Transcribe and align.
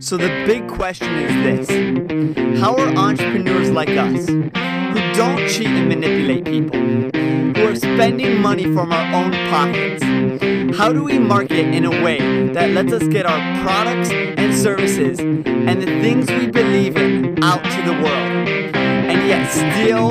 So 0.00 0.16
the 0.16 0.28
big 0.46 0.68
question 0.68 1.14
is 1.14 1.68
this 1.68 2.60
How 2.60 2.74
are 2.74 2.88
entrepreneurs 2.96 3.70
like 3.70 3.90
us, 3.90 4.26
who 4.26 5.14
don't 5.14 5.48
cheat 5.48 5.68
and 5.68 5.88
manipulate 5.88 6.44
people, 6.44 6.80
who 6.80 7.68
are 7.68 7.76
spending 7.76 8.42
money 8.42 8.64
from 8.64 8.92
our 8.92 9.14
own 9.14 9.30
pockets, 9.48 10.02
how 10.76 10.92
do 10.92 11.04
we 11.04 11.18
market 11.18 11.74
in 11.74 11.84
a 11.84 12.02
way 12.04 12.48
that 12.52 12.70
lets 12.70 12.92
us 12.92 13.06
get 13.08 13.26
our 13.26 13.62
products 13.62 14.10
and 14.10 14.52
services 14.52 15.20
and 15.20 15.80
the 15.80 16.00
things 16.02 16.28
we 16.30 16.48
believe 16.48 16.96
in 16.96 17.42
out 17.42 17.62
to 17.62 17.82
the 17.82 17.92
world, 17.92 18.48
and 18.76 19.28
yet 19.28 19.48
still 19.50 20.10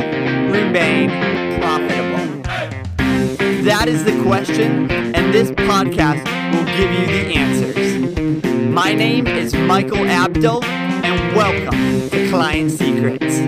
remain 0.51 1.09
profitable? 1.59 2.41
That 3.63 3.87
is 3.87 4.05
the 4.05 4.23
question, 4.23 4.89
and 4.89 5.33
this 5.33 5.51
podcast 5.51 6.23
will 6.53 6.65
give 6.65 6.91
you 6.91 7.05
the 7.07 7.35
answers. 7.35 7.94
My 8.75 8.91
name 8.93 9.25
is 9.25 9.55
Michael 9.55 10.05
Abdul, 10.05 10.61
and 10.65 11.33
welcome 11.33 12.09
to 12.09 12.29
Client 12.29 12.71
Secrets. 12.71 13.39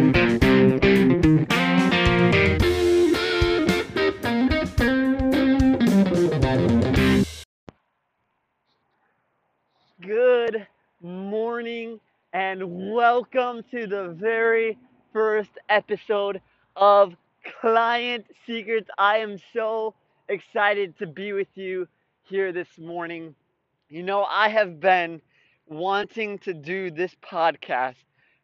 Good 9.99 10.65
morning, 11.01 11.99
and 12.31 12.93
welcome 12.93 13.63
to 13.71 13.85
the 13.85 14.15
very 14.17 14.77
first 15.11 15.51
episode 15.67 16.39
of 16.77 17.17
Client 17.59 18.25
Secrets. 18.45 18.89
I 18.97 19.17
am 19.17 19.37
so 19.51 19.93
excited 20.29 20.97
to 20.99 21.05
be 21.05 21.33
with 21.33 21.49
you 21.55 21.89
here 22.23 22.53
this 22.53 22.79
morning. 22.79 23.35
You 23.89 24.03
know, 24.03 24.25
I 24.25 24.49
have 24.49 24.81
been 24.81 25.21
wanting 25.69 26.39
to 26.39 26.53
do 26.53 26.91
this 26.91 27.15
podcast 27.23 27.95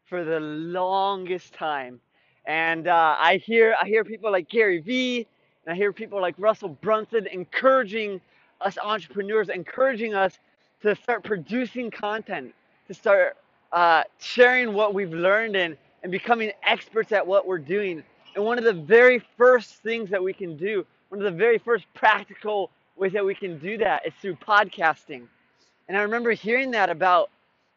for 0.06 0.24
the 0.24 0.40
longest 0.40 1.54
time. 1.54 2.00
And 2.46 2.88
uh, 2.88 3.16
I 3.20 3.38
hear 3.38 3.76
I 3.82 3.88
hear 3.88 4.04
people 4.04 4.32
like 4.32 4.50
Gary 4.50 4.80
Vee 4.80 5.28
and 5.66 5.74
I 5.74 5.76
hear 5.76 5.94
people 5.94 6.20
like 6.22 6.36
Russell 6.38 6.70
Brunson 6.70 7.28
encouraging 7.28 8.20
us 8.62 8.78
entrepreneurs, 8.78 9.50
encouraging 9.50 10.14
us 10.14 10.40
to 10.82 10.96
start 10.96 11.24
producing 11.24 11.90
content, 11.90 12.54
to 12.88 12.94
start 12.94 13.38
uh, 13.72 14.04
sharing 14.20 14.74
what 14.74 14.94
we've 14.94 15.14
learned 15.14 15.56
and, 15.56 15.78
and 16.04 16.12
becoming 16.12 16.52
experts 16.64 17.12
at 17.12 17.26
what 17.26 17.48
we're 17.48 17.58
doing. 17.58 18.04
And 18.36 18.44
one 18.44 18.58
of 18.58 18.66
the 18.66 18.74
very 18.74 19.24
first 19.38 19.76
things 19.84 20.10
that 20.10 20.22
we 20.22 20.34
can 20.34 20.58
do, 20.58 20.86
one 21.10 21.22
of 21.22 21.26
the 21.32 21.38
very 21.38 21.58
first 21.58 21.86
practical 21.94 22.72
ways 22.98 23.14
that 23.14 23.26
we 23.26 23.36
can 23.36 23.58
do 23.60 23.78
that 23.78 24.06
is 24.06 24.14
through 24.22 24.36
podcasting. 24.36 25.28
And 25.88 25.98
I 25.98 26.02
remember 26.02 26.32
hearing 26.32 26.72
that 26.72 26.90
about 26.90 27.30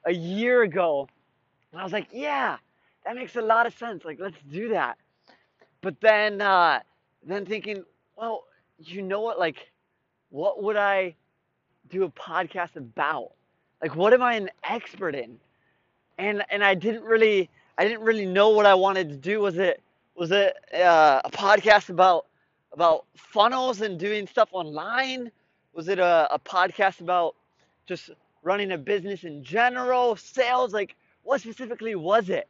a 0.05 0.13
year 0.13 0.63
ago. 0.63 1.09
And 1.73 1.81
I 1.81 1.85
was 1.85 1.93
like, 1.93 2.09
yeah, 2.13 2.57
that 3.05 3.17
makes 3.17 3.37
a 3.37 3.43
lot 3.43 3.67
of 3.67 3.77
sense. 3.77 4.05
Like, 4.05 4.19
let's 4.21 4.37
do 4.51 4.69
that. 4.71 4.99
But 5.81 6.01
then, 6.01 6.41
uh, 6.41 6.81
then 7.25 7.45
thinking, 7.47 7.85
well, 8.17 8.45
you 8.79 9.03
know 9.03 9.21
what? 9.21 9.39
Like, 9.39 9.71
what 10.31 10.63
would 10.63 10.77
I 10.77 11.15
do 11.89 12.05
a 12.05 12.11
podcast 12.11 12.77
about? 12.77 13.33
Like, 13.83 13.95
what 13.97 14.13
am 14.13 14.23
I 14.23 14.35
an 14.35 14.51
expert 14.65 15.15
in? 15.15 15.39
And 16.19 16.43
and 16.51 16.65
I 16.65 16.75
didn't 16.75 17.05
really, 17.05 17.51
I 17.77 17.85
didn't 17.87 18.03
really 18.03 18.25
know 18.27 18.49
what 18.51 18.67
I 18.67 18.75
wanted 18.75 19.11
to 19.11 19.17
do. 19.17 19.41
Was 19.41 19.59
it 19.59 19.83
was 20.15 20.31
it 20.31 20.57
uh, 20.75 21.21
a 21.25 21.31
podcast 21.31 21.91
about 21.91 22.27
about 22.73 23.05
funnels 23.17 23.83
and 23.83 23.99
doing 23.99 24.27
stuff 24.27 24.49
online? 24.53 25.31
Was 25.75 25.89
it 25.89 25.99
a, 25.99 26.27
a 26.31 26.39
podcast 26.39 27.01
about 27.01 27.35
just 27.87 28.11
running 28.43 28.73
a 28.73 28.79
business 28.79 29.25
in 29.25 29.43
general, 29.43 30.17
sales? 30.17 30.73
Like, 30.73 30.97
what 31.23 31.41
specifically 31.41 31.95
was 31.95 32.29
it? 32.29 32.49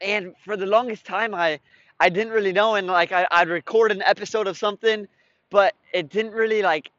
And 0.00 0.34
for 0.44 0.56
the 0.56 0.66
longest 0.66 1.04
time, 1.06 1.34
I 1.34 1.60
I 2.00 2.08
didn't 2.08 2.32
really 2.32 2.52
know, 2.52 2.74
and 2.74 2.86
like 2.88 3.12
I, 3.12 3.26
I'd 3.30 3.48
record 3.48 3.92
an 3.92 4.02
episode 4.02 4.46
of 4.48 4.56
something, 4.56 5.06
but 5.50 5.74
it 5.92 6.08
didn't 6.08 6.32
really 6.32 6.62
like 6.62 6.90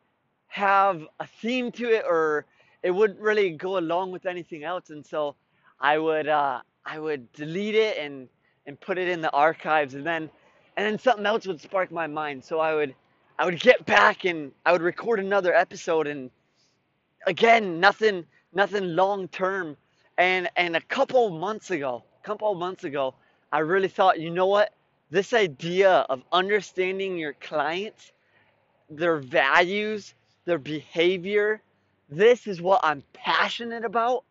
have 0.48 1.06
a 1.20 1.28
theme 1.28 1.72
to 1.74 1.90
it, 1.92 2.06
or 2.08 2.46
it 2.84 2.92
wouldn't 2.92 3.20
really 3.20 3.50
go 3.52 3.78
along 3.78 4.12
with 4.12 4.26
anything 4.26 4.64
else, 4.64 4.90
and 4.90 5.06
so 5.06 5.36
I 5.80 5.98
would 5.98 6.28
uh, 6.28 6.62
I 6.86 7.00
would 7.00 7.32
delete 7.34 7.76
it 7.76 7.98
and 7.98 8.30
and 8.66 8.80
put 8.80 8.98
it 8.98 9.10
in 9.10 9.22
the 9.22 9.32
archives, 9.32 9.96
and 9.96 10.06
then 10.06 10.30
and 10.78 10.86
then 10.86 10.98
something 10.98 11.26
else 11.26 11.46
would 11.48 11.62
spark 11.62 11.92
my 11.92 12.08
mind, 12.08 12.44
so 12.44 12.60
I 12.60 12.74
would 12.74 12.96
I 13.38 13.46
would 13.46 13.60
get 13.60 13.86
back 13.86 14.24
and 14.24 14.52
I 14.66 14.72
would 14.72 14.82
record 14.82 15.20
another 15.20 15.54
episode, 15.54 16.08
and 16.08 16.32
again 17.26 17.80
nothing 17.80 18.26
nothing 18.54 18.96
long 18.96 19.28
term, 19.28 19.78
and 20.18 20.50
and 20.56 20.76
a 20.76 20.82
couple 20.82 21.30
months 21.30 21.72
ago, 21.72 22.04
couple 22.24 22.54
months 22.56 22.84
ago, 22.84 23.14
I 23.52 23.60
really 23.60 23.88
thought, 23.88 24.20
you 24.20 24.32
know 24.32 24.48
what, 24.48 24.74
this 25.12 25.34
idea 25.34 26.06
of 26.10 26.24
understanding 26.32 27.18
your 27.18 27.34
clients, 27.34 28.12
their 28.90 29.18
values, 29.18 30.16
their 30.46 30.58
behavior, 30.58 31.62
this 32.10 32.48
is 32.48 32.62
what 32.62 32.82
I'm 32.84 33.04
passionate 33.14 33.86
about. 33.86 34.24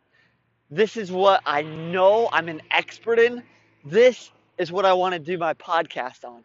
This 0.70 0.96
is 0.96 1.10
what 1.10 1.42
I 1.44 1.62
know 1.62 2.28
I'm 2.32 2.48
an 2.48 2.62
expert 2.70 3.18
in. 3.18 3.42
This 3.84 4.30
is 4.58 4.70
what 4.70 4.84
I 4.84 4.92
want 4.92 5.12
to 5.14 5.18
do 5.18 5.36
my 5.38 5.54
podcast 5.54 6.24
on. 6.24 6.44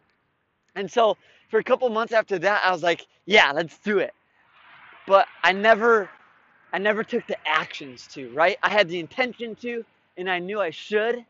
And 0.74 0.90
so 0.90 1.16
for 1.50 1.58
a 1.58 1.64
couple 1.64 1.88
months 1.88 2.12
after 2.12 2.38
that, 2.40 2.62
I 2.64 2.72
was 2.72 2.82
like, 2.82 3.06
yeah, 3.26 3.52
let's 3.52 3.78
do 3.78 3.98
it. 3.98 4.12
But 5.06 5.26
I 5.42 5.52
never 5.52 6.08
I 6.72 6.78
never 6.78 7.04
took 7.04 7.26
the 7.26 7.36
actions 7.46 8.06
to, 8.14 8.30
right? 8.30 8.58
I 8.62 8.70
had 8.70 8.88
the 8.88 9.00
intention 9.00 9.56
to 9.56 9.84
and 10.16 10.30
I 10.30 10.38
knew 10.38 10.60
I 10.60 10.70
should, 10.70 11.24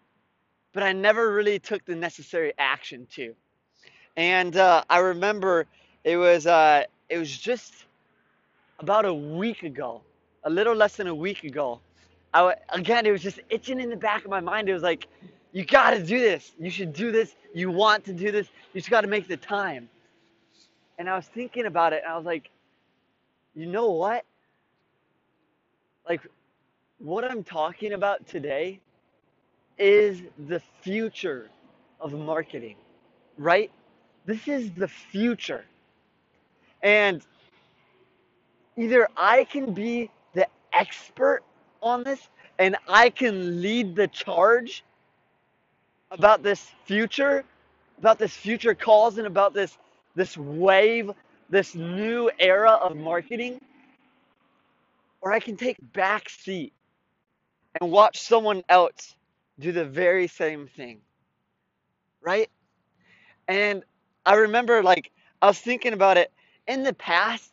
but 0.72 0.82
I 0.82 0.92
never 0.92 1.32
really 1.32 1.58
took 1.58 1.84
the 1.84 1.96
necessary 1.96 2.52
action 2.58 3.06
to. 3.12 3.34
And 4.16 4.56
uh, 4.56 4.84
I 4.90 4.98
remember 4.98 5.66
it 6.04 6.16
was 6.16 6.46
uh, 6.46 6.84
it 7.08 7.18
was 7.18 7.36
just 7.36 7.86
about 8.80 9.04
a 9.04 9.14
week 9.14 9.62
ago, 9.62 10.02
a 10.44 10.50
little 10.50 10.74
less 10.74 10.96
than 10.96 11.06
a 11.06 11.14
week 11.14 11.44
ago. 11.44 11.80
I 12.34 12.54
again, 12.70 13.06
it 13.06 13.12
was 13.12 13.22
just 13.22 13.40
itching 13.50 13.80
in 13.80 13.90
the 13.90 13.96
back 13.96 14.24
of 14.24 14.30
my 14.30 14.40
mind. 14.40 14.68
It 14.68 14.74
was 14.74 14.82
like, 14.82 15.08
you 15.52 15.64
got 15.64 15.90
to 15.92 16.02
do 16.02 16.20
this. 16.20 16.52
You 16.58 16.70
should 16.70 16.92
do 16.92 17.12
this. 17.12 17.34
You 17.54 17.70
want 17.70 18.04
to 18.04 18.12
do 18.12 18.30
this. 18.30 18.48
You 18.72 18.80
just 18.80 18.90
got 18.90 19.02
to 19.02 19.08
make 19.08 19.28
the 19.28 19.36
time. 19.36 19.88
And 20.98 21.08
I 21.08 21.16
was 21.16 21.26
thinking 21.26 21.66
about 21.66 21.92
it, 21.92 22.02
and 22.04 22.12
I 22.12 22.16
was 22.16 22.26
like, 22.26 22.50
you 23.54 23.66
know 23.66 23.90
what? 23.92 24.24
Like, 26.10 26.26
what 26.98 27.22
I'm 27.22 27.44
talking 27.44 27.92
about 27.92 28.26
today 28.26 28.80
is 29.78 30.20
the 30.48 30.60
future 30.80 31.48
of 32.00 32.12
marketing, 32.12 32.74
right? 33.38 33.70
This 34.26 34.48
is 34.48 34.72
the 34.72 34.88
future. 34.88 35.64
And 36.82 37.22
either 38.76 39.08
I 39.16 39.44
can 39.44 39.72
be 39.72 40.10
the 40.34 40.48
expert 40.72 41.44
on 41.80 42.02
this 42.02 42.28
and 42.58 42.74
I 42.88 43.10
can 43.10 43.62
lead 43.62 43.94
the 43.94 44.08
charge 44.08 44.82
about 46.10 46.42
this 46.42 46.72
future, 46.86 47.44
about 48.00 48.18
this 48.18 48.36
future 48.36 48.74
cause 48.74 49.18
and 49.18 49.28
about 49.28 49.54
this 49.54 49.78
this 50.16 50.36
wave, 50.36 51.12
this 51.50 51.76
new 51.76 52.32
era 52.40 52.72
of 52.72 52.96
marketing, 52.96 53.60
or 55.20 55.32
I 55.32 55.40
can 55.40 55.56
take 55.56 55.78
back 55.80 56.28
seat 56.28 56.74
and 57.80 57.90
watch 57.92 58.20
someone 58.20 58.62
else 58.68 59.16
do 59.58 59.72
the 59.72 59.84
very 59.84 60.26
same 60.28 60.66
thing. 60.68 61.00
Right? 62.22 62.48
And 63.48 63.84
I 64.26 64.34
remember 64.36 64.82
like 64.82 65.10
I 65.42 65.46
was 65.48 65.58
thinking 65.58 65.92
about 65.92 66.18
it 66.18 66.32
in 66.66 66.82
the 66.82 66.94
past. 66.94 67.52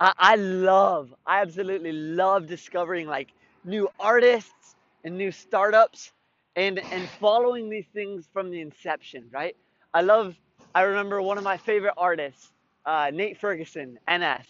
I, 0.00 0.12
I 0.18 0.36
love, 0.36 1.14
I 1.26 1.40
absolutely 1.42 1.92
love 1.92 2.46
discovering 2.46 3.06
like 3.06 3.32
new 3.64 3.88
artists 3.98 4.76
and 5.04 5.16
new 5.18 5.32
startups 5.32 6.12
and 6.56 6.82
and 6.90 7.10
following 7.20 7.68
these 7.70 7.86
things 7.94 8.28
from 8.32 8.50
the 8.50 8.60
inception, 8.60 9.28
right? 9.32 9.56
I 9.94 10.02
love 10.02 10.36
I 10.74 10.82
remember 10.82 11.22
one 11.22 11.38
of 11.38 11.44
my 11.44 11.58
favorite 11.58 11.94
artists, 11.96 12.52
uh, 12.86 13.10
Nate 13.12 13.38
Ferguson, 13.38 13.98
NF. 14.08 14.46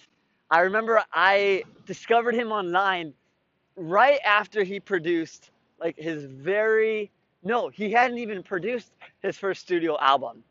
I 0.50 0.60
remember 0.60 1.02
I 1.12 1.64
discovered 1.86 2.34
him 2.34 2.52
online 2.52 3.14
right 3.76 4.20
after 4.24 4.64
he 4.64 4.80
produced 4.80 5.50
like 5.80 5.96
his 5.96 6.24
very 6.24 7.10
no, 7.44 7.68
he 7.68 7.92
hadn't 7.92 8.18
even 8.18 8.42
produced 8.42 8.92
his 9.22 9.38
first 9.38 9.62
studio 9.62 9.96
album. 10.00 10.42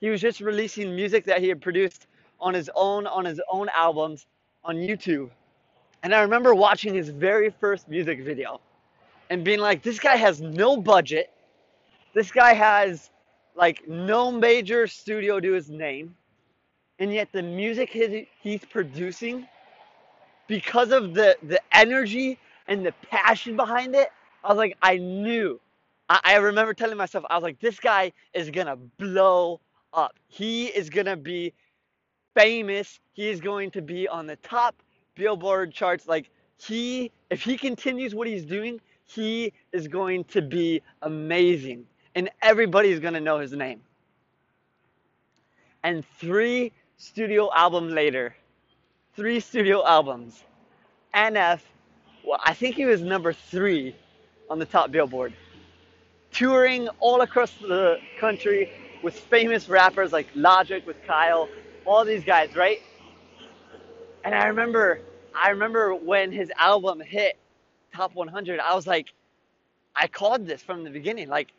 He 0.00 0.08
was 0.08 0.20
just 0.20 0.40
releasing 0.40 0.96
music 0.96 1.24
that 1.26 1.40
he 1.40 1.48
had 1.48 1.60
produced 1.60 2.06
on 2.40 2.54
his 2.54 2.70
own 2.74 3.06
on 3.06 3.24
his 3.24 3.40
own 3.50 3.68
albums 3.74 4.26
on 4.64 4.76
YouTube. 4.76 5.30
And 6.02 6.14
I 6.14 6.22
remember 6.22 6.54
watching 6.54 6.94
his 6.94 7.10
very 7.10 7.50
first 7.50 7.88
music 7.88 8.22
video 8.22 8.60
and 9.30 9.44
being 9.44 9.60
like, 9.60 9.82
this 9.82 9.98
guy 9.98 10.16
has 10.16 10.40
no 10.40 10.76
budget. 10.76 11.30
This 12.14 12.30
guy 12.32 12.54
has 12.54 13.10
like 13.54 13.86
no 13.88 14.30
major 14.32 14.86
studio 14.86 15.40
to 15.40 15.52
his 15.52 15.70
name. 15.70 16.16
And 17.00 17.12
yet 17.12 17.30
the 17.32 17.42
music 17.42 17.90
he's 18.42 18.64
producing, 18.66 19.48
because 20.48 20.92
of 20.92 21.14
the, 21.14 21.36
the 21.42 21.60
energy 21.72 22.38
and 22.68 22.84
the 22.86 22.92
passion 23.10 23.56
behind 23.56 23.94
it, 23.96 24.10
I 24.44 24.48
was 24.48 24.58
like, 24.58 24.76
I 24.82 24.98
knew. 24.98 25.60
I, 26.08 26.20
I 26.24 26.36
remember 26.36 26.74
telling 26.74 26.98
myself, 26.98 27.24
I 27.30 27.36
was 27.36 27.42
like, 27.42 27.60
this 27.60 27.80
guy 27.80 28.12
is 28.34 28.50
gonna 28.50 28.76
blow 28.76 29.60
up. 29.94 30.18
He 30.28 30.66
is 30.66 30.90
gonna 30.90 31.16
be 31.16 31.54
famous. 32.36 33.00
He 33.12 33.28
is 33.30 33.40
going 33.40 33.70
to 33.72 33.82
be 33.82 34.08
on 34.08 34.26
the 34.26 34.36
top 34.36 34.76
Billboard 35.16 35.72
charts. 35.72 36.06
Like 36.08 36.30
he, 36.58 37.12
if 37.30 37.42
he 37.42 37.56
continues 37.58 38.14
what 38.14 38.28
he's 38.28 38.44
doing, 38.44 38.80
he 39.06 39.52
is 39.72 39.88
going 39.88 40.24
to 40.24 40.42
be 40.42 40.82
amazing, 41.02 41.86
and 42.14 42.30
everybody's 42.42 43.00
gonna 43.00 43.20
know 43.20 43.38
his 43.40 43.52
name. 43.52 43.80
And 45.82 46.04
three 46.18 46.72
studio 47.00 47.50
album 47.54 47.88
later, 47.88 48.36
three 49.16 49.40
studio 49.40 49.82
albums, 49.86 50.44
NF, 51.14 51.60
well, 52.26 52.38
I 52.44 52.52
think 52.52 52.76
he 52.76 52.84
was 52.84 53.00
number 53.00 53.32
three 53.32 53.96
on 54.50 54.58
the 54.58 54.66
top 54.66 54.90
Billboard, 54.90 55.32
touring 56.30 56.88
all 57.00 57.22
across 57.22 57.52
the 57.54 57.96
country 58.18 58.70
with 59.02 59.14
famous 59.18 59.66
rappers 59.66 60.12
like 60.12 60.26
Logic, 60.34 60.86
with 60.86 60.96
Kyle, 61.06 61.48
all 61.86 62.04
these 62.04 62.22
guys, 62.22 62.54
right? 62.54 62.82
And 64.22 64.34
I 64.34 64.48
remember, 64.48 65.00
I 65.34 65.48
remember 65.50 65.94
when 65.94 66.30
his 66.30 66.52
album 66.58 67.00
hit 67.00 67.38
top 67.94 68.14
100, 68.14 68.60
I 68.60 68.74
was 68.74 68.86
like, 68.86 69.06
I 69.96 70.06
called 70.06 70.46
this 70.46 70.60
from 70.60 70.84
the 70.84 70.90
beginning. 70.90 71.30
Like, 71.30 71.50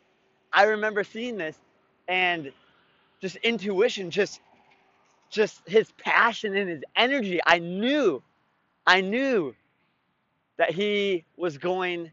I 0.52 0.66
remember 0.66 1.02
seeing 1.02 1.36
this 1.36 1.58
and 2.06 2.52
just 3.20 3.34
intuition, 3.36 4.12
just, 4.12 4.40
just 5.32 5.62
his 5.66 5.90
passion 5.92 6.56
and 6.56 6.70
his 6.70 6.84
energy. 6.94 7.40
I 7.46 7.58
knew, 7.58 8.22
I 8.86 9.00
knew 9.00 9.54
that 10.58 10.70
he 10.70 11.24
was 11.36 11.58
going 11.58 12.12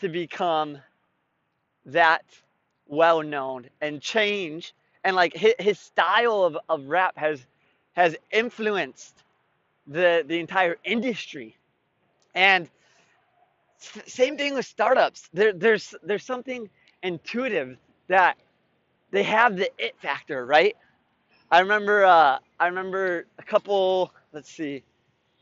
to 0.00 0.08
become 0.08 0.78
that 1.86 2.24
well 2.86 3.22
known 3.22 3.68
and 3.80 4.02
change. 4.02 4.74
And 5.04 5.16
like 5.16 5.34
his, 5.34 5.54
his 5.58 5.78
style 5.78 6.44
of, 6.44 6.58
of 6.68 6.86
rap 6.86 7.16
has 7.16 7.46
has 7.94 8.16
influenced 8.32 9.14
the 9.86 10.24
the 10.26 10.38
entire 10.38 10.76
industry. 10.84 11.56
And 12.34 12.68
same 14.06 14.36
thing 14.36 14.54
with 14.54 14.66
startups. 14.66 15.28
There, 15.32 15.52
there's 15.52 15.94
there's 16.02 16.24
something 16.24 16.68
intuitive 17.02 17.78
that 18.08 18.36
they 19.12 19.22
have 19.22 19.56
the 19.56 19.70
it 19.78 19.94
factor 20.00 20.44
right 20.44 20.76
i 21.50 21.60
remember 21.60 22.04
uh, 22.04 22.38
i 22.60 22.66
remember 22.66 23.26
a 23.38 23.42
couple 23.42 24.12
let's 24.32 24.50
see 24.50 24.82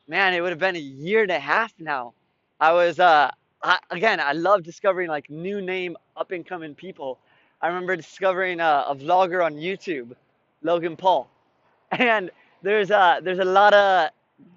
man 0.08 0.34
it 0.34 0.40
would 0.40 0.50
have 0.50 0.58
been 0.58 0.76
a 0.76 0.80
year 0.80 1.22
and 1.22 1.30
a 1.32 1.38
half 1.38 1.72
now. 1.78 2.14
I 2.60 2.72
was 2.72 3.00
uh 3.00 3.30
I, 3.62 3.78
again 3.90 4.20
i 4.20 4.32
love 4.32 4.62
discovering 4.62 5.08
like 5.08 5.30
new 5.30 5.60
name 5.60 5.96
up 6.16 6.30
and 6.30 6.46
coming 6.46 6.74
people. 6.74 7.18
I 7.60 7.68
remember 7.68 7.96
discovering 7.96 8.60
a, 8.60 8.84
a 8.88 8.94
vlogger 8.94 9.44
on 9.44 9.54
YouTube, 9.54 10.14
Logan 10.62 10.96
Paul, 10.96 11.28
and 11.92 12.30
there's 12.62 12.90
a 12.90 13.20
there's 13.22 13.38
a 13.38 13.44
lot 13.44 13.74
of 13.74 14.10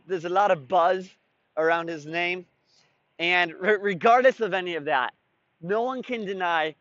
there's 0.07 0.25
a 0.25 0.29
lot 0.29 0.51
of 0.51 0.67
buzz 0.67 1.09
around 1.57 1.89
his 1.89 2.05
name, 2.05 2.45
and 3.19 3.53
re- 3.59 3.77
regardless 3.81 4.39
of 4.41 4.53
any 4.53 4.75
of 4.75 4.85
that, 4.85 5.13
no 5.61 5.83
one 5.83 6.03
can 6.03 6.25
deny 6.25 6.75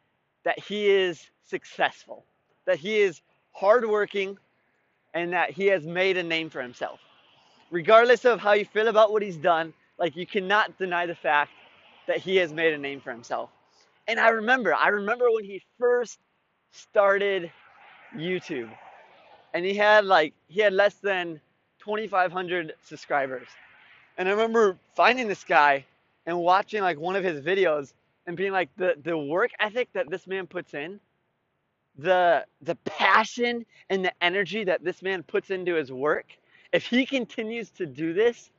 that 0.44 0.58
he 0.58 0.88
is 0.88 1.30
successful, 1.44 2.24
that 2.66 2.78
he 2.78 2.98
is 2.98 3.22
hardworking, 3.52 4.38
and 5.18 5.32
that 5.32 5.50
he 5.50 5.66
has 5.66 5.84
made 5.86 6.16
a 6.16 6.22
name 6.22 6.50
for 6.50 6.62
himself. 6.62 7.00
Regardless 7.70 8.24
of 8.24 8.40
how 8.40 8.52
you 8.52 8.64
feel 8.64 8.88
about 8.88 9.12
what 9.12 9.22
he's 9.22 9.36
done, 9.36 9.74
like 9.98 10.16
you 10.16 10.26
cannot 10.26 10.78
deny 10.78 11.06
the 11.06 11.14
fact 11.14 11.50
that 12.06 12.18
he 12.18 12.36
has 12.36 12.52
made 12.52 12.72
a 12.72 12.78
name 12.78 13.00
for 13.00 13.10
himself. 13.12 13.50
And 14.06 14.18
I 14.18 14.30
remember, 14.30 14.74
I 14.74 14.88
remember 14.88 15.26
when 15.30 15.44
he 15.44 15.62
first 15.78 16.18
started 16.72 17.50
YouTube 18.16 18.70
and 19.52 19.64
he 19.64 19.74
had 19.74 20.04
like, 20.04 20.34
he 20.46 20.60
had 20.60 20.72
less 20.72 20.94
than 20.94 21.40
2,500 21.80 22.74
subscribers. 22.84 23.48
And 24.16 24.28
I 24.28 24.32
remember 24.32 24.78
finding 24.94 25.28
this 25.28 25.44
guy 25.44 25.84
and 26.26 26.38
watching 26.38 26.82
like 26.82 26.98
one 26.98 27.16
of 27.16 27.24
his 27.24 27.44
videos 27.44 27.92
and 28.26 28.36
being 28.36 28.52
like, 28.52 28.70
the, 28.76 28.94
the 29.02 29.16
work 29.16 29.50
ethic 29.60 29.88
that 29.94 30.10
this 30.10 30.26
man 30.26 30.46
puts 30.46 30.74
in, 30.74 31.00
the, 31.98 32.46
the 32.62 32.76
passion 32.76 33.66
and 33.90 34.04
the 34.04 34.12
energy 34.22 34.64
that 34.64 34.84
this 34.84 35.02
man 35.02 35.22
puts 35.22 35.50
into 35.50 35.74
his 35.74 35.90
work, 35.92 36.26
if 36.72 36.86
he 36.86 37.04
continues 37.04 37.70
to 37.72 37.86
do 37.86 38.12
this, 38.12 38.50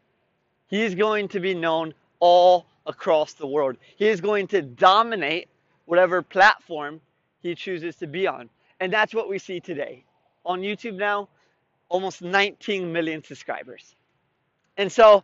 he's 0.68 0.96
going 0.96 1.28
to 1.30 1.40
be 1.40 1.54
known 1.54 1.94
all 2.20 2.66
across 2.86 3.34
the 3.34 3.48
world. 3.48 3.78
He 3.98 4.08
is 4.08 4.20
going 4.22 4.48
to 4.48 4.62
dominate 4.62 5.48
whatever 5.86 6.22
platform 6.22 7.02
he 7.42 7.56
chooses 7.56 7.96
to 7.98 8.08
be 8.08 8.28
on. 8.28 8.50
And 8.80 8.92
that's 8.92 9.14
what 9.14 9.30
we 9.30 9.40
see 9.40 9.60
today. 9.60 10.04
On 10.46 10.62
YouTube 10.62 10.96
now, 10.96 11.30
almost 11.90 12.22
19 12.22 12.92
million 12.92 13.24
subscribers. 13.24 13.96
And 14.78 14.92
so 14.92 15.24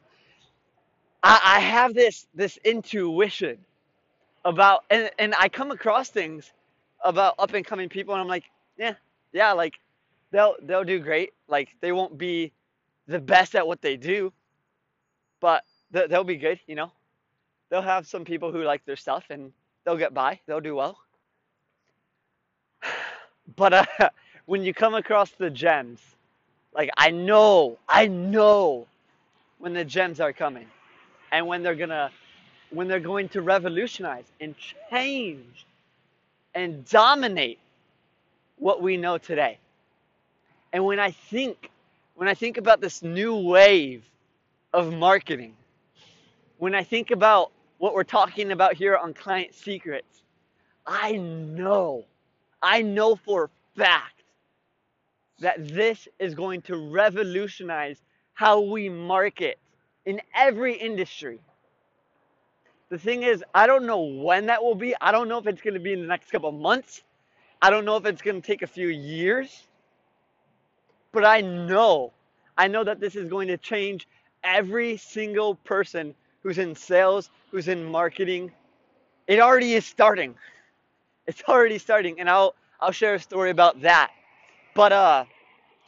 I, 1.24 1.40
I 1.44 1.60
have 1.60 1.94
this 1.94 2.28
this 2.36 2.58
intuition 2.64 3.58
about 4.44 4.84
and, 4.90 5.10
and 5.18 5.34
I 5.40 5.50
come 5.50 5.72
across 5.72 6.10
things 6.10 6.52
about 7.04 7.36
up 7.40 7.54
and 7.54 7.66
coming 7.66 7.90
people 7.90 8.14
and 8.14 8.22
I'm 8.22 8.28
like, 8.28 8.46
yeah, 8.78 8.94
yeah, 9.34 9.52
like 9.54 9.74
they'll 10.32 10.56
they'll 10.62 10.84
do 10.84 11.00
great. 11.00 11.34
Like 11.48 11.70
they 11.82 11.92
won't 11.92 12.18
be 12.18 12.52
the 13.08 13.20
best 13.20 13.56
at 13.56 13.68
what 13.68 13.82
they 13.82 13.98
do, 13.98 14.34
but 15.40 15.64
they'll 15.92 16.24
be 16.24 16.38
good, 16.38 16.60
you 16.68 16.76
know 16.76 16.92
they'll 17.70 17.82
have 17.82 18.08
some 18.08 18.24
people 18.24 18.52
who 18.52 18.64
like 18.64 18.86
their 18.86 18.96
stuff 18.96 19.26
and 19.30 19.52
they'll 19.84 19.98
get 19.98 20.14
by, 20.14 20.40
they'll 20.48 20.62
do 20.62 20.76
well. 20.76 20.98
But 23.56 23.74
uh, 23.74 23.86
when 24.48 24.64
you 24.64 24.74
come 24.74 24.96
across 24.96 25.30
the 25.30 25.52
gems, 25.52 26.02
like 26.74 26.90
I 26.98 27.12
know, 27.12 27.78
I 27.88 28.08
know 28.08 28.88
when 29.60 29.74
the 29.74 29.86
gems 29.86 30.20
are 30.20 30.34
coming 30.34 30.66
and 31.32 31.46
when 31.46 31.62
they're 31.62 31.76
gonna 31.76 32.10
when 32.72 32.88
they're 32.88 33.00
going 33.00 33.30
to 33.30 33.44
revolutionize 33.44 34.26
and 34.42 34.56
change 34.90 35.68
and 36.56 36.86
dominate 36.86 37.60
what 38.58 38.82
we 38.82 38.98
know 38.98 39.18
today. 39.20 39.60
And 40.74 40.86
when 40.86 41.00
I 41.00 41.12
think 41.12 41.70
when 42.16 42.30
I 42.30 42.34
think 42.34 42.58
about 42.58 42.80
this 42.80 43.04
new 43.04 43.36
wave 43.36 44.04
of 44.74 44.94
marketing, 44.94 45.54
when 46.58 46.74
I 46.74 46.84
think 46.84 47.12
about 47.12 47.52
what 47.78 47.94
we're 47.94 48.06
talking 48.06 48.52
about 48.52 48.74
here 48.74 48.96
on 48.96 49.14
Client 49.14 49.54
Secrets, 49.54 50.24
I 50.88 51.14
know, 51.14 52.06
I 52.62 52.82
know 52.82 53.18
for 53.18 53.46
a 53.46 53.80
fact 53.80 54.24
that 55.40 55.68
this 55.68 56.08
is 56.20 56.34
going 56.34 56.62
to 56.64 56.78
revolutionize 56.78 58.02
how 58.34 58.62
we 58.62 58.88
market 58.88 59.58
in 60.06 60.22
every 60.34 60.76
industry. 60.76 61.40
The 62.90 63.00
thing 63.00 63.24
is, 63.24 63.44
I 63.54 63.68
don't 63.68 63.86
know 63.86 64.02
when 64.02 64.46
that 64.48 64.64
will 64.64 64.76
be. 64.76 64.96
I 65.02 65.12
don't 65.12 65.28
know 65.28 65.40
if 65.40 65.48
it's 65.48 65.62
going 65.62 65.74
to 65.74 65.80
be 65.80 65.94
in 65.94 66.02
the 66.02 66.08
next 66.08 66.32
couple 66.32 66.52
months. 66.52 67.02
I 67.62 67.70
don't 67.70 67.86
know 67.86 67.98
if 67.98 68.06
it's 68.06 68.22
going 68.22 68.42
to 68.42 68.46
take 68.46 68.62
a 68.62 68.68
few 68.68 68.88
years. 68.88 69.68
But 71.12 71.26
I 71.26 71.42
know, 71.42 72.12
I 72.58 72.68
know 72.68 72.84
that 72.84 73.00
this 73.00 73.16
is 73.16 73.30
going 73.30 73.48
to 73.48 73.58
change 73.58 74.08
every 74.44 74.98
single 74.98 75.56
person 75.56 76.14
who's 76.44 76.58
in 76.58 76.76
sales, 76.76 77.30
who's 77.52 77.68
in 77.70 77.86
marketing. 77.86 78.52
It 79.28 79.40
already 79.40 79.74
is 79.74 79.86
starting. 79.86 80.36
It's 81.26 81.42
already 81.48 81.80
starting, 81.80 82.20
and 82.20 82.30
I'll 82.30 82.54
I'll 82.80 82.92
share 82.92 83.16
a 83.16 83.20
story 83.20 83.50
about 83.50 83.82
that. 83.82 84.12
But 84.76 84.92
uh, 84.92 85.26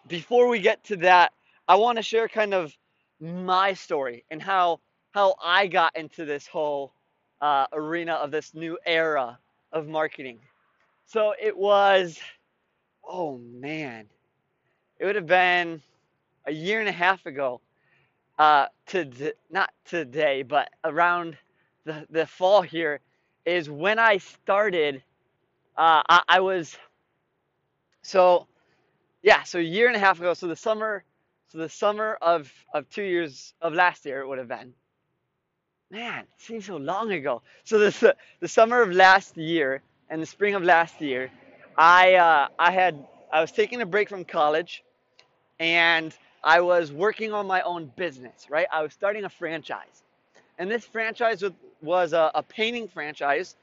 before 0.07 0.47
we 0.47 0.59
get 0.59 0.83
to 0.85 0.95
that, 0.97 1.33
I 1.67 1.75
want 1.75 1.97
to 1.97 2.01
share 2.01 2.27
kind 2.27 2.53
of 2.53 2.75
my 3.19 3.73
story 3.73 4.23
and 4.31 4.41
how 4.41 4.79
how 5.17 5.33
I 5.43 5.65
got 5.65 5.97
into 5.97 6.25
this 6.25 6.45
whole 6.45 6.93
uh, 7.41 7.65
arena 7.73 8.13
of 8.13 8.29
this 8.29 8.53
new 8.53 8.77
era 8.85 9.39
of 9.71 9.87
marketing. 9.87 10.37
So 11.07 11.33
it 11.41 11.57
was, 11.57 12.19
oh 13.03 13.39
man, 13.39 14.05
it 14.99 15.05
would 15.05 15.15
have 15.15 15.25
been 15.25 15.81
a 16.45 16.51
year 16.51 16.81
and 16.81 16.87
a 16.87 16.91
half 16.91 17.25
ago 17.25 17.61
uh, 18.37 18.67
to 18.89 19.33
not 19.49 19.71
today, 19.85 20.43
but 20.43 20.69
around 20.83 21.35
the, 21.83 22.05
the 22.11 22.27
fall 22.27 22.61
here 22.61 22.99
is 23.43 23.71
when 23.71 23.97
I 23.97 24.19
started. 24.19 25.01
Uh, 25.75 26.03
I, 26.07 26.21
I 26.29 26.39
was 26.41 26.77
so 28.03 28.45
yeah, 29.23 29.41
so 29.41 29.57
a 29.57 29.63
year 29.63 29.87
and 29.87 29.95
a 29.95 29.99
half 29.99 30.19
ago. 30.19 30.35
So 30.35 30.45
the 30.45 30.55
summer, 30.55 31.03
so 31.47 31.57
the 31.57 31.69
summer 31.69 32.19
of 32.21 32.53
of 32.71 32.87
two 32.91 33.01
years 33.01 33.55
of 33.63 33.73
last 33.73 34.05
year 34.05 34.19
it 34.19 34.27
would 34.27 34.37
have 34.37 34.47
been. 34.47 34.75
Man, 35.91 36.21
it 36.21 36.27
seems 36.37 36.65
so 36.65 36.77
long 36.77 37.11
ago. 37.13 37.41
So 37.63 37.79
the 37.79 38.15
the 38.41 38.47
summer 38.47 38.81
of 38.81 38.91
last 38.91 39.37
year 39.37 39.81
and 40.09 40.21
the 40.21 40.25
spring 40.25 40.55
of 40.55 40.63
last 40.63 41.01
year, 41.01 41.31
I 41.77 42.15
uh, 42.15 42.47
I 42.59 42.71
had 42.71 43.07
I 43.31 43.41
was 43.41 43.51
taking 43.53 43.81
a 43.81 43.85
break 43.85 44.09
from 44.09 44.25
college, 44.25 44.83
and 45.59 46.13
I 46.43 46.61
was 46.61 46.91
working 46.91 47.33
on 47.33 47.47
my 47.47 47.61
own 47.61 47.91
business, 47.95 48.47
right? 48.49 48.67
I 48.73 48.83
was 48.83 48.93
starting 48.93 49.25
a 49.25 49.29
franchise. 49.29 50.03
And 50.59 50.71
this 50.71 50.85
franchise 50.85 51.43
was 51.81 52.13
a, 52.13 52.31
a 52.35 52.43
painting 52.43 52.87
franchise 52.87 53.55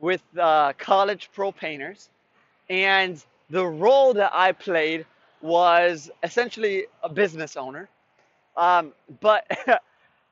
with 0.00 0.22
uh, 0.38 0.72
college 0.78 1.30
pro 1.34 1.52
painters, 1.52 2.10
and 2.70 3.24
the 3.50 3.66
role 3.66 4.14
that 4.14 4.32
I 4.34 4.52
played 4.52 5.06
was 5.42 6.10
essentially 6.22 6.86
a 7.02 7.08
business 7.08 7.56
owner. 7.56 7.88
Um, 8.56 8.92
but 9.20 9.46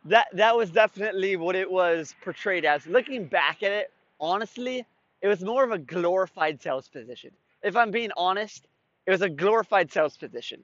that 0.05 0.28
that 0.33 0.57
was 0.57 0.71
definitely 0.71 1.37
what 1.37 1.57
it 1.57 1.71
was 1.71 2.14
portrayed 2.23 2.64
as. 2.64 2.87
Looking 2.87 3.26
back 3.26 3.62
at 3.62 3.73
it, 3.73 3.93
honestly, 4.21 4.85
it 5.23 5.28
was 5.28 5.43
more 5.43 5.64
of 5.64 5.73
a 5.73 5.78
glorified 5.78 6.62
sales 6.62 6.88
position. 6.88 7.31
If 7.62 7.76
I'm 7.76 7.90
being 7.90 8.11
honest, 8.17 8.69
it 9.07 9.11
was 9.11 9.23
a 9.23 9.28
glorified 9.28 9.93
sales 9.93 10.17
position. 10.17 10.62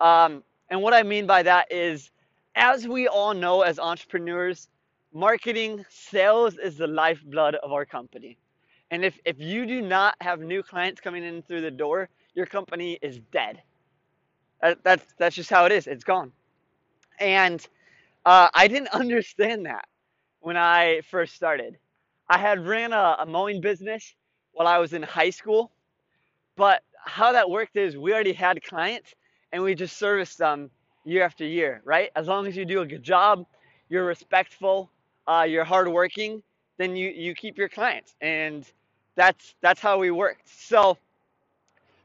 Um, 0.00 0.42
and 0.70 0.82
what 0.82 0.94
I 0.94 1.02
mean 1.02 1.26
by 1.26 1.42
that 1.42 1.72
is, 1.72 2.10
as 2.54 2.86
we 2.86 3.08
all 3.08 3.34
know 3.34 3.62
as 3.62 3.78
entrepreneurs, 3.78 4.68
marketing, 5.12 5.84
sales 5.88 6.58
is 6.58 6.76
the 6.76 6.86
lifeblood 6.86 7.56
of 7.56 7.72
our 7.72 7.84
company. 7.84 8.36
And 8.90 9.04
if, 9.04 9.18
if 9.24 9.38
you 9.38 9.66
do 9.66 9.82
not 9.82 10.14
have 10.20 10.40
new 10.40 10.62
clients 10.62 11.00
coming 11.00 11.24
in 11.24 11.42
through 11.42 11.60
the 11.60 11.70
door, 11.70 12.08
your 12.34 12.46
company 12.46 12.98
is 13.02 13.18
dead. 13.32 13.62
That, 14.62 14.82
that's, 14.82 15.04
that's 15.18 15.36
just 15.36 15.50
how 15.50 15.66
it 15.66 15.72
is. 15.72 15.86
It's 15.86 16.04
gone. 16.04 16.32
And 17.20 17.66
uh, 18.26 18.48
I 18.54 18.68
didn't 18.68 18.88
understand 18.94 19.66
that 19.66 19.86
when 20.40 20.56
I 20.56 21.02
first 21.10 21.34
started. 21.34 21.78
I 22.28 22.38
had 22.38 22.66
ran 22.66 22.92
a, 22.92 23.16
a 23.20 23.26
mowing 23.26 23.60
business 23.60 24.14
while 24.52 24.68
I 24.68 24.78
was 24.78 24.92
in 24.92 25.02
high 25.02 25.30
school, 25.30 25.72
but 26.56 26.82
how 27.04 27.32
that 27.32 27.50
worked 27.50 27.76
is 27.76 27.96
we 27.96 28.12
already 28.12 28.32
had 28.34 28.62
clients 28.62 29.14
and 29.52 29.62
we 29.62 29.74
just 29.74 29.96
serviced 29.98 30.38
them 30.38 30.70
year 31.04 31.24
after 31.24 31.44
year, 31.46 31.82
right? 31.84 32.10
As 32.16 32.28
long 32.28 32.46
as 32.46 32.56
you 32.56 32.64
do 32.64 32.82
a 32.82 32.86
good 32.86 33.02
job, 33.02 33.46
you're 33.88 34.06
respectful, 34.06 34.90
uh, 35.28 35.46
you're 35.48 35.64
hardworking, 35.64 36.42
then 36.78 36.96
you, 36.96 37.10
you 37.10 37.34
keep 37.34 37.58
your 37.58 37.68
clients. 37.68 38.14
And 38.20 38.66
that's 39.16 39.54
that's 39.62 39.80
how 39.80 39.98
we 39.98 40.10
worked. 40.10 40.48
So 40.48 40.98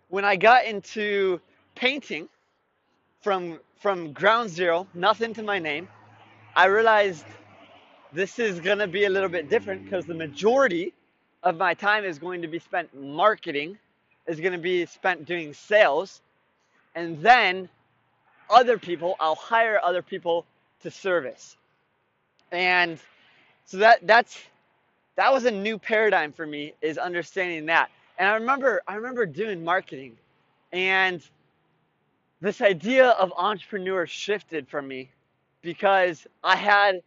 when 0.09 0.25
I 0.25 0.35
got 0.37 0.65
into 0.65 1.41
painting 1.75 2.29
from 3.21 3.59
from 3.81 4.13
ground 4.13 4.49
zero, 4.49 4.87
nothing 4.93 5.33
to 5.35 5.43
my 5.43 5.59
name, 5.59 5.89
I 6.55 6.65
realized 6.65 7.25
this 8.13 8.37
is 8.39 8.59
gonna 8.59 8.87
be 8.87 9.05
a 9.05 9.09
little 9.09 9.29
bit 9.29 9.49
different 9.49 9.85
because 9.85 10.05
the 10.05 10.13
majority 10.13 10.93
of 11.41 11.57
my 11.57 11.73
time 11.73 12.05
is 12.05 12.19
going 12.19 12.41
to 12.43 12.47
be 12.47 12.59
spent 12.59 12.93
marketing, 12.95 13.77
is 14.27 14.39
gonna 14.39 14.59
be 14.59 14.85
spent 14.85 15.25
doing 15.25 15.53
sales, 15.53 16.21
and 16.95 17.21
then 17.21 17.69
other 18.49 18.77
people, 18.77 19.15
I'll 19.19 19.35
hire 19.35 19.79
other 19.83 20.03
people 20.03 20.45
to 20.81 20.91
service. 20.91 21.57
And 22.51 22.99
so 23.65 23.77
that 23.77 24.05
that's 24.05 24.39
that 25.15 25.31
was 25.33 25.45
a 25.45 25.51
new 25.51 25.77
paradigm 25.79 26.31
for 26.33 26.45
me 26.45 26.73
is 26.81 26.97
understanding 26.97 27.65
that. 27.67 27.89
And 28.19 28.29
I 28.29 28.35
remember 28.35 28.81
I 28.87 28.95
remember 28.95 29.25
doing 29.25 29.63
marketing 29.63 30.17
and 30.71 31.21
this 32.41 32.61
idea 32.61 33.09
of 33.09 33.33
entrepreneur 33.37 34.05
shifted 34.05 34.67
from 34.67 34.87
me 34.87 35.09
because 35.63 36.27
I 36.43 36.57
had 36.57 37.01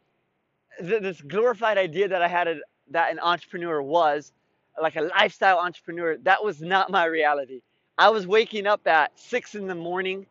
th- 0.80 1.02
this 1.02 1.20
glorified 1.22 1.78
idea 1.78 2.08
that 2.08 2.22
I 2.22 2.28
had 2.28 2.48
a, 2.48 2.56
that 2.90 3.12
an 3.12 3.20
entrepreneur 3.20 3.82
was 3.82 4.32
like 4.80 4.96
a 4.96 5.02
lifestyle 5.02 5.58
entrepreneur. 5.58 6.18
That 6.18 6.44
was 6.44 6.62
not 6.62 6.90
my 6.90 7.06
reality. 7.06 7.62
I 7.98 8.10
was 8.10 8.26
waking 8.26 8.66
up 8.66 8.86
at 8.86 9.18
six 9.18 9.54
in 9.54 9.66
the 9.66 9.74
morning, 9.74 10.26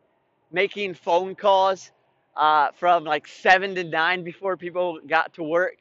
making 0.52 0.94
phone 0.94 1.34
calls 1.34 1.92
uh, 2.36 2.70
from 2.78 3.04
like 3.04 3.28
seven 3.28 3.74
to 3.76 3.84
nine 3.84 4.24
before 4.24 4.56
people 4.56 5.00
got 5.06 5.34
to 5.34 5.42
work. 5.42 5.78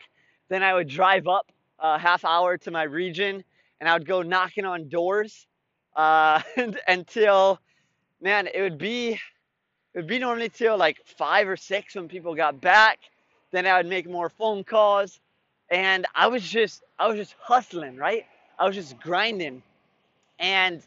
Then 0.49 0.63
I 0.63 0.73
would 0.73 0.87
drive 0.89 1.27
up 1.27 1.51
a 1.79 1.99
half 1.99 2.25
hour 2.25 2.57
to 2.59 2.71
my 2.71 2.83
region 2.83 3.43
and 3.79 3.89
I 3.89 3.93
would 3.93 4.07
go 4.07 4.21
knocking 4.23 4.65
on 4.65 4.89
doors 4.89 5.47
uh, 5.95 6.41
until, 6.87 7.59
man, 8.21 8.47
it 8.53 8.61
would 8.61 8.77
be, 8.79 9.19
it 9.95 9.99
would 9.99 10.07
be 10.07 10.19
normally 10.19 10.49
till 10.49 10.77
like 10.77 10.99
five 11.05 11.49
or 11.49 11.57
six 11.57 11.95
when 11.95 12.09
people 12.09 12.35
got 12.35 12.61
back. 12.61 12.99
Then 13.51 13.67
I 13.67 13.77
would 13.77 13.87
make 13.87 14.09
more 14.09 14.29
phone 14.29 14.65
calls 14.65 15.21
and 15.71 16.05
I 16.15 16.27
was 16.27 16.43
just, 16.43 16.83
I 16.99 17.07
was 17.07 17.17
just 17.17 17.35
hustling, 17.41 17.97
right? 17.97 18.25
I 18.59 18.67
was 18.67 18.75
just 18.75 18.99
grinding 18.99 19.63
and 20.39 20.83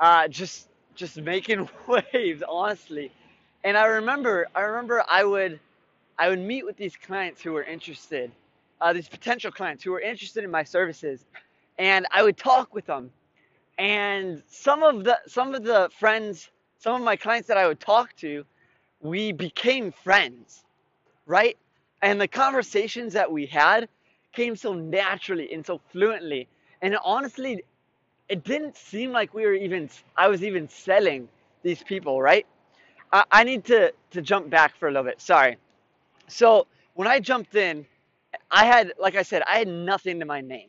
uh, 0.00 0.28
just, 0.28 0.68
just 0.96 1.18
making 1.22 1.68
waves, 1.88 2.44
honestly. 2.48 3.12
And 3.64 3.76
I 3.76 3.86
remember, 3.86 4.48
I 4.56 4.62
remember 4.62 5.04
I 5.08 5.24
would, 5.24 5.60
I 6.18 6.30
would 6.30 6.40
meet 6.40 6.66
with 6.66 6.78
these 6.78 6.96
clients 6.96 7.42
who 7.42 7.52
were 7.52 7.64
interested 7.64 8.32
uh, 8.80 8.92
these 8.92 9.08
potential 9.08 9.52
clients 9.52 9.82
who 9.84 9.92
were 9.92 10.00
interested 10.00 10.44
in 10.44 10.50
my 10.50 10.64
services, 10.64 11.24
and 11.78 12.06
I 12.12 12.22
would 12.22 12.36
talk 12.36 12.74
with 12.74 12.86
them. 12.86 13.10
And 13.78 14.42
some 14.48 14.82
of 14.82 15.04
the 15.04 15.18
some 15.26 15.54
of 15.54 15.64
the 15.64 15.90
friends, 15.98 16.50
some 16.78 16.94
of 16.94 17.02
my 17.02 17.16
clients 17.16 17.48
that 17.48 17.56
I 17.56 17.66
would 17.66 17.80
talk 17.80 18.14
to, 18.16 18.44
we 19.00 19.32
became 19.32 19.92
friends, 19.92 20.64
right? 21.26 21.56
And 22.02 22.20
the 22.20 22.28
conversations 22.28 23.12
that 23.14 23.30
we 23.30 23.46
had 23.46 23.88
came 24.32 24.56
so 24.56 24.74
naturally 24.74 25.52
and 25.52 25.64
so 25.64 25.80
fluently. 25.90 26.48
And 26.82 26.96
honestly, 27.04 27.64
it 28.28 28.44
didn't 28.44 28.76
seem 28.76 29.10
like 29.12 29.34
we 29.34 29.44
were 29.44 29.54
even 29.54 29.90
I 30.16 30.28
was 30.28 30.44
even 30.44 30.68
selling 30.68 31.28
these 31.62 31.82
people, 31.82 32.20
right? 32.20 32.46
I, 33.12 33.24
I 33.30 33.44
need 33.44 33.64
to 33.66 33.92
to 34.10 34.22
jump 34.22 34.50
back 34.50 34.76
for 34.76 34.88
a 34.88 34.90
little 34.90 35.04
bit. 35.04 35.20
Sorry. 35.20 35.56
So 36.28 36.66
when 36.94 37.08
I 37.08 37.20
jumped 37.20 37.54
in, 37.54 37.86
I 38.50 38.66
had, 38.66 38.92
like 39.00 39.16
I 39.16 39.22
said, 39.22 39.42
I 39.48 39.58
had 39.58 39.68
nothing 39.68 40.20
to 40.20 40.26
my 40.26 40.40
name. 40.40 40.68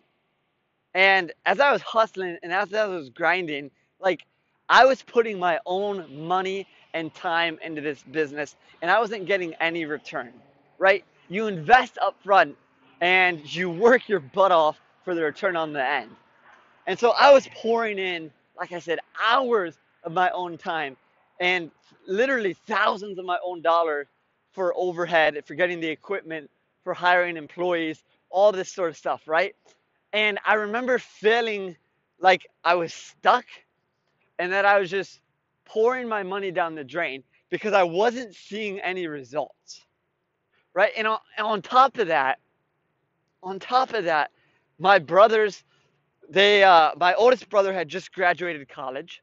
And 0.94 1.32
as 1.46 1.60
I 1.60 1.72
was 1.72 1.82
hustling 1.82 2.38
and 2.42 2.52
as 2.54 2.74
I 2.74 2.88
was 2.88 3.10
grinding, 3.10 3.72
like 4.00 4.26
I 4.70 4.86
was 4.86 5.02
putting 5.02 5.40
my 5.40 5.60
own 5.66 6.28
money 6.28 6.68
and 6.94 7.14
time 7.14 7.58
into 7.64 7.82
this 7.82 8.04
business 8.04 8.56
and 8.82 8.92
I 8.92 9.00
wasn't 9.00 9.26
getting 9.26 9.54
any 9.56 9.86
return, 9.86 10.32
right? 10.78 11.04
You 11.28 11.48
invest 11.48 11.98
up 12.02 12.16
front 12.24 12.56
and 13.02 13.54
you 13.54 13.70
work 13.70 14.08
your 14.08 14.20
butt 14.20 14.52
off 14.52 14.80
for 15.04 15.16
the 15.16 15.24
return 15.24 15.56
on 15.56 15.74
the 15.74 15.84
end. 15.84 16.12
And 16.88 17.00
so 17.00 17.12
I 17.12 17.32
was 17.32 17.48
pouring 17.56 17.98
in, 17.98 18.32
like 18.58 18.72
I 18.72 18.80
said, 18.80 19.00
hours 19.24 19.78
of 20.04 20.12
my 20.12 20.30
own 20.32 20.58
time 20.58 20.98
and 21.40 21.72
literally 22.08 22.54
thousands 22.54 23.18
of 23.18 23.26
my 23.26 23.38
own 23.44 23.62
dollars 23.62 24.08
for 24.52 24.74
overhead, 24.76 25.42
for 25.46 25.56
getting 25.56 25.80
the 25.80 25.88
equipment, 25.88 26.50
for 26.84 26.94
hiring 26.94 27.38
employees, 27.38 28.04
all 28.30 28.52
this 28.52 28.72
sort 28.72 28.90
of 28.90 28.98
stuff, 28.98 29.28
right? 29.28 29.56
And 30.14 30.40
I 30.46 30.56
remember 30.56 31.00
feeling 31.00 31.76
like 32.20 32.48
I 32.64 32.76
was 32.76 32.94
stuck 32.94 33.46
and 34.40 34.52
that 34.54 34.66
I 34.66 34.80
was 34.80 34.90
just 34.90 35.22
pouring 35.66 36.08
my 36.08 36.24
money 36.24 36.50
down 36.50 36.74
the 36.74 36.84
drain 36.84 37.24
because 37.50 37.74
I 37.74 37.84
wasn't 37.84 38.34
seeing 38.34 38.80
any 38.80 39.08
results, 39.08 39.86
right? 40.74 40.92
And 40.98 41.06
on, 41.06 41.20
on 41.38 41.62
top 41.62 41.98
of 41.98 42.08
that, 42.08 42.40
on 43.44 43.60
top 43.60 43.94
of 43.94 44.06
that, 44.06 44.32
my 44.80 44.98
brothers, 44.98 45.64
they, 46.30 46.64
uh, 46.64 46.92
my 46.98 47.14
oldest 47.14 47.50
brother 47.50 47.74
had 47.74 47.88
just 47.88 48.14
graduated 48.14 48.68
college. 48.70 49.22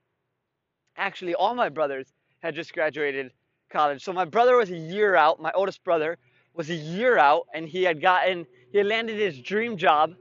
Actually, 0.96 1.34
all 1.34 1.54
my 1.54 1.68
brothers 1.68 2.12
had 2.40 2.54
just 2.54 2.72
graduated 2.72 3.32
college. 3.70 4.04
So 4.04 4.12
my 4.12 4.24
brother 4.24 4.56
was 4.56 4.70
a 4.70 4.76
year 4.76 5.16
out. 5.16 5.40
My 5.40 5.52
oldest 5.52 5.82
brother 5.82 6.18
was 6.54 6.70
a 6.70 6.74
year 6.74 7.18
out 7.18 7.46
and 7.54 7.68
he 7.68 7.82
had 7.82 8.00
gotten 8.00 8.46
he 8.72 8.78
had 8.78 8.86
landed 8.86 9.18
his 9.18 9.38
dream 9.40 9.76
job 9.76 10.14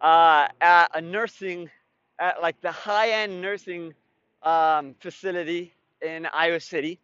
uh, 0.00 0.48
at 0.60 0.88
a 0.94 1.00
nursing 1.00 1.70
at 2.18 2.40
like 2.42 2.60
the 2.60 2.70
high-end 2.70 3.40
nursing 3.40 3.94
um, 4.42 4.94
facility 5.00 5.72
in 6.02 6.26
Iowa 6.26 6.60
City 6.60 6.98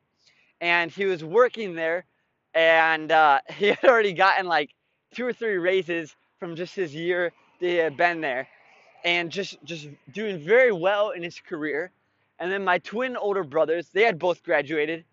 and 0.61 0.91
he 0.91 1.05
was 1.05 1.25
working 1.25 1.75
there 1.75 2.05
and 2.55 3.11
uh, 3.13 3.41
he 3.57 3.69
had 3.69 3.85
already 3.85 4.13
gotten 4.13 4.47
like 4.47 4.71
two 5.15 5.27
or 5.27 5.33
three 5.33 5.57
raises 5.57 6.15
from 6.39 6.57
just 6.57 6.75
his 6.75 6.95
year 6.95 7.33
that 7.61 7.67
he 7.67 7.77
had 7.77 7.97
been 7.97 8.21
there 8.21 8.49
and 9.05 9.31
just 9.31 9.59
just 9.65 9.89
doing 10.13 10.39
very 10.39 10.73
well 10.73 11.11
in 11.11 11.23
his 11.23 11.39
career 11.41 11.91
and 12.39 12.51
then 12.51 12.65
my 12.65 12.79
twin 12.79 13.17
older 13.17 13.45
brothers 13.45 13.89
they 13.93 14.03
had 14.03 14.19
both 14.19 14.43
graduated 14.43 15.05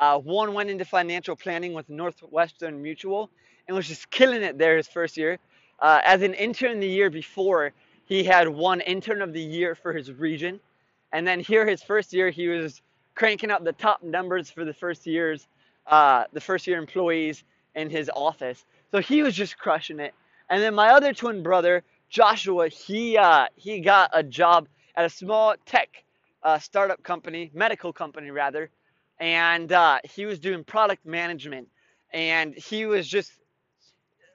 uh, 0.00 0.18
one 0.18 0.54
went 0.54 0.70
into 0.70 0.84
financial 0.84 1.36
planning 1.36 1.74
with 1.74 1.88
Northwestern 1.90 2.82
Mutual 2.82 3.30
and 3.68 3.76
was 3.76 3.86
just 3.86 4.10
killing 4.10 4.42
it 4.42 4.56
there 4.58 4.76
his 4.78 4.88
first 4.88 5.16
year. 5.16 5.38
Uh, 5.78 6.00
as 6.04 6.22
an 6.22 6.32
intern 6.34 6.80
the 6.80 6.88
year 6.88 7.10
before, 7.10 7.72
he 8.06 8.24
had 8.24 8.48
won 8.48 8.80
intern 8.80 9.20
of 9.20 9.34
the 9.34 9.42
year 9.42 9.74
for 9.74 9.92
his 9.92 10.10
region. 10.10 10.58
And 11.12 11.26
then 11.26 11.40
here, 11.40 11.66
his 11.66 11.82
first 11.82 12.12
year, 12.12 12.30
he 12.30 12.48
was 12.48 12.82
cranking 13.14 13.50
up 13.50 13.64
the 13.64 13.72
top 13.72 14.02
numbers 14.02 14.50
for 14.50 14.64
the 14.64 14.72
first 14.72 15.06
years, 15.06 15.46
uh, 15.86 16.24
the 16.32 16.40
first 16.40 16.66
year 16.66 16.78
employees 16.78 17.44
in 17.74 17.90
his 17.90 18.10
office. 18.14 18.64
So 18.90 19.00
he 19.00 19.22
was 19.22 19.34
just 19.34 19.58
crushing 19.58 20.00
it. 20.00 20.14
And 20.48 20.62
then 20.62 20.74
my 20.74 20.88
other 20.88 21.12
twin 21.12 21.42
brother, 21.42 21.82
Joshua, 22.08 22.68
he 22.68 23.16
uh, 23.16 23.46
he 23.54 23.80
got 23.80 24.10
a 24.12 24.22
job 24.22 24.68
at 24.96 25.04
a 25.04 25.10
small 25.10 25.54
tech 25.64 26.04
uh, 26.42 26.58
startup 26.58 27.02
company, 27.02 27.50
medical 27.54 27.92
company 27.92 28.30
rather, 28.30 28.70
and 29.20 29.70
uh, 29.70 29.98
he 30.02 30.26
was 30.26 30.40
doing 30.40 30.64
product 30.64 31.06
management 31.06 31.68
and 32.12 32.54
he 32.54 32.86
was 32.86 33.06
just 33.06 33.32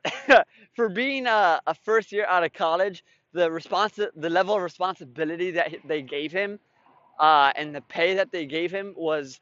for 0.76 0.90
being 0.90 1.28
a, 1.28 1.60
a 1.68 1.74
first 1.74 2.12
year 2.12 2.26
out 2.28 2.44
of 2.44 2.54
college, 2.54 3.04
the 3.36 3.50
responsi- 3.50 4.12
the 4.18 4.32
level 4.32 4.56
of 4.56 4.64
responsibility 4.64 5.52
that 5.54 5.72
they 5.86 6.04
gave 6.04 6.34
him, 6.34 6.60
uh, 7.20 7.54
and 7.58 7.76
the 7.76 7.82
pay 7.82 8.16
that 8.16 8.32
they 8.32 8.48
gave 8.48 8.72
him 8.72 8.94
was 8.98 9.42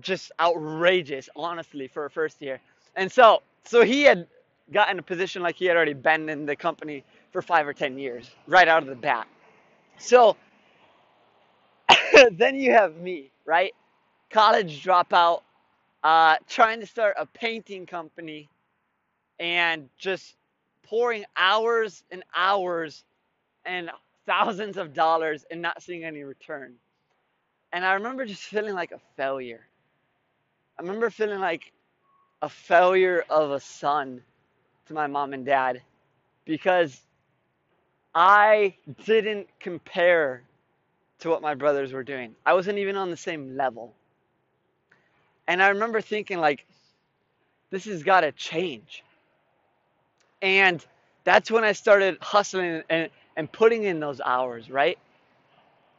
just 0.00 0.32
outrageous, 0.40 1.28
honestly, 1.36 1.88
for 1.88 2.06
a 2.06 2.10
first 2.10 2.42
year. 2.42 2.60
And 2.96 3.12
so, 3.12 3.42
so 3.64 3.84
he 3.84 4.02
had 4.04 4.28
gotten 4.72 4.98
a 4.98 5.02
position 5.02 5.42
like 5.42 5.56
he 5.56 5.66
had 5.66 5.76
already 5.76 5.94
been 5.94 6.28
in 6.30 6.46
the 6.46 6.56
company 6.56 7.04
for 7.32 7.42
five 7.42 7.66
or 7.68 7.74
ten 7.74 7.98
years, 7.98 8.30
right 8.48 8.68
out 8.68 8.82
of 8.82 8.90
the 8.90 8.96
bat. 8.96 9.28
So 9.98 10.36
then 12.32 12.56
you 12.58 12.72
have 12.72 12.96
me, 12.96 13.32
right? 13.46 13.74
College 14.30 14.84
dropout, 14.84 15.42
uh, 16.04 16.36
trying 16.48 16.80
to 16.80 16.86
start 16.86 17.16
a 17.18 17.26
painting 17.26 17.86
company, 17.86 18.48
and 19.40 19.88
just 19.98 20.36
pouring 20.84 21.24
hours 21.36 22.04
and 22.10 22.24
hours 22.36 23.04
and 23.68 23.92
thousands 24.26 24.78
of 24.78 24.94
dollars 24.94 25.46
and 25.52 25.62
not 25.62 25.82
seeing 25.82 26.04
any 26.04 26.24
return. 26.24 26.74
And 27.72 27.84
I 27.86 27.94
remember 27.94 28.26
just 28.26 28.42
feeling 28.42 28.74
like 28.74 28.92
a 28.92 29.00
failure. 29.16 29.66
I 30.78 30.82
remember 30.82 31.10
feeling 31.10 31.40
like 31.40 31.72
a 32.42 32.48
failure 32.48 33.24
of 33.30 33.52
a 33.52 33.60
son 33.60 34.22
to 34.86 34.94
my 34.94 35.06
mom 35.06 35.34
and 35.34 35.46
dad 35.46 35.82
because 36.46 37.00
I 38.14 38.76
didn't 39.06 39.48
compare 39.60 40.44
to 41.20 41.30
what 41.30 41.42
my 41.42 41.54
brothers 41.54 41.92
were 41.92 42.04
doing. 42.04 42.34
I 42.46 42.54
wasn't 42.54 42.78
even 42.78 42.96
on 42.96 43.10
the 43.10 43.18
same 43.18 43.56
level. 43.56 43.94
And 45.48 45.62
I 45.62 45.68
remember 45.70 46.00
thinking 46.00 46.38
like 46.38 46.66
this 47.70 47.86
has 47.86 48.02
got 48.02 48.22
to 48.22 48.32
change. 48.32 49.04
And 50.42 50.84
that's 51.24 51.50
when 51.50 51.64
I 51.64 51.72
started 51.72 52.18
hustling 52.20 52.82
and, 52.90 53.10
and 53.38 53.50
putting 53.50 53.84
in 53.84 54.00
those 54.00 54.20
hours, 54.20 54.68
right? 54.68 54.98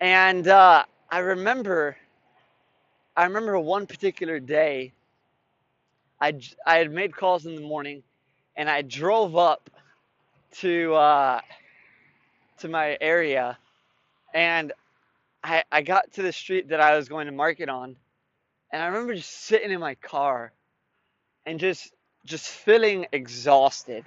And 0.02 0.48
uh, 0.48 0.84
I 1.10 1.20
remember 1.20 1.98
I 3.16 3.24
remember 3.24 3.58
one 3.60 3.88
particular 3.88 4.40
day, 4.40 4.94
I, 6.22 6.40
I 6.66 6.78
had 6.78 6.92
made 6.92 7.16
calls 7.16 7.46
in 7.46 7.56
the 7.56 7.62
morning, 7.62 8.04
and 8.56 8.70
I 8.70 8.82
drove 8.82 9.38
up 9.38 9.70
to 10.60 10.94
uh, 10.94 11.42
to 12.60 12.68
my 12.68 12.98
area, 13.00 13.58
and 14.34 14.74
I 15.42 15.64
I 15.72 15.82
got 15.82 16.12
to 16.14 16.22
the 16.22 16.34
street 16.34 16.70
that 16.70 16.82
I 16.82 16.98
was 16.98 17.08
going 17.08 17.28
to 17.28 17.32
market 17.32 17.70
on, 17.70 17.96
and 18.74 18.84
I 18.84 18.88
remember 18.88 19.16
just 19.16 19.32
sitting 19.32 19.72
in 19.72 19.80
my 19.80 19.96
car, 19.96 20.52
and 21.46 21.58
just 21.58 21.94
just 22.26 22.50
feeling 22.50 23.08
exhausted, 23.14 24.06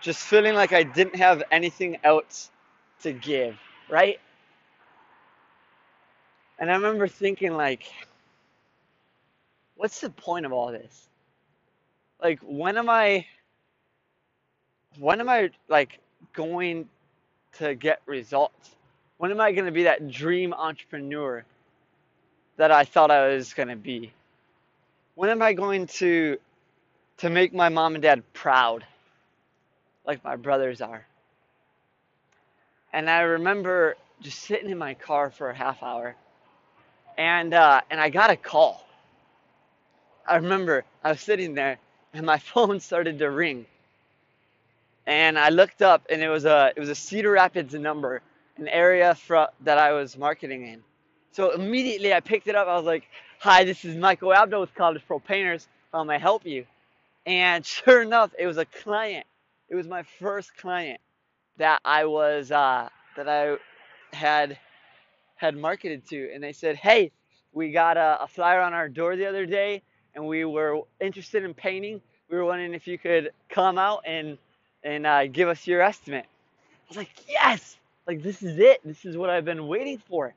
just 0.00 0.20
feeling 0.20 0.54
like 0.54 0.72
I 0.72 0.84
didn't 0.84 1.16
have 1.16 1.42
anything 1.50 1.98
else 2.04 2.51
to 3.02 3.12
give, 3.12 3.58
right? 3.90 4.20
And 6.58 6.70
I 6.70 6.74
remember 6.74 7.08
thinking 7.08 7.54
like 7.54 7.84
what's 9.76 10.00
the 10.00 10.10
point 10.10 10.46
of 10.46 10.52
all 10.52 10.70
this? 10.70 11.08
Like, 12.22 12.38
when 12.42 12.76
am 12.78 12.88
I, 12.88 13.26
when 14.98 15.20
am 15.20 15.28
I 15.28 15.50
like 15.68 15.98
going 16.32 16.88
to 17.54 17.74
get 17.74 18.00
results? 18.06 18.70
When 19.18 19.32
am 19.32 19.40
I 19.40 19.52
going 19.52 19.66
to 19.66 19.72
be 19.72 19.82
that 19.84 20.08
dream 20.08 20.52
entrepreneur 20.52 21.44
that 22.58 22.70
I 22.70 22.84
thought 22.84 23.10
I 23.10 23.28
was 23.28 23.54
going 23.54 23.68
to 23.68 23.76
be? 23.76 24.12
When 25.16 25.30
am 25.30 25.42
I 25.42 25.52
going 25.52 25.86
to 25.98 26.38
to 27.18 27.30
make 27.30 27.52
my 27.52 27.68
mom 27.68 27.94
and 27.94 28.02
dad 28.02 28.22
proud 28.32 28.84
like 30.06 30.22
my 30.24 30.36
brothers 30.36 30.80
are? 30.80 31.04
And 32.92 33.10
I 33.10 33.20
remember 33.22 33.96
just 34.20 34.40
sitting 34.40 34.70
in 34.70 34.78
my 34.78 34.94
car 34.94 35.30
for 35.30 35.50
a 35.50 35.54
half 35.54 35.82
hour 35.82 36.16
and 37.18 37.54
uh, 37.54 37.82
and 37.90 38.00
I 38.00 38.10
got 38.10 38.30
a 38.30 38.36
call 38.36 38.84
I 40.26 40.36
remember 40.36 40.84
I 41.02 41.10
was 41.10 41.20
sitting 41.20 41.54
there 41.54 41.78
and 42.14 42.26
my 42.26 42.38
phone 42.54 42.80
started 42.80 43.18
to 43.18 43.30
ring. 43.30 43.66
And 45.06 45.38
I 45.38 45.48
looked 45.48 45.82
up 45.82 46.06
and 46.10 46.22
it 46.22 46.28
was 46.28 46.44
a 46.44 46.72
it 46.76 46.80
was 46.80 46.88
a 46.88 46.94
Cedar 46.94 47.32
Rapids 47.32 47.74
number, 47.74 48.22
an 48.56 48.68
area 48.68 49.16
that 49.62 49.78
I 49.78 49.92
was 49.92 50.16
marketing 50.16 50.66
in. 50.66 50.82
So 51.32 51.52
immediately 51.52 52.14
I 52.14 52.20
picked 52.20 52.46
it 52.46 52.54
up. 52.54 52.68
I 52.68 52.76
was 52.76 52.86
like, 52.86 53.04
"Hi, 53.40 53.64
this 53.64 53.84
is 53.84 53.96
Michael 53.96 54.30
Abdo 54.30 54.60
with 54.60 54.74
College 54.74 55.02
Pro 55.06 55.18
Painters. 55.18 55.66
How 55.92 56.04
may 56.04 56.16
I 56.16 56.18
help 56.18 56.46
you?" 56.46 56.66
And 57.26 57.66
sure 57.76 58.02
enough, 58.02 58.32
it 58.38 58.46
was 58.46 58.58
a 58.58 58.64
client. 58.66 59.26
It 59.68 59.74
was 59.74 59.88
my 59.88 60.04
first 60.20 60.56
client 60.56 61.00
that 61.58 61.80
I 61.84 62.06
was 62.06 62.50
uh, 62.50 62.88
that 63.16 63.28
I 63.28 63.56
had 64.14 64.58
had 65.36 65.56
marketed 65.56 66.06
to, 66.08 66.32
and 66.34 66.42
they 66.42 66.52
said, 66.52 66.76
"Hey, 66.76 67.12
we 67.52 67.72
got 67.72 67.96
a, 67.96 68.22
a 68.22 68.28
flyer 68.28 68.60
on 68.60 68.74
our 68.74 68.88
door 68.88 69.16
the 69.16 69.26
other 69.26 69.46
day 69.46 69.82
and 70.14 70.26
we 70.26 70.44
were 70.44 70.80
interested 71.00 71.44
in 71.44 71.54
painting. 71.54 72.00
We 72.30 72.36
were 72.36 72.44
wondering 72.44 72.74
if 72.74 72.86
you 72.86 72.98
could 72.98 73.30
come 73.48 73.78
out 73.78 74.02
and 74.06 74.38
and 74.84 75.06
uh, 75.06 75.26
give 75.28 75.48
us 75.48 75.66
your 75.66 75.80
estimate. 75.82 76.26
I 76.74 76.78
was 76.88 76.96
like, 76.96 77.10
yes, 77.28 77.76
like 78.06 78.22
this 78.22 78.42
is 78.42 78.58
it. 78.58 78.80
This 78.84 79.04
is 79.04 79.16
what 79.16 79.30
I've 79.30 79.44
been 79.44 79.68
waiting 79.68 79.98
for. 79.98 80.34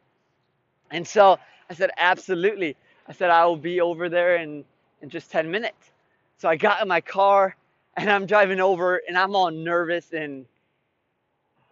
And 0.91 1.07
so 1.07 1.37
I 1.69 1.73
said, 1.75 1.91
absolutely. 1.97 2.77
I 3.07 3.13
said 3.13 3.29
I 3.31 3.45
will 3.45 3.57
be 3.57 3.81
over 3.81 4.09
there 4.09 4.37
in 4.37 4.65
in 5.01 5.09
just 5.09 5.31
10 5.31 5.51
minutes. 5.51 5.91
So 6.37 6.49
I 6.49 6.57
got 6.57 6.81
in 6.81 6.87
my 6.87 7.01
car 7.01 7.55
and 7.97 8.09
I'm 8.11 8.25
driving 8.25 8.59
over 8.61 9.01
and 9.07 9.17
I'm 9.17 9.35
all 9.35 9.51
nervous 9.51 10.13
and 10.13 10.45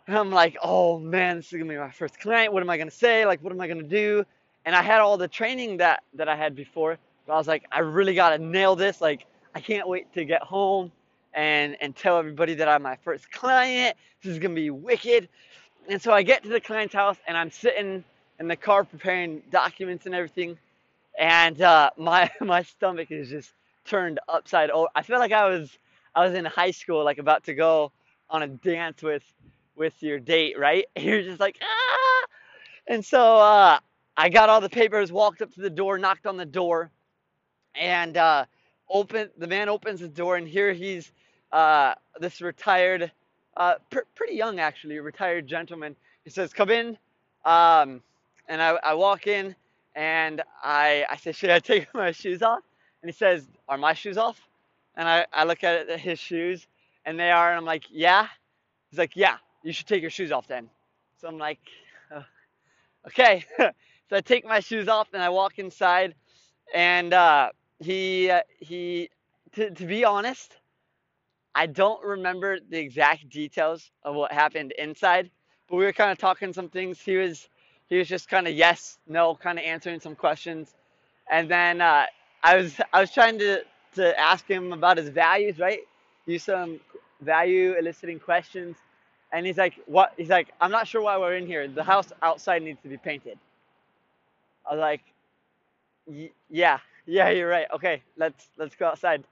and 0.08 0.18
I'm 0.18 0.32
like, 0.32 0.58
oh 0.62 1.00
man, 1.00 1.38
this 1.38 1.48
is 1.48 1.54
gonna 1.54 1.66
be 1.72 1.78
my 1.78 1.92
first 1.92 2.20
client. 2.20 2.54
What 2.54 2.62
am 2.64 2.70
I 2.70 2.78
gonna 2.78 2.92
say? 2.92 3.26
Like, 3.26 3.42
what 3.44 3.54
am 3.54 3.62
I 3.62 3.68
gonna 3.68 3.84
do? 3.84 4.26
And 4.66 4.76
I 4.76 4.82
had 4.82 5.00
all 5.02 5.18
the 5.18 5.28
training 5.28 5.78
that 5.78 6.04
that 6.14 6.28
I 6.28 6.36
had 6.36 6.56
before, 6.56 6.98
but 7.26 7.34
I 7.34 7.38
was 7.38 7.48
like, 7.48 7.66
I 7.72 7.80
really 7.80 8.16
gotta 8.16 8.38
nail 8.38 8.76
this. 8.76 9.02
Like, 9.02 9.26
I 9.56 9.62
can't 9.62 9.88
wait 9.88 10.14
to 10.14 10.26
get 10.26 10.42
home 10.42 10.92
and 11.34 11.78
and 11.82 11.96
tell 11.96 12.18
everybody 12.18 12.54
that 12.56 12.68
I'm 12.68 12.84
my 12.84 12.98
first 12.98 13.32
client. 13.32 13.96
This 14.22 14.34
is 14.34 14.40
gonna 14.40 14.56
be 14.56 14.70
wicked. 14.70 15.30
And 15.90 16.02
so 16.02 16.14
I 16.14 16.24
get 16.24 16.44
to 16.44 16.50
the 16.50 16.62
client's 16.62 16.94
house 16.94 17.18
and 17.28 17.38
I'm 17.38 17.52
sitting 17.52 18.04
in 18.40 18.48
the 18.48 18.56
car 18.56 18.84
preparing 18.84 19.42
documents 19.52 20.06
and 20.06 20.16
everything, 20.16 20.58
and 21.18 21.62
uh, 21.62 21.92
my 21.98 22.30
my 22.42 22.64
stomach 22.64 23.12
is 23.12 23.30
just 23.30 23.54
turned 23.86 24.20
upside 24.28 24.70
over. 24.70 24.88
I 24.96 25.02
feel 25.02 25.20
like 25.20 25.32
I 25.32 25.48
was 25.48 25.78
I 26.14 26.26
was 26.26 26.36
in 26.36 26.44
high 26.46 26.72
school, 26.72 27.06
like 27.06 27.20
about 27.20 27.46
to 27.46 27.54
go 27.54 27.92
on 28.30 28.44
a 28.44 28.48
dance 28.48 29.02
with 29.02 29.24
with 29.76 29.94
your 30.02 30.20
date, 30.20 30.58
right? 30.60 30.86
You're 30.98 31.24
just 31.24 31.40
like 31.40 31.58
ah, 31.62 32.26
and 32.88 33.06
so 33.06 33.38
uh, 33.38 33.80
I 34.18 34.30
got 34.30 34.50
all 34.50 34.62
the 34.62 34.70
papers, 34.70 35.12
walked 35.12 35.42
up 35.42 35.54
to 35.56 35.62
the 35.62 35.70
door, 35.70 35.98
knocked 35.98 36.26
on 36.28 36.38
the 36.38 36.46
door, 36.46 36.92
and 37.76 38.18
uh, 38.18 38.46
open 38.90 39.30
the 39.38 39.48
man 39.48 39.70
opens 39.70 40.00
the 40.00 40.08
door 40.08 40.38
and 40.38 40.48
here 40.48 40.74
he's 40.74 41.12
uh, 41.52 41.94
this 42.20 42.42
retired 42.42 43.12
uh, 43.58 43.76
pr- 43.90 44.00
pretty 44.16 44.36
young 44.36 44.60
actually 44.60 45.00
retired 45.00 45.48
gentleman. 45.48 45.96
He 46.24 46.30
says 46.30 46.54
come 46.54 46.70
in 46.70 46.98
um, 47.46 48.02
and 48.48 48.62
I, 48.62 48.78
I 48.84 48.94
walk 48.94 49.28
in 49.28 49.56
and 49.96 50.42
I, 50.64 51.06
I 51.10 51.18
say 51.18 51.32
should 51.32 51.50
i 51.50 51.60
take 51.60 51.94
my 51.96 52.12
shoes 52.12 52.42
off? 52.42 52.64
And 53.02 53.10
he 53.10 53.16
says 53.16 53.48
are 53.68 53.78
my 53.78 53.94
shoes 53.94 54.18
off? 54.18 54.40
And 54.96 55.08
I, 55.08 55.26
I 55.34 55.44
look 55.46 55.64
at 55.64 56.00
his 56.00 56.20
shoes 56.20 56.68
and 57.06 57.20
they 57.20 57.32
are 57.32 57.50
and 57.52 57.58
i'm 57.60 57.66
like 57.66 57.86
yeah. 57.92 58.28
He's 58.90 59.00
like 59.00 59.16
yeah 59.16 59.38
you 59.64 59.74
should 59.74 59.88
take 59.88 60.02
your 60.02 60.12
shoes 60.12 60.32
off 60.32 60.48
then. 60.48 60.70
So 61.20 61.28
i'm 61.30 61.40
like 61.40 61.60
oh, 62.12 62.26
okay. 63.08 63.46
So 64.10 64.18
i 64.18 64.22
take 64.22 64.46
my 64.46 64.60
shoes 64.60 64.88
off 64.90 65.10
and 65.14 65.24
i 65.24 65.30
walk 65.30 65.60
inside 65.60 66.16
and 66.74 67.14
uh, 67.14 67.50
he 67.80 68.30
uh, 68.32 68.42
he 68.60 69.10
to, 69.54 69.72
to 69.72 69.86
be 69.86 70.06
honest 70.06 70.58
i 71.56 71.66
don't 71.68 72.04
remember 72.04 72.60
the 72.60 72.80
exact 72.80 73.30
details 73.30 73.92
of 74.04 74.16
what 74.16 74.32
happened 74.32 74.74
inside 74.78 75.32
but 75.70 75.78
we 75.78 75.86
were 75.86 75.94
kind 75.94 76.12
of 76.12 76.18
talking 76.20 76.54
some 76.54 76.70
things. 76.70 77.00
He 77.02 77.18
was 77.18 77.50
he 77.90 77.98
was 77.98 78.08
just 78.08 78.30
kind 78.30 78.48
of 78.48 78.54
yes 78.56 79.00
no 79.08 79.36
kind 79.36 79.60
of 79.60 79.66
answering 79.66 80.00
some 80.00 80.16
questions. 80.16 80.76
And 81.32 81.50
then 81.50 81.82
uh, 81.82 82.06
i 82.44 82.58
was 82.58 82.80
i 82.94 83.02
was 83.02 83.12
trying 83.12 83.40
to 83.40 83.64
to 83.96 84.20
ask 84.20 84.48
him 84.48 84.74
about 84.74 84.98
his 84.98 85.10
values 85.10 85.60
right? 85.60 85.82
Use 86.28 86.44
some 86.44 86.80
value 87.22 87.76
eliciting 87.80 88.20
questions 88.20 88.78
and 89.34 89.46
he's 89.46 89.58
like 89.58 89.76
what 89.88 90.14
he's 90.18 90.30
like 90.30 90.50
i'm 90.62 90.72
not 90.72 90.88
sure 90.88 91.02
why 91.02 91.18
we're 91.18 91.36
in 91.36 91.48
here 91.48 91.68
the 91.68 91.84
house 91.84 92.14
outside 92.24 92.64
needs 92.64 92.82
to 92.84 92.90
be 92.90 92.98
painted 92.98 93.40
i 94.70 94.76
was 94.76 94.82
like 94.82 95.02
yeah 96.50 96.80
yeah, 97.06 97.30
you're 97.30 97.50
right. 97.50 97.68
Okay, 97.74 98.02
let's 98.18 98.48
let's 98.58 98.76
go 98.76 98.88
outside. 98.88 99.24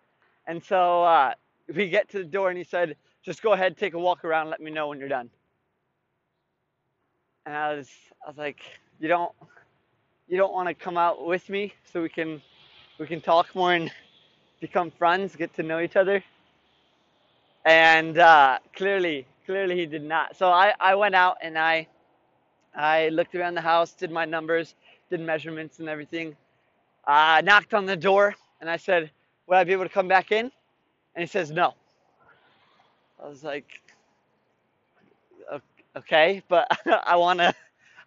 And 0.47 0.63
so 0.63 1.03
uh, 1.03 1.33
we 1.73 1.89
get 1.89 2.09
to 2.09 2.19
the 2.19 2.25
door, 2.25 2.49
and 2.49 2.57
he 2.57 2.63
said, 2.63 2.97
"Just 3.23 3.41
go 3.41 3.53
ahead, 3.53 3.77
take 3.77 3.93
a 3.93 3.99
walk 3.99 4.25
around. 4.25 4.49
Let 4.49 4.59
me 4.61 4.71
know 4.71 4.89
when 4.89 4.99
you're 4.99 5.09
done." 5.09 5.29
And 7.45 7.55
I 7.55 7.75
was 7.75 7.89
I 8.25 8.29
was 8.29 8.37
like, 8.37 8.59
"You 8.99 9.07
don't 9.07 9.31
you 10.27 10.37
don't 10.37 10.53
want 10.53 10.67
to 10.67 10.73
come 10.73 10.97
out 10.97 11.25
with 11.25 11.49
me 11.49 11.73
so 11.91 12.01
we 12.01 12.09
can 12.09 12.41
we 12.99 13.07
can 13.07 13.21
talk 13.21 13.55
more 13.55 13.73
and 13.73 13.91
become 14.59 14.91
friends, 14.91 15.35
get 15.35 15.53
to 15.55 15.63
know 15.63 15.79
each 15.79 15.95
other?" 15.95 16.23
and 17.65 18.17
uh, 18.17 18.59
clearly, 18.75 19.25
clearly 19.45 19.75
he 19.77 19.85
did 19.85 20.03
not. 20.03 20.37
So 20.37 20.49
I, 20.49 20.73
I 20.79 20.95
went 20.95 21.15
out 21.15 21.37
and 21.41 21.57
I, 21.57 21.87
I 22.75 23.09
looked 23.09 23.35
around 23.35 23.55
the 23.55 23.61
house, 23.61 23.93
did 23.93 24.11
my 24.11 24.25
numbers, 24.25 24.75
did 25.09 25.19
measurements 25.21 25.79
and 25.79 25.89
everything. 25.89 26.35
I 27.05 27.39
uh, 27.39 27.41
knocked 27.41 27.73
on 27.73 27.85
the 27.85 27.97
door 27.97 28.35
and 28.61 28.69
I 28.69 28.77
said, 28.77 29.11
"Would 29.47 29.57
I 29.57 29.63
be 29.63 29.73
able 29.73 29.83
to 29.85 29.89
come 29.89 30.07
back 30.07 30.31
in?" 30.31 30.51
And 31.15 31.21
he 31.21 31.27
says, 31.27 31.51
"No." 31.51 31.73
I 33.23 33.27
was 33.27 33.43
like, 33.43 33.81
"Okay, 35.95 36.43
but 36.47 36.67
I 37.05 37.15
wanna, 37.17 37.53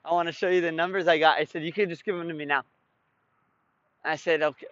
I 0.05 0.13
wanna 0.13 0.33
show 0.33 0.49
you 0.49 0.61
the 0.61 0.73
numbers 0.73 1.09
I 1.09 1.19
got." 1.19 1.39
I 1.39 1.45
said, 1.45 1.65
"You 1.65 1.73
can 1.73 1.89
just 1.89 2.05
give 2.05 2.17
them 2.17 2.29
to 2.29 2.35
me 2.35 2.45
now." 2.45 2.63
I 4.05 4.17
said, 4.17 4.43
"Okay, 4.43 4.67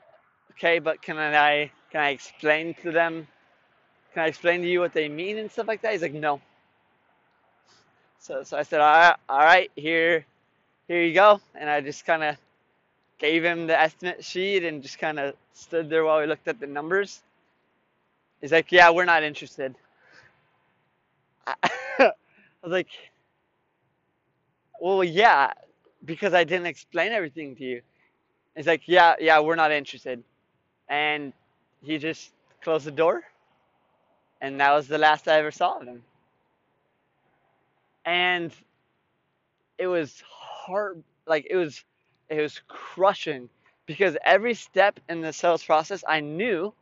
okay, 0.53 0.79
but 0.79 1.03
can 1.03 1.19
I, 1.19 1.71
can 1.91 2.03
I 2.03 2.11
explain 2.11 2.75
to 2.83 2.93
them 2.93 3.27
can 4.13 4.25
I 4.25 4.27
explain 4.27 4.61
to 4.63 4.69
you 4.69 4.81
what 4.81 4.93
they 4.93 5.09
mean 5.09 5.39
and 5.39 5.51
stuff 5.51 5.67
like 5.69 5.83
that? 5.83 5.93
He's 5.93 6.03
like, 6.03 6.13
no. 6.13 6.41
So, 8.23 8.45
so 8.45 8.57
I 8.57 8.63
said, 8.63 8.81
all 8.81 8.93
right, 8.93 9.17
all 9.29 9.39
right, 9.41 9.71
here, 9.75 10.25
here 10.87 11.03
you 11.03 11.13
go. 11.13 11.41
And 11.57 11.69
I 11.69 11.81
just 11.81 12.07
kind 12.07 12.23
of 12.23 12.37
gave 13.19 13.45
him 13.45 13.67
the 13.67 13.79
estimate 13.79 14.25
sheet 14.25 14.65
and 14.65 14.81
just 14.81 15.01
kind 15.01 15.19
of 15.19 15.35
stood 15.55 15.91
there 15.91 16.05
while 16.05 16.21
we 16.21 16.27
looked 16.27 16.47
at 16.47 16.61
the 16.61 16.69
numbers. 16.69 17.21
He's 18.41 18.53
like, 18.53 18.71
yeah, 18.71 18.91
we're 18.91 19.07
not 19.07 19.25
interested. 19.25 19.75
I, 21.49 21.55
I 21.99 22.13
was 22.63 22.71
like, 22.73 22.91
well, 24.81 25.03
yeah, 25.03 25.53
because 26.05 26.33
I 26.33 26.45
didn't 26.45 26.67
explain 26.67 27.11
everything 27.11 27.57
to 27.57 27.65
you. 27.65 27.83
He's 28.55 28.69
like, 28.69 28.83
yeah, 28.87 29.17
yeah, 29.21 29.41
we're 29.41 29.57
not 29.57 29.73
interested. 29.73 30.23
And 30.89 31.33
he 31.83 31.99
just 31.99 32.31
closed 32.63 32.87
the 32.87 32.93
door 32.93 33.25
and 34.41 34.61
that 34.61 34.73
was 34.73 34.89
the 34.89 34.99
last 34.99 35.27
I 35.29 35.39
ever 35.39 35.51
saw 35.51 35.79
of 35.81 35.87
him. 35.89 36.03
And 38.05 38.53
it 39.79 39.87
was 39.87 40.23
hard, 40.29 41.03
like 41.27 41.47
it 41.51 41.57
was, 41.57 41.85
it 42.29 42.41
was 42.41 42.61
crushing 42.69 43.49
because 43.87 44.17
every 44.25 44.55
step 44.55 45.01
in 45.09 45.21
the 45.21 45.33
sales 45.33 45.65
process, 45.65 46.05
I 46.09 46.21
knew, 46.21 46.73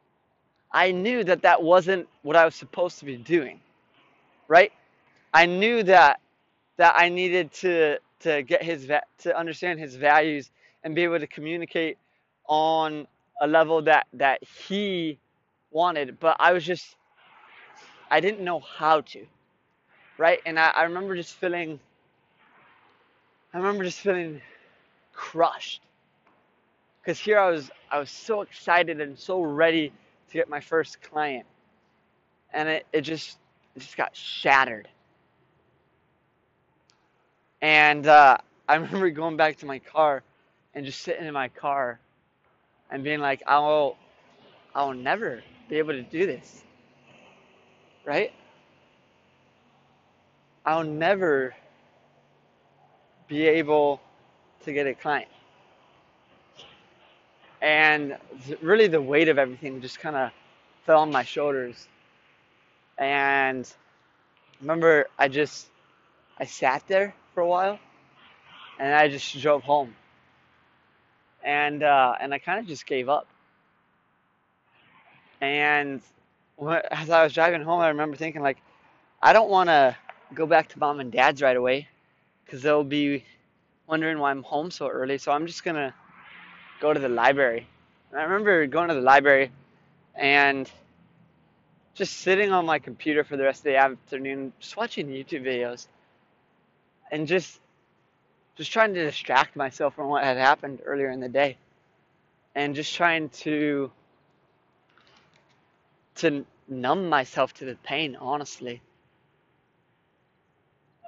I 0.72 0.92
knew 0.92 1.24
that 1.24 1.42
that 1.42 1.62
wasn't 1.62 2.08
what 2.22 2.36
I 2.36 2.44
was 2.44 2.54
supposed 2.54 2.98
to 3.00 3.04
be 3.04 3.16
doing, 3.16 3.60
right? 4.48 4.72
I 5.32 5.46
knew 5.46 5.82
that 5.84 6.20
that 6.76 6.94
I 6.96 7.08
needed 7.08 7.52
to 7.54 7.98
to 8.20 8.42
get 8.42 8.62
his 8.62 8.90
to 9.18 9.36
understand 9.36 9.80
his 9.80 9.96
values 9.96 10.50
and 10.84 10.94
be 10.94 11.04
able 11.04 11.18
to 11.20 11.26
communicate 11.26 11.98
on 12.46 13.06
a 13.40 13.46
level 13.46 13.82
that 13.82 14.06
that 14.14 14.42
he 14.44 15.18
wanted, 15.70 16.18
but 16.20 16.36
I 16.40 16.52
was 16.52 16.64
just 16.64 16.96
I 18.10 18.20
didn't 18.20 18.40
know 18.40 18.60
how 18.60 19.02
to, 19.02 19.26
right? 20.20 20.40
And 20.46 20.60
I, 20.60 20.68
I 20.70 20.82
remember 20.84 21.16
just 21.16 21.34
feeling, 21.34 21.80
I 23.54 23.58
remember 23.58 23.84
just 23.84 24.00
feeling 24.00 24.42
crushed 25.14 25.82
because 27.02 27.18
here 27.18 27.38
I 27.38 27.50
was, 27.50 27.70
I 27.90 27.98
was 27.98 28.10
so 28.10 28.42
excited 28.42 29.00
and 29.00 29.18
so 29.18 29.42
ready 29.42 29.88
to 30.28 30.34
get 30.34 30.48
my 30.48 30.60
first 30.60 31.02
client, 31.02 31.46
and 32.52 32.68
it, 32.68 32.86
it 32.92 33.00
just, 33.02 33.38
it 33.74 33.80
just 33.80 33.96
got 33.96 34.14
shattered. 34.14 34.88
And 37.62 38.06
uh, 38.06 38.38
I 38.68 38.74
remember 38.76 39.10
going 39.10 39.38
back 39.38 39.56
to 39.58 39.66
my 39.66 39.80
car 39.80 40.22
and 40.74 40.86
just 40.86 41.00
sitting 41.00 41.26
in 41.26 41.34
my 41.34 41.48
car 41.48 41.98
and 42.90 43.02
being 43.02 43.20
like, 43.20 43.42
I'll, 43.46 43.96
I'll 44.74 44.94
never 44.94 45.42
be 45.70 45.78
able 45.78 45.92
to 45.94 46.02
do 46.02 46.26
this 46.26 46.62
right? 48.04 48.32
I'll 50.64 50.84
never 50.84 51.54
be 53.28 53.46
able 53.46 54.00
to 54.64 54.72
get 54.72 54.86
a 54.86 54.94
client. 54.94 55.28
And 57.62 58.16
really, 58.62 58.86
the 58.86 59.00
weight 59.00 59.28
of 59.28 59.38
everything 59.38 59.80
just 59.80 60.00
kind 60.00 60.16
of 60.16 60.30
fell 60.86 61.00
on 61.00 61.10
my 61.10 61.22
shoulders. 61.22 61.88
And 62.98 63.70
remember, 64.60 65.06
I 65.18 65.28
just 65.28 65.68
I 66.38 66.44
sat 66.44 66.82
there 66.88 67.14
for 67.34 67.42
a 67.42 67.46
while, 67.46 67.78
and 68.78 68.94
I 68.94 69.08
just 69.08 69.38
drove 69.40 69.62
home. 69.62 69.94
And 71.44 71.82
uh, 71.82 72.14
and 72.20 72.32
I 72.32 72.38
kind 72.38 72.58
of 72.58 72.66
just 72.66 72.86
gave 72.86 73.08
up. 73.08 73.26
And 75.40 76.02
as 76.90 77.10
I 77.10 77.24
was 77.24 77.32
driving 77.32 77.62
home, 77.62 77.80
I 77.80 77.88
remember 77.88 78.16
thinking 78.16 78.42
like, 78.42 78.58
I 79.22 79.32
don't 79.32 79.50
want 79.50 79.68
to 79.68 79.96
go 80.34 80.46
back 80.46 80.68
to 80.68 80.78
mom 80.78 81.00
and 81.00 81.10
dad's 81.12 81.42
right 81.42 81.56
away, 81.56 81.88
because 82.44 82.62
they'll 82.62 82.84
be 82.84 83.24
wondering 83.86 84.18
why 84.18 84.30
I'm 84.30 84.42
home 84.42 84.70
so 84.70 84.88
early. 84.88 85.18
So 85.18 85.32
I'm 85.32 85.46
just 85.46 85.64
gonna 85.64 85.94
go 86.80 86.92
to 86.92 87.00
the 87.00 87.08
library. 87.08 87.66
And 88.10 88.20
I 88.20 88.24
remember 88.24 88.66
going 88.66 88.88
to 88.88 88.94
the 88.94 89.00
library 89.00 89.50
and 90.14 90.70
just 91.94 92.18
sitting 92.18 92.52
on 92.52 92.66
my 92.66 92.78
computer 92.78 93.24
for 93.24 93.36
the 93.36 93.44
rest 93.44 93.60
of 93.60 93.64
the 93.64 93.76
afternoon, 93.76 94.52
just 94.58 94.76
watching 94.76 95.08
YouTube 95.08 95.42
videos, 95.42 95.86
and 97.10 97.26
just 97.26 97.60
just 98.56 98.72
trying 98.72 98.94
to 98.94 99.04
distract 99.04 99.56
myself 99.56 99.94
from 99.94 100.08
what 100.08 100.22
had 100.22 100.36
happened 100.36 100.80
earlier 100.84 101.10
in 101.10 101.20
the 101.20 101.28
day, 101.28 101.56
and 102.54 102.74
just 102.74 102.94
trying 102.94 103.28
to 103.30 103.90
to 106.16 106.44
numb 106.68 107.08
myself 107.08 107.52
to 107.54 107.64
the 107.64 107.74
pain, 107.76 108.16
honestly. 108.16 108.80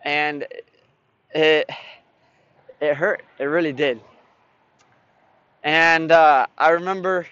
And 0.05 0.47
it 1.35 1.71
it 2.81 2.95
hurt. 2.97 3.23
It 3.39 3.45
really 3.45 3.73
did. 3.73 4.01
And 5.65 6.13
uh, 6.13 6.47
I 6.59 6.71
remember, 6.71 7.27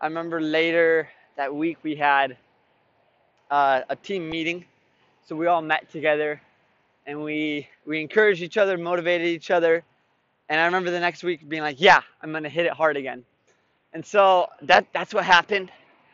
I 0.00 0.06
remember 0.06 0.40
later 0.40 1.08
that 1.36 1.54
week 1.54 1.78
we 1.82 1.96
had 1.96 2.36
uh, 3.50 3.82
a 3.88 3.96
team 3.96 4.30
meeting, 4.30 4.64
so 5.26 5.36
we 5.36 5.46
all 5.46 5.62
met 5.62 5.90
together, 5.90 6.40
and 7.06 7.22
we 7.24 7.68
we 7.86 8.00
encouraged 8.00 8.42
each 8.42 8.58
other, 8.58 8.78
motivated 8.78 9.28
each 9.28 9.50
other, 9.50 9.84
and 10.48 10.60
I 10.60 10.66
remember 10.66 10.90
the 10.90 11.00
next 11.00 11.24
week 11.24 11.48
being 11.48 11.62
like, 11.62 11.80
"Yeah, 11.80 12.02
I'm 12.22 12.32
gonna 12.32 12.48
hit 12.50 12.66
it 12.66 12.72
hard 12.72 12.96
again." 12.96 13.24
And 13.94 14.04
so 14.06 14.48
that 14.62 14.86
that's 14.92 15.14
what 15.14 15.24
happened 15.24 15.70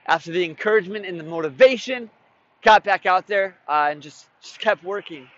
after 0.07 0.33
the 0.33 0.44
encouragement 0.44 1.07
and 1.07 1.20
the 1.20 1.25
motivation, 1.25 2.11
got 2.64 2.83
back 2.83 3.07
out 3.07 3.27
there 3.27 3.57
uh, 3.68 3.88
and 3.90 4.03
just, 4.03 4.27
just 4.42 4.59
kept 4.59 4.83
working. 4.83 5.29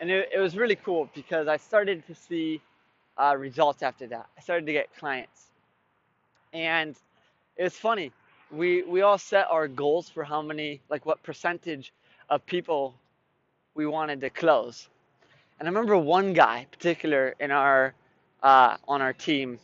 And 0.00 0.10
it, 0.10 0.28
it 0.34 0.38
was 0.38 0.56
really 0.56 0.76
cool 0.76 1.08
because 1.14 1.48
I 1.48 1.56
started 1.56 2.06
to 2.06 2.14
see 2.14 2.60
uh, 3.16 3.34
results 3.38 3.82
after 3.82 4.06
that. 4.08 4.26
I 4.36 4.40
started 4.42 4.66
to 4.66 4.72
get 4.72 4.94
clients. 4.96 5.46
And 6.52 6.94
it 7.56 7.62
was 7.64 7.74
funny. 7.74 8.12
We, 8.50 8.82
we 8.82 9.00
all 9.00 9.18
set 9.18 9.46
our 9.50 9.66
goals 9.66 10.10
for 10.10 10.24
how 10.24 10.42
many, 10.42 10.80
like 10.90 11.06
what 11.06 11.22
percentage 11.22 11.92
of 12.28 12.44
people 12.44 12.94
we 13.74 13.86
wanted 13.86 14.20
to 14.20 14.30
close. 14.30 14.88
And 15.58 15.66
I 15.66 15.70
remember 15.70 15.96
one 15.96 16.34
guy, 16.34 16.66
particular 16.70 17.34
in 17.40 17.50
our 17.50 17.94
uh, 18.42 18.76
on 18.88 19.00
our 19.00 19.12
team, 19.12 19.58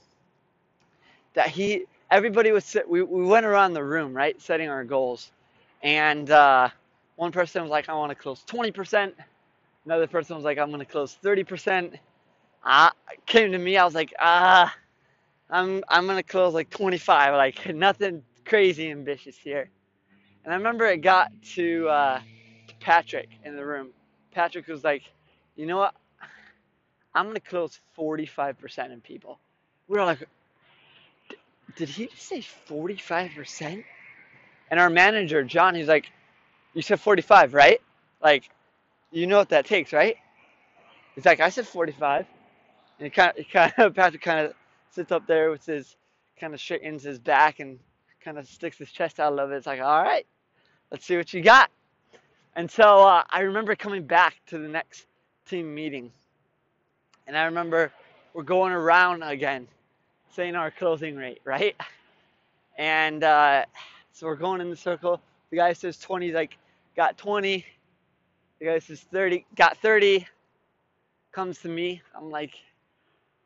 that 1.35 1.49
he 1.49 1.85
everybody 2.11 2.53
was 2.53 2.77
we, 2.89 3.03
we 3.03 3.25
went 3.25 3.45
around 3.45 3.75
the 3.75 3.83
room 3.83 4.15
right 4.15 4.41
setting 4.41 4.69
our 4.69 4.85
goals 4.85 5.33
and 5.83 6.31
uh, 6.31 6.69
one 7.17 7.33
person 7.33 7.63
was 7.63 7.71
like 7.71 7.89
i 7.89 7.95
want 7.95 8.11
to 8.11 8.17
close 8.17 8.45
20% 8.47 9.13
another 9.87 10.07
person 10.07 10.37
was 10.37 10.45
like 10.45 10.59
i'm 10.59 10.69
going 10.71 10.81
to 10.81 10.87
close 10.91 11.19
30% 11.25 11.99
I 12.65 12.93
came 13.27 13.53
to 13.53 13.59
me 13.59 13.77
i 13.77 13.85
was 13.85 13.95
like 13.95 14.15
ah 14.19 14.75
i'm 15.51 15.85
i'm 15.89 16.07
going 16.07 16.19
to 16.19 16.23
close 16.23 16.55
like 16.55 16.71
25 16.71 17.35
like 17.35 17.75
nothing 17.75 18.23
crazy 18.45 18.91
ambitious 18.91 19.37
here. 19.37 19.71
And 20.45 20.53
i 20.55 20.57
remember 20.57 20.87
it 20.87 20.99
got 20.99 21.31
to 21.55 21.89
uh, 21.89 22.21
to 22.69 22.75
patrick 22.81 23.31
in 23.45 23.57
the 23.57 23.65
room. 23.65 23.91
Patrick 24.33 24.69
was 24.69 24.85
like 24.85 25.03
you 25.57 25.67
know 25.67 25.79
what? 25.79 25.95
I'm 27.15 27.27
going 27.27 27.35
to 27.37 27.41
close 27.41 27.81
45% 27.99 28.95
of 28.95 29.03
people. 29.03 29.41
We 29.89 29.99
were 29.99 30.05
like 30.07 30.29
did 31.77 31.89
he 31.89 32.07
just 32.09 32.23
say 32.29 32.41
45%? 32.69 33.85
And 34.71 34.79
our 34.79 34.91
manager, 34.91 35.43
John, 35.45 35.75
he's 35.75 35.89
like, 35.89 36.11
you 36.75 36.83
said 36.83 37.01
45, 37.01 37.55
right? 37.55 37.81
Like, 38.23 38.51
you 39.11 39.27
know 39.27 39.39
what 39.39 39.49
that 39.51 39.67
takes, 39.67 39.93
right? 39.93 40.17
He's 41.15 41.25
like, 41.25 41.41
I 41.41 41.49
said 41.49 41.67
45. 41.67 42.27
And 42.99 43.05
he 43.07 43.11
kind 43.11 43.31
of, 43.31 43.37
he 43.37 43.45
kind 43.45 43.73
of, 43.79 43.95
Patrick 43.97 44.23
kind 44.23 44.47
of 44.47 44.55
sits 44.91 45.13
up 45.13 45.27
there 45.27 45.51
with 45.51 45.65
his, 45.65 45.97
kind 46.39 46.55
of 46.55 46.61
straightens 46.61 47.03
his 47.03 47.19
back 47.19 47.61
and 47.61 47.79
kind 48.23 48.39
of 48.39 48.47
sticks 48.47 48.79
his 48.79 48.91
chest 48.91 49.19
out 49.19 49.33
a 49.33 49.35
little 49.35 49.49
bit. 49.49 49.59
It's 49.59 49.67
like, 49.67 49.81
all 49.81 50.03
right, 50.03 50.27
let's 50.91 51.05
see 51.05 51.17
what 51.17 51.33
you 51.33 51.43
got. 51.43 51.71
And 52.55 52.71
so 52.71 53.07
uh, 53.07 53.23
I 53.31 53.41
remember 53.41 53.75
coming 53.77 54.05
back 54.05 54.35
to 54.49 54.59
the 54.59 54.69
next 54.69 55.07
team 55.47 55.75
meeting. 55.75 56.13
And 57.27 57.37
I 57.37 57.45
remember 57.45 57.93
we're 58.35 58.43
going 58.43 58.73
around 58.73 59.23
again 59.23 59.69
saying 60.31 60.55
our 60.55 60.71
closing 60.71 61.17
rate, 61.17 61.41
right? 61.45 61.77
And 62.77 63.25
uh, 63.25 63.65
so 64.13 64.27
we're 64.27 64.37
going 64.37 64.61
in 64.61 64.71
the 64.71 64.77
circle, 64.77 65.21
The 65.51 65.57
guy 65.57 65.73
says 65.73 65.99
20, 65.99 66.27
he's 66.27 66.35
like, 66.35 66.57
got 66.97 67.17
20. 67.19 67.65
The 68.59 68.65
guy 68.65 68.79
says 68.81 69.01
30, 69.13 69.47
got 69.55 69.77
30. 69.79 70.27
Comes 71.33 71.59
to 71.59 71.69
me. 71.69 72.03
I'm 72.17 72.31
like, 72.31 72.55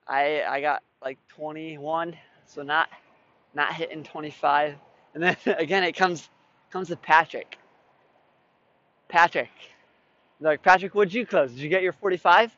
I 0.09 0.43
I 0.43 0.61
got 0.61 0.83
like 1.03 1.19
21, 1.29 2.17
so 2.47 2.63
not 2.63 2.89
not 3.55 3.75
hitting 3.75 4.03
25. 4.05 4.77
And 5.15 5.23
then 5.23 5.37
again, 5.59 5.85
it 5.85 5.97
comes 5.97 6.31
comes 6.71 6.89
to 6.89 6.97
Patrick. 6.97 7.59
Patrick, 9.09 9.51
like 10.41 10.63
Patrick, 10.63 10.95
what'd 10.95 11.13
you 11.13 11.27
close? 11.27 11.51
Did 11.51 11.61
you 11.61 11.69
get 11.69 11.83
your 11.83 11.93
45? 11.93 12.57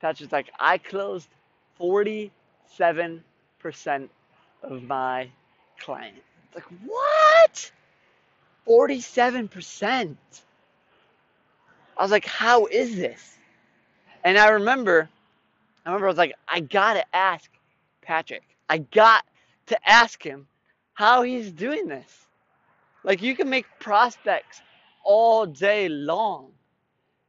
Patrick's 0.00 0.32
like, 0.32 0.50
I 0.60 0.76
closed 0.76 1.28
47% 1.80 2.30
of 4.62 4.82
my 4.82 5.30
clients. 5.78 6.33
It's 6.54 6.70
like, 6.70 6.80
what? 6.84 7.72
47%. 8.68 10.16
I 11.96 12.02
was 12.02 12.10
like, 12.10 12.24
how 12.24 12.66
is 12.66 12.96
this? 12.96 13.36
And 14.24 14.38
I 14.38 14.48
remember, 14.50 15.08
I 15.84 15.90
remember 15.90 16.06
I 16.06 16.10
was 16.10 16.18
like, 16.18 16.34
I 16.48 16.60
gotta 16.60 17.04
ask 17.14 17.50
Patrick. 18.02 18.42
I 18.68 18.78
got 18.78 19.24
to 19.66 19.88
ask 19.88 20.22
him 20.22 20.46
how 20.94 21.22
he's 21.22 21.50
doing 21.50 21.88
this. 21.88 22.26
Like, 23.02 23.22
you 23.22 23.36
can 23.36 23.50
make 23.50 23.66
prospects 23.78 24.62
all 25.04 25.44
day 25.44 25.88
long, 25.88 26.50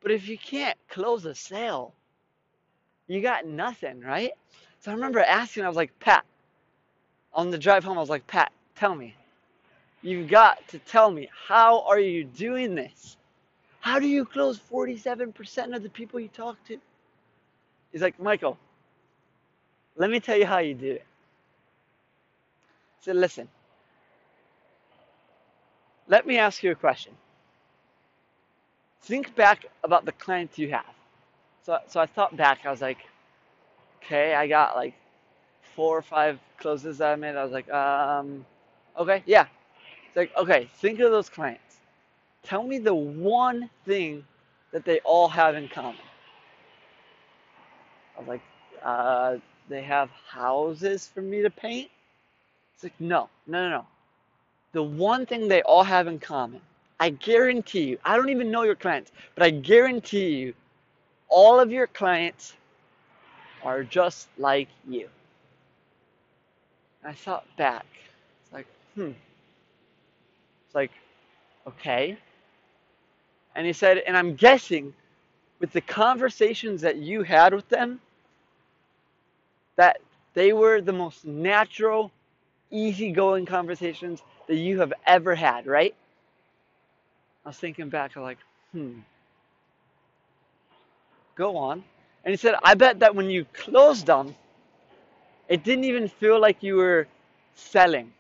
but 0.02 0.12
if 0.12 0.28
you 0.28 0.38
can't 0.38 0.78
close 0.90 1.26
a 1.26 1.36
sale, 1.36 1.94
you 3.08 3.22
got 3.22 3.46
nothing, 3.46 4.00
right? 4.00 4.32
So 4.80 4.92
I 4.92 4.94
remember 4.94 5.20
asking, 5.20 5.64
I 5.64 5.68
was 5.68 5.76
like, 5.76 5.98
Pat, 6.00 6.24
on 7.34 7.52
the 7.52 7.58
drive 7.58 7.84
home, 7.84 7.98
I 7.98 8.02
was 8.02 8.10
like, 8.10 8.26
Pat, 8.26 8.52
tell 8.76 8.96
me. 8.96 9.16
You've 10.02 10.30
got 10.30 10.68
to 10.70 10.80
tell 10.80 11.10
me, 11.10 11.30
how 11.48 11.82
are 11.82 12.00
you 12.00 12.24
doing 12.26 12.76
this? 12.76 13.18
How 13.80 14.00
do 14.00 14.08
you 14.08 14.26
close 14.26 14.60
47% 14.72 15.76
of 15.76 15.84
the 15.84 15.90
people 15.90 16.20
you 16.20 16.28
talk 16.28 16.58
to? 16.68 16.78
He's 17.92 18.02
like, 18.02 18.20
Michael, 18.20 18.58
let 19.96 20.10
me 20.10 20.20
tell 20.20 20.38
you 20.38 20.46
how 20.46 20.60
you 20.60 20.74
do 20.74 20.92
it. 20.92 21.06
I 23.02 23.06
said, 23.06 23.16
listen, 23.16 23.48
let 26.08 26.28
me 26.28 26.38
ask 26.38 26.62
you 26.62 26.72
a 26.72 26.76
question. 26.76 27.14
Think 29.04 29.36
back 29.36 29.66
about 29.84 30.06
the 30.06 30.12
clients 30.12 30.58
you 30.58 30.72
have. 30.72 30.86
So, 31.64 31.80
so 31.88 32.00
I 32.00 32.06
thought 32.06 32.36
back, 32.36 32.60
I 32.66 32.72
was 32.72 32.82
like, 32.82 33.00
okay, 34.04 34.36
I 34.36 34.48
got 34.48 34.76
like 34.76 34.94
four 35.76 35.98
or 35.98 36.02
five 36.02 36.40
closes 36.60 37.00
that 37.00 37.14
I 37.14 37.16
made. 37.16 37.36
I 37.36 37.44
was 37.44 37.52
like, 37.52 37.70
um, 37.72 38.46
okay, 38.98 39.24
yeah. 39.26 39.48
It's 40.08 40.16
like, 40.16 40.32
okay, 40.38 40.70
think 40.78 41.00
of 41.00 41.12
those 41.12 41.30
clients. 41.30 41.78
Tell 42.44 42.64
me 42.64 42.80
the 42.80 42.96
one 42.96 43.70
thing 43.86 44.26
that 44.72 44.86
they 44.86 45.00
all 45.02 45.28
have 45.28 45.56
in 45.56 45.68
common. 45.68 45.96
I 48.16 48.20
was 48.20 48.28
like, 48.28 48.42
uh, 48.84 49.38
they 49.70 49.82
have 49.84 50.10
houses 50.30 51.08
for 51.14 51.22
me 51.22 51.42
to 51.42 51.50
paint? 51.50 51.90
It's 52.76 52.84
like, 52.84 52.94
no, 53.00 53.30
no, 53.48 53.70
no, 53.70 53.78
no. 53.78 53.86
The 54.74 54.84
one 54.84 55.26
thing 55.26 55.48
they 55.48 55.62
all 55.64 55.84
have 55.84 56.08
in 56.08 56.20
common, 56.20 56.62
I 57.00 57.10
guarantee 57.10 57.84
you, 57.86 58.00
I 58.06 58.16
don't 58.18 58.30
even 58.30 58.52
know 58.52 58.64
your 58.64 58.76
clients, 58.76 59.12
but 59.36 59.44
I 59.44 59.50
guarantee 59.50 60.36
you, 60.36 60.54
all 61.30 61.60
of 61.60 61.72
your 61.72 61.88
clients 61.88 62.54
are 63.64 63.84
just 63.84 64.28
like 64.38 64.70
you. 64.88 65.10
I 67.04 67.14
thought 67.14 67.46
back. 67.58 67.86
Hmm. 68.96 69.12
It's 70.66 70.76
like, 70.76 70.92
okay. 71.68 72.18
And 73.56 73.66
he 73.68 73.74
said, 73.74 74.00
and 74.00 74.18
I'm 74.18 74.36
guessing 74.36 74.94
with 75.60 75.72
the 75.72 75.82
conversations 75.82 76.82
that 76.82 76.98
you 76.98 77.24
had 77.24 77.54
with 77.54 77.68
them, 77.70 78.02
that 79.78 79.98
they 80.34 80.54
were 80.54 80.82
the 80.82 80.94
most 80.94 81.26
natural, 81.26 82.12
easygoing 82.72 83.46
conversations 83.46 84.22
that 84.48 84.58
you 84.58 84.80
have 84.80 84.94
ever 85.08 85.36
had, 85.36 85.68
right? 85.68 85.96
I 87.46 87.50
was 87.50 87.58
thinking 87.58 87.90
back, 87.90 88.16
I'm 88.16 88.24
like, 88.24 88.40
hmm. 88.72 89.00
Go 91.36 91.58
on. 91.58 91.84
And 92.24 92.32
he 92.32 92.38
said, 92.38 92.56
I 92.64 92.76
bet 92.76 93.00
that 93.02 93.16
when 93.16 93.30
you 93.30 93.46
closed 93.54 94.08
them, 94.08 94.36
it 95.50 95.64
didn't 95.64 95.86
even 95.86 96.08
feel 96.10 96.40
like 96.42 96.64
you 96.64 96.76
were 96.78 97.08
selling. 97.56 98.14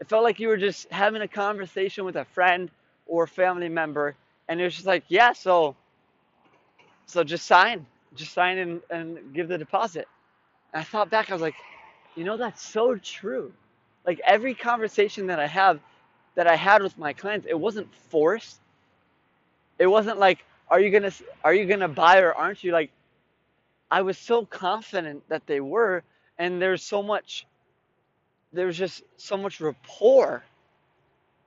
It 0.00 0.08
felt 0.08 0.24
like 0.24 0.40
you 0.40 0.48
were 0.48 0.56
just 0.56 0.90
having 0.90 1.22
a 1.22 1.28
conversation 1.28 2.04
with 2.04 2.16
a 2.16 2.24
friend 2.26 2.70
or 3.06 3.26
family 3.26 3.68
member, 3.68 4.16
and 4.48 4.60
it 4.60 4.64
was 4.64 4.74
just 4.74 4.86
like, 4.86 5.04
yeah, 5.08 5.32
so, 5.32 5.76
so 7.06 7.24
just 7.24 7.46
sign, 7.46 7.86
just 8.14 8.32
sign 8.32 8.58
and, 8.58 8.82
and 8.90 9.34
give 9.34 9.48
the 9.48 9.58
deposit. 9.58 10.08
And 10.72 10.80
I 10.80 10.84
thought 10.84 11.10
back, 11.10 11.30
I 11.30 11.34
was 11.34 11.42
like, 11.42 11.54
you 12.16 12.24
know, 12.24 12.36
that's 12.36 12.62
so 12.62 12.96
true. 12.96 13.52
Like 14.06 14.20
every 14.26 14.54
conversation 14.54 15.26
that 15.28 15.38
I 15.40 15.46
have, 15.46 15.80
that 16.34 16.46
I 16.46 16.56
had 16.56 16.82
with 16.82 16.98
my 16.98 17.12
clients, 17.12 17.46
it 17.48 17.58
wasn't 17.58 17.94
forced. 18.10 18.60
It 19.78 19.86
wasn't 19.86 20.18
like, 20.18 20.44
are 20.68 20.80
you 20.80 20.90
gonna 20.90 21.12
are 21.44 21.54
you 21.54 21.66
gonna 21.66 21.88
buy 21.88 22.20
or 22.20 22.32
aren't 22.34 22.64
you 22.64 22.72
like 22.72 22.90
i 23.90 24.02
was 24.02 24.18
so 24.18 24.44
confident 24.44 25.22
that 25.28 25.46
they 25.46 25.60
were 25.60 26.02
and 26.38 26.60
there's 26.60 26.82
so 26.82 27.02
much 27.02 27.46
there's 28.54 28.78
just 28.78 29.04
so 29.18 29.36
much 29.36 29.60
rapport 29.60 30.44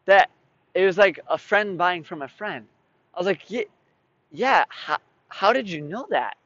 that 0.06 0.30
it 0.76 0.86
was 0.86 0.98
like 0.98 1.20
a 1.30 1.38
friend 1.38 1.78
buying 1.78 2.04
from 2.04 2.22
a 2.24 2.28
friend. 2.28 2.68
I 3.16 3.20
was 3.20 3.28
like 3.28 3.50
yeah, 3.50 3.64
yeah 4.32 4.66
how, 4.70 4.98
how 5.30 5.54
did 5.54 5.70
you 5.70 5.82
know 5.82 6.08
that? 6.12 6.38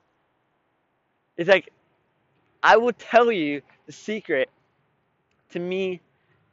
It's 1.37 1.49
like 1.49 1.69
i 2.63 2.77
will 2.77 2.93
tell 2.93 3.31
you 3.31 3.61
the 3.87 3.91
secret 3.93 4.49
to 5.51 5.59
me 5.59 6.01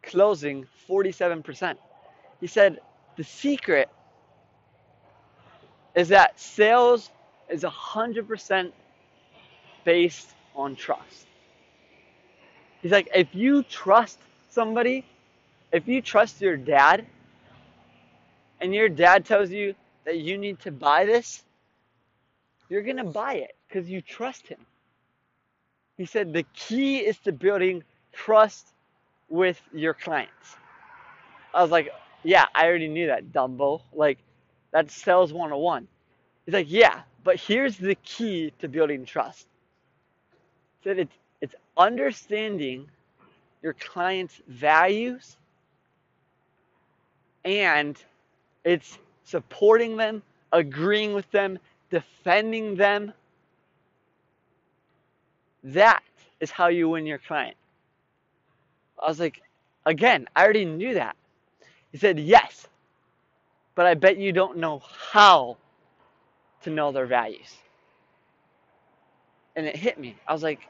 closing 0.03 0.67
47% 0.89 1.77
he 2.41 2.47
said 2.47 2.81
the 3.17 3.25
secret 3.25 3.91
is 5.97 6.09
that 6.11 6.41
sales 6.41 7.11
is 7.51 7.65
100% 7.65 8.73
based 9.85 10.31
on 10.57 10.77
trust. 10.77 11.28
He's 12.83 12.93
like, 12.93 13.09
if 13.15 13.35
you 13.35 13.63
trust 13.65 14.19
somebody, 14.51 15.05
if 15.73 15.89
you 15.89 16.01
trust 16.01 16.41
your 16.41 16.57
dad, 16.57 17.07
and 18.61 18.75
your 18.75 18.89
dad 18.89 19.25
tells 19.25 19.51
you 19.51 19.75
that 20.05 20.19
you 20.19 20.39
need 20.39 20.61
to 20.61 20.73
buy 20.73 21.05
this, 21.05 21.43
you're 22.69 22.83
going 22.83 22.97
to 22.97 23.05
buy 23.05 23.35
it 23.35 23.57
because 23.69 23.89
you 23.89 24.01
trust 24.01 24.47
him. 24.47 24.59
He 25.97 26.07
said 26.07 26.33
the 26.33 26.45
key 26.55 26.99
is 26.99 27.19
to 27.19 27.33
building 27.33 27.83
trust 28.13 28.69
with 29.29 29.61
your 29.73 29.95
clients. 29.95 30.57
I 31.55 31.63
was 31.63 31.71
like, 31.71 31.91
yeah, 32.23 32.47
I 32.55 32.67
already 32.67 32.89
knew 32.89 33.09
that, 33.09 33.33
Dumbo. 33.33 33.83
Like, 33.93 34.19
that's 34.71 34.95
sales 34.95 35.33
101. 35.33 35.89
He's 36.45 36.55
like, 36.55 36.71
yeah, 36.71 37.03
but 37.25 37.37
here's 37.37 37.77
the 37.77 37.95
key 37.97 38.53
to 38.61 38.69
building 38.69 39.05
trust. 39.05 39.47
He 40.81 40.89
said 40.89 40.99
it's, 40.99 41.15
understanding 41.79 42.89
your 43.63 43.75
client's 43.75 44.41
values 44.49 45.37
and 47.45 47.97
it's 48.65 48.99
supporting 49.25 49.97
them, 49.97 50.23
agreeing 50.53 51.15
with 51.15 51.31
them, 51.31 51.59
defending 51.91 52.77
them. 52.77 53.13
That 55.65 56.03
is 56.41 56.51
how 56.51 56.69
you 56.69 56.89
win 56.89 57.07
your 57.07 57.19
client. 57.19 57.57
I 59.03 59.09
was 59.09 59.21
like, 59.21 59.41
again, 59.87 60.29
I 60.35 60.45
already 60.45 60.65
knew 60.65 60.95
that. 60.95 61.17
He 61.93 61.99
said, 61.99 62.19
yes, 62.19 62.67
but 63.75 63.87
I 63.87 63.95
bet 63.95 64.19
you 64.19 64.33
don't 64.33 64.59
know 64.59 64.83
how 65.13 65.57
to 66.63 66.71
know 66.71 66.93
their 66.93 67.07
values. 67.07 67.57
And 69.57 69.67
it 69.67 69.77
hit 69.77 69.99
me. 69.99 70.17
I 70.27 70.33
was 70.33 70.43
like, 70.43 70.69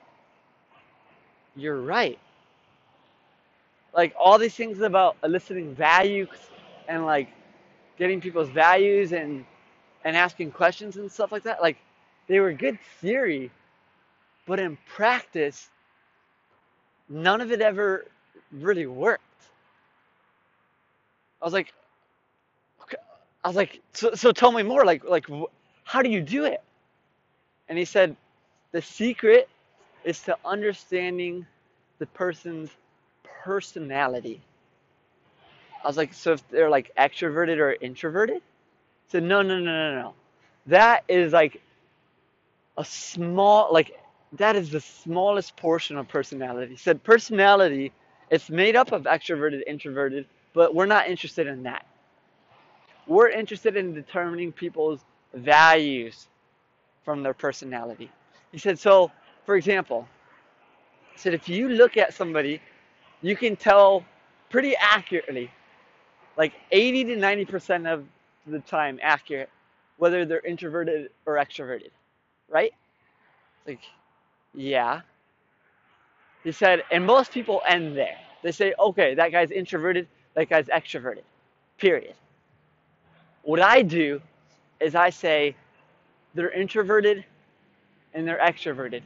you're 1.58 1.80
right. 1.80 2.18
Like 3.94 4.14
all 4.18 4.38
these 4.38 4.54
things 4.54 4.80
about 4.80 5.16
eliciting 5.24 5.74
values 5.74 6.28
and 6.88 7.04
like 7.04 7.28
getting 7.98 8.20
people's 8.20 8.48
values 8.48 9.12
and 9.12 9.44
and 10.04 10.16
asking 10.16 10.52
questions 10.52 10.96
and 10.96 11.10
stuff 11.10 11.32
like 11.32 11.42
that, 11.42 11.60
like 11.60 11.76
they 12.28 12.40
were 12.40 12.52
good 12.52 12.78
theory, 13.00 13.50
but 14.46 14.60
in 14.60 14.78
practice, 14.86 15.68
none 17.08 17.40
of 17.40 17.50
it 17.50 17.60
ever 17.60 18.06
really 18.52 18.86
worked. 18.86 19.22
I 21.42 21.44
was 21.44 21.52
like, 21.52 21.72
I 23.44 23.48
was 23.48 23.56
like, 23.56 23.80
so, 23.92 24.14
so 24.14 24.32
tell 24.32 24.52
me 24.52 24.62
more. 24.62 24.84
Like, 24.84 25.04
like, 25.04 25.26
how 25.84 26.02
do 26.02 26.10
you 26.10 26.20
do 26.20 26.44
it? 26.44 26.62
And 27.68 27.78
he 27.78 27.84
said, 27.84 28.16
the 28.72 28.82
secret 28.82 29.48
is 30.08 30.20
to 30.22 30.36
understanding 30.44 31.46
the 31.98 32.06
person's 32.06 32.70
personality. 33.44 34.40
I 35.84 35.86
was 35.86 35.96
like, 35.96 36.14
so 36.14 36.32
if 36.32 36.48
they're 36.48 36.70
like 36.70 36.90
extroverted 36.96 37.58
or 37.58 37.72
introverted? 37.72 38.42
Said, 39.08 39.22
no, 39.22 39.42
no, 39.42 39.58
no, 39.58 39.64
no, 39.64 40.00
no. 40.00 40.14
That 40.66 41.04
is 41.08 41.32
like 41.32 41.60
a 42.76 42.84
small, 42.84 43.72
like, 43.72 43.98
that 44.34 44.56
is 44.56 44.70
the 44.70 44.80
smallest 44.80 45.56
portion 45.56 45.96
of 45.96 46.08
personality. 46.08 46.76
Said, 46.76 47.02
personality, 47.02 47.92
it's 48.30 48.50
made 48.50 48.76
up 48.76 48.92
of 48.92 49.02
extroverted, 49.04 49.62
introverted, 49.66 50.26
but 50.52 50.74
we're 50.74 50.86
not 50.86 51.08
interested 51.08 51.46
in 51.46 51.62
that. 51.62 51.86
We're 53.06 53.30
interested 53.30 53.76
in 53.76 53.94
determining 53.94 54.52
people's 54.52 55.00
values 55.32 56.28
from 57.04 57.22
their 57.22 57.34
personality. 57.34 58.10
He 58.52 58.58
said, 58.58 58.78
so, 58.78 59.10
for 59.48 59.56
example, 59.56 60.06
said, 61.16 61.32
if 61.32 61.48
you 61.48 61.70
look 61.70 61.96
at 61.96 62.12
somebody, 62.12 62.60
you 63.22 63.34
can 63.34 63.56
tell 63.56 64.04
pretty 64.50 64.76
accurately, 64.76 65.50
like 66.36 66.52
80 66.70 67.04
to 67.04 67.16
90% 67.16 67.90
of 67.90 68.04
the 68.46 68.58
time 68.58 69.00
accurate, 69.02 69.48
whether 69.96 70.26
they're 70.26 70.44
introverted 70.44 71.08
or 71.24 71.36
extroverted, 71.36 71.88
right? 72.50 72.74
Like, 73.66 73.80
yeah. 74.52 75.00
He 76.44 76.52
said, 76.52 76.84
and 76.90 77.06
most 77.06 77.32
people 77.32 77.62
end 77.66 77.96
there. 77.96 78.18
They 78.42 78.52
say, 78.52 78.74
okay, 78.78 79.14
that 79.14 79.32
guy's 79.32 79.50
introverted, 79.50 80.08
that 80.34 80.50
guy's 80.50 80.66
extroverted, 80.66 81.22
period. 81.78 82.12
What 83.44 83.62
I 83.62 83.80
do 83.80 84.20
is 84.78 84.94
I 84.94 85.08
say, 85.08 85.56
they're 86.34 86.50
introverted 86.50 87.24
and 88.12 88.28
they're 88.28 88.40
extroverted. 88.40 89.00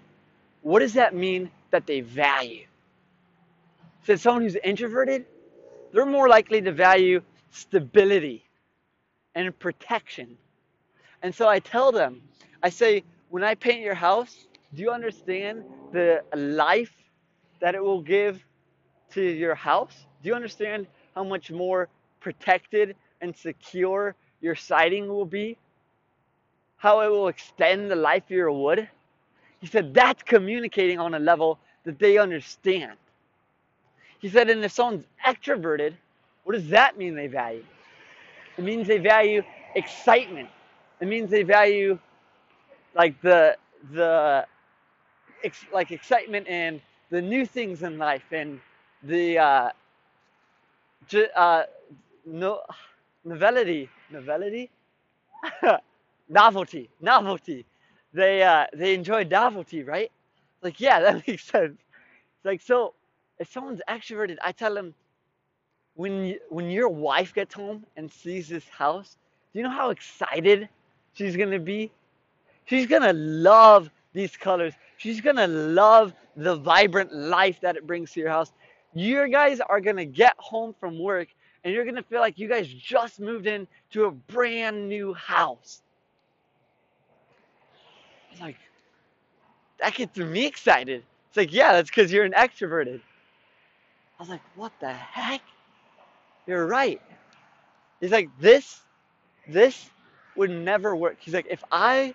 What 0.62 0.81
does 0.81 0.94
that 0.94 1.14
mean 1.14 1.51
that 1.70 1.87
they 1.87 2.01
value? 2.01 2.66
So 4.05 4.16
someone 4.16 4.42
who's 4.42 4.57
introverted, 4.57 5.27
they're 5.92 6.07
more 6.07 6.29
likely 6.29 6.61
to 6.62 6.72
value 6.72 7.20
stability 7.51 8.44
and 9.35 9.57
protection. 9.59 10.37
And 11.22 11.35
so 11.35 11.48
I 11.48 11.59
tell 11.61 11.92
them, 11.92 12.22
I 12.62 12.70
say, 12.70 13.05
when 13.29 13.44
I 13.44 13.55
paint 13.55 13.81
your 13.81 13.94
house, 13.94 14.46
do 14.75 14.83
you 14.83 14.90
understand 14.90 15.64
the 15.92 16.22
life 16.35 16.92
that 17.61 17.75
it 17.75 17.83
will 17.83 18.03
give 18.03 18.44
to 19.12 19.22
your 19.22 19.55
house? 19.55 20.07
Do 20.22 20.29
you 20.29 20.35
understand 20.35 20.87
how 21.14 21.25
much 21.25 21.51
more 21.51 21.88
protected 22.20 22.96
and 23.20 23.37
secure 23.37 24.14
your 24.40 24.55
siding 24.55 25.09
will 25.09 25.27
be? 25.27 25.59
How 26.77 27.01
it 27.01 27.09
will 27.09 27.29
extend 27.29 27.90
the 27.90 27.96
life 27.96 28.25
of 28.25 28.31
your 28.31 28.51
wood? 28.51 28.88
He 29.62 29.68
said 29.68 29.94
that's 29.94 30.25
communicating 30.25 31.01
on 31.01 31.14
a 31.14 31.20
level 31.20 31.61
that 31.85 32.01
they 32.01 32.18
understand. 32.18 32.94
He 34.20 34.29
said, 34.29 34.51
and 34.51 34.64
if 34.64 34.72
someone's 34.72 35.07
extroverted, 35.27 35.94
what 36.44 36.55
does 36.55 36.68
that 36.70 36.98
mean 36.98 37.14
they 37.14 37.29
value? 37.29 37.64
It 38.59 38.64
means 38.64 38.88
they 38.88 38.98
value 38.98 39.42
excitement. 39.77 40.51
It 41.01 41.09
means 41.09 41.31
they 41.31 41.44
value 41.44 41.98
like 42.94 43.20
the 43.22 43.57
the 43.92 44.46
ex, 45.44 45.64
like 45.72 45.92
excitement 45.92 46.48
and 46.48 46.81
the 47.11 47.22
new 47.22 47.46
things 47.46 47.83
in 47.83 47.98
life 47.98 48.25
and 48.33 48.61
the 49.05 49.38
uh, 49.38 49.70
uh, 51.37 51.64
no 52.27 52.62
novelty 53.25 53.90
novelty 54.11 54.70
novelty 56.29 56.90
novelty 57.01 57.66
they 58.12 58.42
uh, 58.42 58.66
they 58.75 58.94
enjoy 58.94 59.25
novelty 59.25 59.83
right? 59.83 60.11
Like 60.62 60.81
yeah 60.81 61.01
that 61.03 61.27
makes 61.27 61.44
sense. 61.44 61.79
It's 61.79 62.44
like 62.44 62.61
so 62.62 62.94
if 63.38 63.51
someone's 63.53 63.81
extroverted 63.88 64.37
i 64.44 64.53
tell 64.53 64.75
them 64.75 64.94
when 65.94 66.25
you, 66.27 66.40
when 66.51 66.70
your 66.70 66.88
wife 66.88 67.35
gets 67.35 67.55
home 67.55 67.85
and 67.96 68.11
sees 68.11 68.48
this 68.48 68.68
house 68.68 69.16
do 69.53 69.59
you 69.59 69.64
know 69.64 69.70
how 69.70 69.90
excited 69.90 70.68
she's 71.14 71.37
gonna 71.37 71.59
be? 71.59 71.90
She's 72.64 72.87
gonna 72.87 73.12
love 73.12 73.90
these 74.14 74.37
colors. 74.37 74.75
She's 74.96 75.20
gonna 75.20 75.46
love 75.46 76.14
the 76.37 76.57
vibrant 76.57 77.12
life 77.12 77.61
that 77.61 77.77
it 77.77 77.87
brings 77.87 78.12
to 78.12 78.20
your 78.20 78.31
house. 78.31 78.53
You 78.94 79.29
guys 79.29 79.61
are 79.61 79.81
gonna 79.81 80.07
get 80.07 80.35
home 80.38 80.75
from 80.81 80.98
work 80.98 81.29
and 81.64 81.75
you're 81.75 81.85
gonna 81.85 82.03
feel 82.03 82.20
like 82.20 82.38
you 82.38 82.48
guys 82.48 82.66
just 82.68 83.20
moved 83.20 83.46
in 83.46 83.68
to 83.92 84.07
a 84.07 84.11
brand 84.11 84.88
new 84.88 85.12
house. 85.14 85.82
It's 88.33 88.40
like 88.40 88.57
that 89.81 89.95
gets 89.95 90.16
me 90.16 90.47
excited. 90.47 91.05
It's 91.29 91.37
like, 91.37 91.53
yeah, 91.53 91.73
that's 91.73 91.90
because 91.90 92.12
you're 92.12 92.25
an 92.25 92.33
extroverted. 92.33 93.01
I 94.18 94.23
was 94.23 94.29
like, 94.29 94.42
what 94.55 94.73
the 94.81 94.92
heck? 94.92 95.42
You're 96.47 96.66
right. 96.66 97.01
He's 98.01 98.12
like, 98.12 98.31
this, 98.40 98.81
this 99.49 99.90
would 100.37 100.51
never 100.51 100.95
work. 100.97 101.16
He's 101.21 101.35
like, 101.35 101.47
if 101.51 101.62
I 101.73 102.14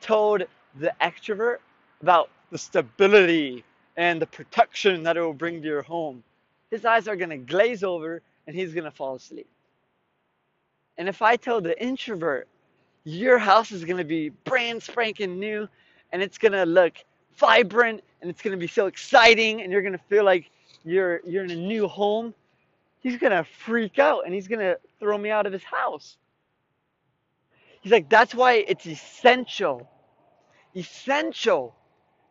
told 0.00 0.44
the 0.78 0.92
extrovert 1.00 1.58
about 2.00 2.30
the 2.50 2.58
stability 2.58 3.64
and 3.96 4.20
the 4.20 4.26
protection 4.26 5.02
that 5.04 5.16
it 5.16 5.20
will 5.20 5.32
bring 5.32 5.62
to 5.62 5.68
your 5.68 5.82
home, 5.82 6.22
his 6.70 6.84
eyes 6.84 7.08
are 7.08 7.16
going 7.16 7.30
to 7.30 7.36
glaze 7.38 7.84
over 7.84 8.22
and 8.46 8.56
he's 8.56 8.72
going 8.74 8.84
to 8.84 8.90
fall 8.90 9.14
asleep. 9.16 9.48
And 10.98 11.08
if 11.08 11.22
I 11.22 11.36
tell 11.36 11.60
the 11.60 11.80
introvert, 11.82 12.48
your 13.04 13.38
house 13.38 13.72
is 13.72 13.84
going 13.84 13.98
to 13.98 14.04
be 14.04 14.30
brand 14.44 14.82
spanking 14.82 15.38
new 15.38 15.68
and 16.12 16.22
it's 16.22 16.38
going 16.38 16.52
to 16.52 16.64
look 16.64 16.94
vibrant 17.36 18.02
and 18.20 18.30
it's 18.30 18.42
going 18.42 18.52
to 18.52 18.60
be 18.60 18.66
so 18.68 18.86
exciting 18.86 19.62
and 19.62 19.72
you're 19.72 19.82
going 19.82 19.92
to 19.92 20.04
feel 20.08 20.24
like 20.24 20.50
you're 20.84 21.20
you're 21.26 21.44
in 21.44 21.50
a 21.50 21.56
new 21.56 21.88
home, 21.88 22.34
he's 23.00 23.16
going 23.18 23.32
to 23.32 23.44
freak 23.44 23.98
out 23.98 24.24
and 24.24 24.34
he's 24.34 24.48
going 24.48 24.60
to 24.60 24.78
throw 25.00 25.16
me 25.18 25.30
out 25.30 25.46
of 25.46 25.52
his 25.52 25.64
house. 25.64 26.16
He's 27.80 27.92
like 27.92 28.08
that's 28.08 28.34
why 28.34 28.64
it's 28.68 28.86
essential 28.86 29.88
essential 30.74 31.74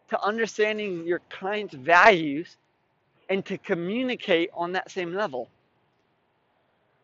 to 0.09 0.21
understanding 0.21 1.05
your 1.05 1.21
client's 1.29 1.73
values 1.73 2.57
and 3.29 3.45
to 3.45 3.57
communicate 3.57 4.49
on 4.53 4.73
that 4.73 4.91
same 4.91 5.13
level. 5.13 5.49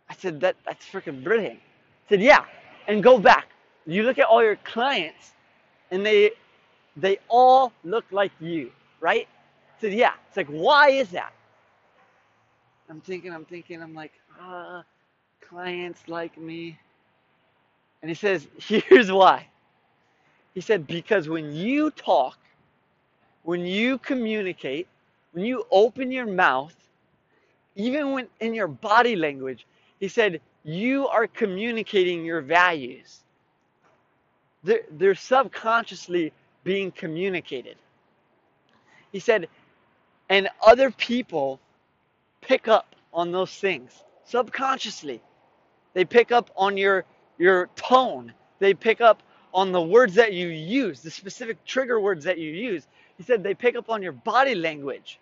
I 0.09 0.15
said, 0.15 0.41
that, 0.41 0.55
that's 0.65 0.85
freaking 0.85 1.23
brilliant. 1.23 1.59
I 1.59 2.09
said, 2.09 2.21
yeah, 2.21 2.45
and 2.87 3.03
go 3.03 3.17
back. 3.19 3.47
You 3.87 4.03
look 4.03 4.19
at 4.19 4.27
all 4.27 4.43
your 4.43 4.57
clients 4.57 5.33
and 5.91 6.05
they 6.05 6.31
they 6.97 7.19
all 7.29 7.73
look 7.83 8.05
like 8.11 8.31
you, 8.39 8.71
right? 9.01 9.27
So 9.81 9.87
yeah. 9.87 10.13
It's 10.29 10.37
like, 10.37 10.47
why 10.47 10.89
is 10.89 11.09
that? 11.11 11.33
I'm 12.89 13.01
thinking, 13.01 13.33
I'm 13.33 13.45
thinking, 13.45 13.81
I'm 13.81 13.95
like, 13.95 14.13
ah, 14.39 14.79
uh, 14.79 14.83
clients 15.49 16.07
like 16.07 16.37
me. 16.37 16.77
And 18.01 18.09
he 18.09 18.15
says, 18.15 18.47
here's 18.59 19.11
why. 19.11 19.47
He 20.53 20.61
said, 20.61 20.87
because 20.87 21.29
when 21.29 21.53
you 21.53 21.91
talk, 21.91 22.37
when 23.43 23.65
you 23.65 23.97
communicate, 23.99 24.87
when 25.33 25.45
you 25.45 25.65
open 25.71 26.11
your 26.11 26.27
mouth, 26.27 26.75
even 27.75 28.11
when 28.13 28.27
in 28.39 28.53
your 28.53 28.67
body 28.67 29.15
language, 29.15 29.67
he 29.99 30.07
said, 30.07 30.41
you 30.63 31.07
are 31.07 31.27
communicating 31.27 32.25
your 32.25 32.41
values. 32.41 33.21
They're, 34.63 34.81
they're 34.91 35.15
subconsciously 35.15 36.33
being 36.63 36.91
communicated. 36.91 37.77
He 39.11 39.19
said, 39.19 39.47
and 40.29 40.49
other 40.65 40.91
people 40.91 41.59
pick 42.41 42.67
up 42.67 42.95
on 43.13 43.31
those 43.31 43.53
things 43.53 43.91
subconsciously. 44.27 45.21
They 45.93 46.05
pick 46.05 46.31
up 46.31 46.51
on 46.55 46.77
your, 46.77 47.05
your 47.37 47.67
tone. 47.75 48.33
They 48.59 48.73
pick 48.73 49.01
up 49.01 49.23
on 49.53 49.71
the 49.71 49.81
words 49.81 50.15
that 50.15 50.33
you 50.33 50.47
use, 50.47 51.01
the 51.01 51.09
specific 51.09 51.63
trigger 51.65 51.99
words 51.99 52.25
that 52.25 52.37
you 52.37 52.51
use. 52.51 52.85
He 53.17 53.23
said 53.23 53.41
they 53.41 53.55
pick 53.55 53.75
up 53.75 53.89
on 53.89 54.03
your 54.03 54.11
body 54.11 54.53
language. 54.53 55.19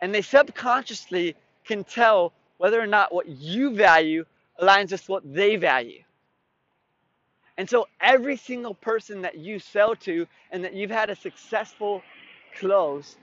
And 0.00 0.14
they 0.14 0.22
subconsciously 0.22 1.36
can 1.64 1.84
tell 1.84 2.32
whether 2.58 2.80
or 2.80 2.86
not 2.86 3.12
what 3.12 3.28
you 3.28 3.74
value 3.74 4.24
aligns 4.60 4.92
with 4.92 5.08
what 5.08 5.34
they 5.34 5.56
value. 5.56 6.02
And 7.58 7.68
so 7.68 7.86
every 8.00 8.36
single 8.36 8.74
person 8.74 9.22
that 9.22 9.38
you 9.38 9.58
sell 9.58 9.94
to 9.96 10.26
and 10.50 10.64
that 10.64 10.74
you've 10.74 10.90
had 10.90 11.10
a 11.10 11.16
successful 11.16 12.02
close, 12.56 13.16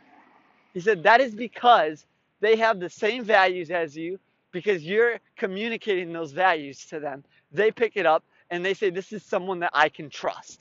he 0.73 0.79
said 0.79 1.03
that 1.03 1.21
is 1.21 1.33
because 1.33 2.05
they 2.39 2.55
have 2.55 2.79
the 2.79 2.89
same 2.89 3.23
values 3.23 3.71
as 3.71 3.97
you 3.97 4.19
because 4.51 4.83
you're 4.83 5.19
communicating 5.37 6.13
those 6.13 6.31
values 6.31 6.85
to 6.85 6.99
them. 6.99 7.23
They 7.51 7.71
pick 7.71 7.93
it 7.95 8.05
up 8.05 8.23
and 8.49 8.63
they 8.63 8.73
say, 8.73 8.89
This 8.89 9.11
is 9.11 9.23
someone 9.23 9.59
that 9.59 9.71
I 9.73 9.89
can 9.89 10.09
trust. 10.09 10.59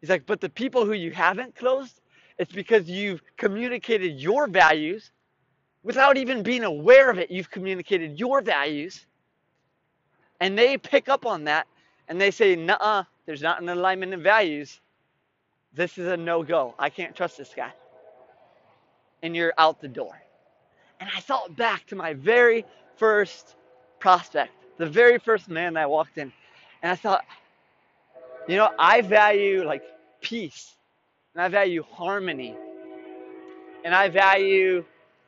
He's 0.00 0.10
like, 0.10 0.26
But 0.26 0.40
the 0.40 0.48
people 0.48 0.84
who 0.84 0.92
you 0.92 1.10
haven't 1.10 1.56
closed, 1.56 2.00
it's 2.38 2.52
because 2.52 2.88
you've 2.88 3.22
communicated 3.36 4.20
your 4.20 4.46
values 4.46 5.10
without 5.82 6.16
even 6.16 6.42
being 6.42 6.64
aware 6.64 7.10
of 7.10 7.18
it. 7.18 7.30
You've 7.30 7.50
communicated 7.50 8.18
your 8.18 8.42
values, 8.42 9.06
and 10.40 10.58
they 10.58 10.76
pick 10.76 11.08
up 11.08 11.26
on 11.26 11.44
that 11.44 11.66
and 12.08 12.20
they 12.20 12.30
say, 12.30 12.66
uh, 12.68 13.02
there's 13.26 13.42
not 13.42 13.60
an 13.60 13.68
alignment 13.68 14.14
in 14.14 14.22
values. 14.22 14.80
This 15.74 15.98
is 15.98 16.06
a 16.06 16.16
no 16.16 16.42
go. 16.42 16.74
I 16.78 16.90
can't 16.90 17.14
trust 17.14 17.38
this 17.38 17.52
guy. 17.54 17.72
And 19.22 19.34
you're 19.34 19.54
out 19.58 19.80
the 19.80 19.88
door. 19.88 20.20
And 21.00 21.10
I 21.14 21.20
thought 21.20 21.56
back 21.56 21.86
to 21.88 21.96
my 21.96 22.14
very 22.14 22.64
first 22.96 23.56
prospect, 23.98 24.52
the 24.78 24.86
very 24.86 25.18
first 25.18 25.48
man 25.48 25.74
that 25.74 25.82
I 25.82 25.86
walked 25.86 26.18
in. 26.18 26.32
And 26.82 26.92
I 26.92 26.96
thought, 26.96 27.24
you 28.48 28.56
know, 28.56 28.70
I 28.78 29.02
value 29.02 29.64
like 29.64 29.82
peace 30.20 30.74
and 31.34 31.42
I 31.42 31.48
value 31.48 31.82
harmony 31.82 32.56
and 33.84 33.94
I 33.94 34.08
value 34.08 34.84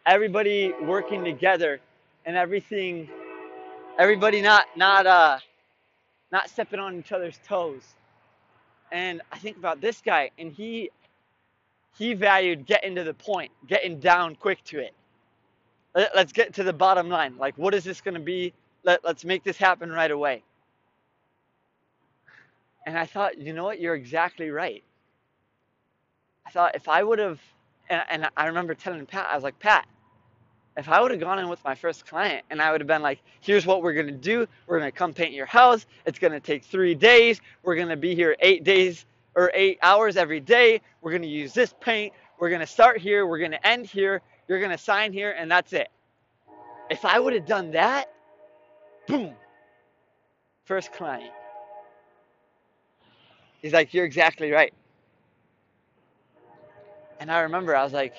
everybody 0.07 0.73
working 0.83 1.25
together 1.25 1.81
and 2.25 2.37
everything 2.37 3.09
everybody 3.99 4.43
not 4.43 4.67
not 4.77 5.07
uh 5.07 5.39
not 6.33 6.51
stepping 6.51 6.81
on 6.81 6.99
each 6.99 7.13
other's 7.13 7.39
toes. 7.47 7.83
And 8.93 9.23
I 9.33 9.39
think 9.39 9.57
about 9.59 9.81
this 9.81 10.03
guy 10.03 10.31
and 10.39 10.53
he 10.53 10.91
he 11.99 12.15
valued 12.15 12.67
getting 12.67 12.97
to 12.97 13.05
the 13.05 13.15
point, 13.15 13.53
getting 13.67 14.01
down 14.01 14.37
quick 14.37 14.65
to 14.67 14.81
it. 14.81 14.95
Let- 15.95 16.15
Let's 16.17 16.33
get 16.33 16.55
to 16.55 16.65
the 16.65 16.73
bottom 16.75 17.09
line. 17.09 17.39
Like 17.39 17.59
what 17.59 17.75
is 17.75 17.85
this 17.85 18.01
going 18.01 18.15
to 18.15 18.21
be? 18.21 18.55
Let, 18.85 19.05
let's 19.05 19.25
make 19.25 19.45
this 19.45 19.59
happen 19.59 19.91
right 19.93 20.11
away. 20.11 20.45
And 22.87 22.99
I 22.99 23.07
thought, 23.07 23.39
you 23.39 23.53
know 23.53 23.65
what? 23.65 23.81
You're 23.81 23.95
exactly 23.97 24.51
right. 24.51 24.85
I 26.47 26.51
thought 26.51 26.75
if 26.77 26.89
I 26.89 27.03
would 27.03 27.19
have 27.21 27.41
and, 27.91 28.03
and 28.11 28.31
I 28.37 28.47
remember 28.47 28.75
telling 28.75 29.07
Pat, 29.07 29.29
I 29.31 29.35
was 29.35 29.45
like, 29.45 29.59
Pat, 29.61 29.87
if 30.79 30.89
I 30.89 31.01
would 31.01 31.11
have 31.11 31.19
gone 31.19 31.41
in 31.41 31.49
with 31.49 31.63
my 31.65 31.75
first 31.75 32.07
client 32.07 32.45
and 32.51 32.63
I 32.63 32.71
would 32.71 32.81
have 32.81 32.87
been 32.87 33.03
like, 33.03 33.21
here's 33.41 33.67
what 33.67 33.83
we're 33.83 33.95
gonna 33.95 34.13
do, 34.13 34.47
we're 34.69 34.79
gonna 34.79 34.93
come 34.93 35.13
paint 35.13 35.33
your 35.33 35.45
house, 35.45 35.87
it's 36.07 36.21
gonna 36.21 36.39
take 36.39 36.65
three 36.65 36.95
days, 36.95 37.41
we're 37.65 37.75
gonna 37.75 37.97
be 37.97 38.15
here 38.15 38.37
eight 38.39 38.63
days 38.63 39.05
or 39.35 39.51
eight 39.55 39.81
hours 39.83 40.17
every 40.17 40.39
day, 40.39 40.81
we're 41.03 41.11
gonna 41.11 41.27
use 41.27 41.53
this 41.53 41.75
paint, 41.81 42.13
we're 42.39 42.49
gonna 42.49 42.65
start 42.65 43.01
here, 43.01 43.27
we're 43.27 43.41
gonna 43.41 43.59
end 43.65 43.87
here, 43.87 44.23
you're 44.47 44.61
gonna 44.61 44.79
sign 44.79 45.13
here, 45.13 45.35
and 45.37 45.51
that's 45.51 45.73
it. 45.73 45.89
If 46.91 47.05
I 47.05 47.19
would 47.19 47.33
have 47.33 47.45
done 47.45 47.73
that, 47.73 48.13
boom, 49.09 49.35
first 50.65 50.93
client. 50.93 51.33
He's 53.61 53.73
like, 53.73 53.93
you're 53.93 54.05
exactly 54.05 54.53
right. 54.53 54.73
And 57.19 57.33
I 57.33 57.41
remember 57.41 57.75
I 57.75 57.83
was 57.83 57.93
like, 57.93 58.15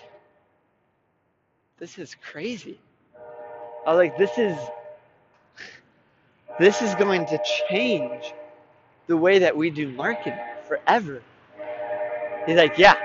this 1.79 1.97
is 1.97 2.15
crazy. 2.15 2.77
I 3.85 3.93
was 3.93 3.97
like, 3.97 4.17
this 4.17 4.37
is 4.37 4.57
this 6.59 6.81
is 6.81 6.93
going 6.95 7.25
to 7.27 7.41
change 7.69 8.33
the 9.07 9.15
way 9.15 9.39
that 9.39 9.55
we 9.55 9.69
do 9.69 9.89
marketing 9.89 10.37
forever. 10.67 11.21
He's 12.45 12.57
like, 12.57 12.77
yeah, 12.77 12.95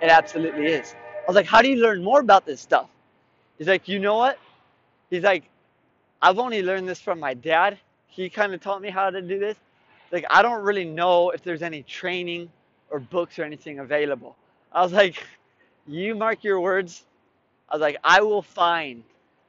it 0.00 0.08
absolutely 0.08 0.66
is. 0.66 0.94
I 0.94 1.24
was 1.26 1.34
like, 1.36 1.46
how 1.46 1.62
do 1.62 1.68
you 1.68 1.76
learn 1.82 2.02
more 2.02 2.20
about 2.20 2.46
this 2.46 2.60
stuff? 2.60 2.88
He's 3.58 3.68
like, 3.68 3.88
you 3.88 3.98
know 3.98 4.16
what? 4.16 4.38
He's 5.10 5.22
like, 5.22 5.44
I've 6.20 6.38
only 6.38 6.62
learned 6.62 6.88
this 6.88 7.00
from 7.00 7.18
my 7.20 7.34
dad. 7.34 7.78
He 8.06 8.30
kind 8.30 8.54
of 8.54 8.60
taught 8.60 8.80
me 8.80 8.90
how 8.90 9.10
to 9.10 9.20
do 9.20 9.38
this. 9.38 9.56
Like, 10.12 10.24
I 10.30 10.42
don't 10.42 10.62
really 10.62 10.84
know 10.84 11.30
if 11.30 11.42
there's 11.42 11.62
any 11.62 11.82
training 11.82 12.50
or 12.90 13.00
books 13.00 13.38
or 13.38 13.44
anything 13.44 13.80
available. 13.80 14.36
I 14.72 14.82
was 14.82 14.92
like, 14.92 15.22
you 15.86 16.14
mark 16.14 16.44
your 16.44 16.60
words. 16.60 17.04
I 17.72 17.76
was 17.76 17.80
like, 17.80 17.96
I 18.04 18.20
will 18.20 18.42
find, 18.42 19.02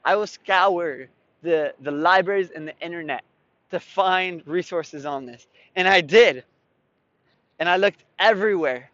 I 0.06 0.16
will 0.16 0.28
scour 0.28 1.08
the, 1.42 1.74
the 1.82 1.92
libraries 1.92 2.52
and 2.56 2.66
the 2.66 2.80
internet 2.80 3.22
to 3.72 3.82
find 3.82 4.42
resources 4.48 5.06
on 5.06 5.26
this. 5.26 5.46
And 5.76 5.90
I 5.90 6.00
did. 6.00 6.46
And 7.60 7.68
I 7.68 7.76
looked 7.76 8.02
everywhere. 8.18 8.90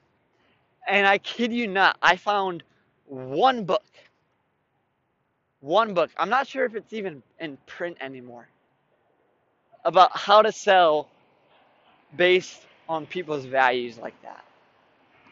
And 0.87 1.05
I 1.05 1.19
kid 1.19 1.53
you 1.53 1.67
not, 1.67 1.95
I 2.01 2.15
found 2.15 2.63
one 3.05 3.65
book. 3.65 3.83
One 5.59 5.93
book. 5.93 6.09
I'm 6.17 6.29
not 6.29 6.47
sure 6.47 6.65
if 6.65 6.73
it's 6.73 6.91
even 6.91 7.21
in 7.39 7.59
print 7.67 7.97
anymore. 8.01 8.47
About 9.85 10.17
how 10.17 10.41
to 10.41 10.51
sell 10.51 11.07
based 12.17 12.65
on 12.87 13.05
people's 13.05 13.45
values 13.45 13.99
like 13.99 14.19
that. 14.23 14.43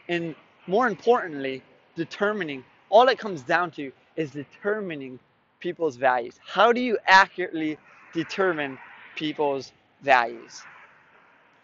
And 0.08 0.36
more 0.68 0.86
importantly, 0.86 1.64
determining 1.96 2.62
all 2.90 3.08
it 3.08 3.18
comes 3.18 3.42
down 3.42 3.70
to 3.72 3.92
is 4.16 4.30
determining 4.30 5.18
people's 5.60 5.96
values. 5.96 6.38
How 6.44 6.72
do 6.72 6.80
you 6.80 6.98
accurately 7.06 7.78
determine 8.12 8.78
people's 9.16 9.72
values? 10.02 10.62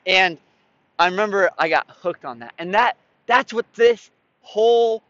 And 0.06 0.38
I 0.98 1.06
remember 1.06 1.50
I 1.58 1.68
got 1.68 1.86
hooked 1.88 2.24
on 2.24 2.38
that. 2.40 2.54
And 2.58 2.74
that 2.74 2.96
that's 3.26 3.52
what 3.52 3.66
this 3.74 4.10
whole 4.42 5.02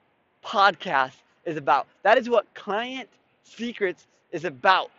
podcast 0.45 1.17
is 1.45 1.57
about. 1.57 1.87
That 2.03 2.19
is 2.19 2.29
what 2.29 2.53
client 2.55 3.09
secrets 3.43 4.07
is 4.31 4.45
about. 4.45 4.91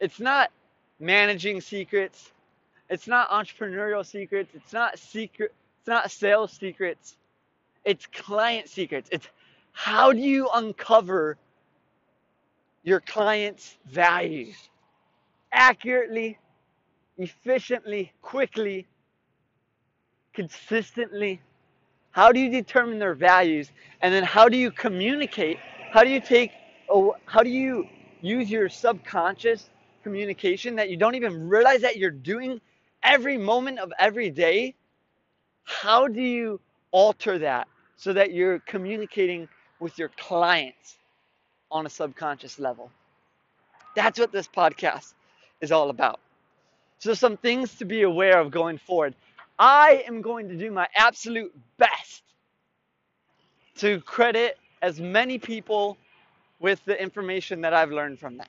It's 0.00 0.20
not 0.20 0.50
managing 0.98 1.60
secrets. 1.60 2.30
It's 2.88 3.06
not 3.06 3.30
entrepreneurial 3.30 4.04
secrets. 4.04 4.50
It's 4.54 4.72
not 4.72 4.98
secret 4.98 5.52
it's 5.80 5.88
not 5.88 6.10
sales 6.10 6.52
secrets. 6.52 7.16
It's 7.86 8.06
client 8.06 8.68
secrets. 8.68 9.08
It's 9.10 9.26
how 9.72 10.12
do 10.12 10.20
you 10.20 10.48
uncover 10.52 11.36
your 12.82 13.00
client's 13.00 13.76
values 13.86 14.56
accurately, 15.52 16.38
efficiently, 17.18 18.12
quickly, 18.22 18.86
consistently? 20.32 21.40
How 22.12 22.32
do 22.32 22.40
you 22.40 22.50
determine 22.50 22.98
their 22.98 23.14
values? 23.14 23.70
And 24.00 24.12
then 24.12 24.24
how 24.24 24.48
do 24.48 24.56
you 24.56 24.70
communicate? 24.70 25.58
How 25.92 26.02
do 26.02 26.10
you 26.10 26.20
take, 26.20 26.50
how 27.26 27.42
do 27.42 27.50
you 27.50 27.86
use 28.20 28.50
your 28.50 28.68
subconscious 28.68 29.70
communication 30.02 30.76
that 30.76 30.90
you 30.90 30.96
don't 30.96 31.14
even 31.14 31.48
realize 31.48 31.80
that 31.82 31.96
you're 31.96 32.10
doing 32.10 32.60
every 33.02 33.38
moment 33.38 33.78
of 33.78 33.92
every 33.98 34.30
day? 34.30 34.74
How 35.64 36.08
do 36.08 36.20
you 36.20 36.60
alter 36.90 37.38
that 37.38 37.68
so 37.96 38.12
that 38.12 38.32
you're 38.32 38.58
communicating 38.60 39.48
with 39.80 39.98
your 39.98 40.10
clients 40.16 40.96
on 41.70 41.86
a 41.86 41.90
subconscious 41.90 42.58
level? 42.58 42.90
That's 43.96 44.18
what 44.18 44.32
this 44.32 44.46
podcast 44.46 45.12
is 45.60 45.72
all 45.72 45.90
about. 45.90 46.20
So, 46.98 47.14
some 47.14 47.36
things 47.36 47.74
to 47.76 47.84
be 47.84 48.02
aware 48.02 48.38
of 48.38 48.50
going 48.50 48.78
forward. 48.78 49.14
I 49.58 50.04
am 50.06 50.22
going 50.22 50.48
to 50.48 50.54
do 50.56 50.70
my 50.70 50.86
absolute 50.94 51.52
best 51.78 52.22
to 53.76 54.00
credit 54.02 54.58
as 54.82 55.00
many 55.00 55.38
people 55.38 55.96
with 56.60 56.84
the 56.84 57.00
information 57.00 57.62
that 57.62 57.74
I've 57.74 57.90
learned 57.90 58.18
from 58.18 58.36
them. 58.36 58.46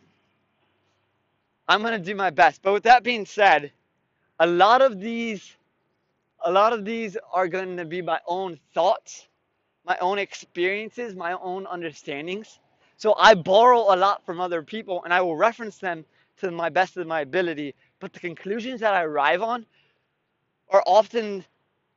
I'm 1.68 1.82
going 1.82 1.94
to 1.94 2.06
do 2.06 2.16
my 2.16 2.30
best. 2.30 2.62
But 2.62 2.74
with 2.74 2.84
that 2.84 3.04
being 3.04 3.26
said, 3.26 3.72
a 4.40 4.48
lot 4.48 4.82
of 4.82 5.00
these 5.00 5.56
a 6.44 6.52
lot 6.52 6.74
of 6.74 6.86
these 6.86 7.18
are 7.32 7.48
going 7.48 7.78
to 7.78 7.86
be 7.86 8.02
my 8.02 8.20
own 8.26 8.60
thoughts, 8.74 9.28
my 9.86 9.98
own 10.00 10.20
experiences, 10.20 11.16
my 11.16 11.34
own 11.34 11.66
understandings. 11.68 12.60
So 12.98 13.16
I 13.18 13.34
borrow 13.36 13.94
a 13.94 13.98
lot 13.98 14.26
from 14.26 14.40
other 14.40 14.62
people 14.62 15.04
and 15.04 15.14
I 15.14 15.22
will 15.22 15.36
reference 15.36 15.78
them 15.78 16.06
to 16.40 16.52
my 16.52 16.70
best 16.70 16.98
of 16.98 17.08
my 17.08 17.22
ability. 17.22 17.76
But 18.00 18.14
the 18.14 18.20
conclusions 18.20 18.82
that 18.82 18.94
I 18.94 19.04
arrive 19.04 19.42
on 19.42 19.66
are 20.70 20.84
often 20.86 21.46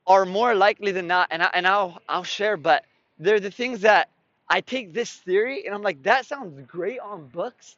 are 0.06 0.26
more 0.26 0.54
likely 0.54 0.92
than 0.92 1.06
not, 1.06 1.28
and 1.30 1.42
I, 1.42 1.50
and 1.54 1.66
I'll 1.66 2.00
I'll 2.08 2.24
share. 2.24 2.56
But 2.56 2.84
they're 3.18 3.40
the 3.40 3.50
things 3.50 3.80
that 3.82 4.10
I 4.48 4.60
take 4.60 4.92
this 4.92 5.12
theory 5.12 5.66
and 5.66 5.74
I'm 5.74 5.82
like, 5.82 6.02
that 6.02 6.26
sounds 6.26 6.60
great 6.66 7.00
on 7.00 7.28
books. 7.28 7.76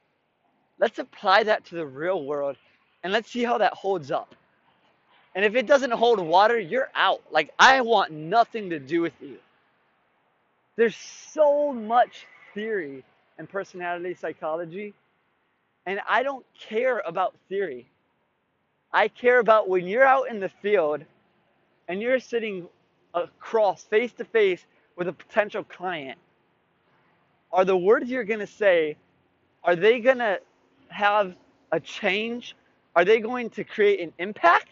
Let's 0.79 0.99
apply 0.99 1.45
that 1.45 1.65
to 1.67 1.77
the 1.77 1.87
real 1.87 2.25
world, 2.25 2.57
and 3.03 3.13
let's 3.13 3.31
see 3.31 3.45
how 3.45 3.59
that 3.59 3.75
holds 3.75 4.11
up. 4.11 4.35
And 5.35 5.45
if 5.45 5.55
it 5.55 5.67
doesn't 5.67 5.93
hold 5.93 6.21
water, 6.21 6.59
you're 6.59 6.91
out. 6.95 7.23
Like 7.31 7.51
I 7.59 7.81
want 7.83 8.13
nothing 8.13 8.71
to 8.71 8.79
do 8.79 9.03
with 9.03 9.15
you. 9.21 9.39
There's 10.77 10.97
so 10.97 11.73
much 11.73 12.27
theory 12.55 13.03
and 13.39 13.49
personality 13.49 14.15
psychology, 14.15 14.95
and 15.87 16.01
I 16.09 16.23
don't 16.23 16.45
care 16.59 17.03
about 17.07 17.35
theory. 17.49 17.89
I 18.93 19.09
care 19.09 19.39
about 19.39 19.69
when 19.69 19.87
you're 19.87 20.05
out 20.05 20.29
in 20.31 20.41
the 20.41 20.49
field 20.49 21.03
and 21.89 22.01
you're 22.01 22.21
sitting 22.21 22.69
across 23.15 23.85
face 23.85 24.13
to 24.15 24.25
face 24.25 24.65
with 24.97 25.09
a 25.09 25.13
potential 25.13 25.65
client. 25.65 26.19
Are 27.53 27.65
the 27.65 27.77
words 27.77 28.11
you're 28.11 28.25
going 28.25 28.41
to 28.41 28.47
say 28.47 28.97
are 29.65 29.77
they 29.77 30.01
going 30.01 30.19
to 30.19 30.41
have 30.89 31.35
a 31.73 31.81
change? 31.81 32.55
Are 32.95 33.05
they 33.05 33.19
going 33.19 33.51
to 33.51 33.65
create 33.65 34.01
an 34.01 34.13
impact? 34.19 34.69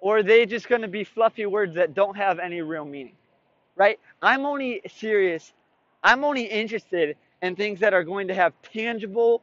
Or 0.00 0.18
are 0.18 0.22
they 0.22 0.46
just 0.46 0.68
going 0.68 0.82
to 0.82 0.88
be 0.88 1.04
fluffy 1.04 1.46
words 1.46 1.76
that 1.76 1.94
don't 1.94 2.16
have 2.16 2.40
any 2.40 2.60
real 2.60 2.84
meaning? 2.84 3.17
Right? 3.78 3.98
I'm 4.20 4.44
only 4.44 4.82
serious, 4.88 5.52
I'm 6.04 6.24
only 6.24 6.44
interested 6.44 7.16
in 7.40 7.56
things 7.56 7.80
that 7.80 7.94
are 7.94 8.04
going 8.04 8.28
to 8.28 8.34
have 8.34 8.52
tangible 8.74 9.40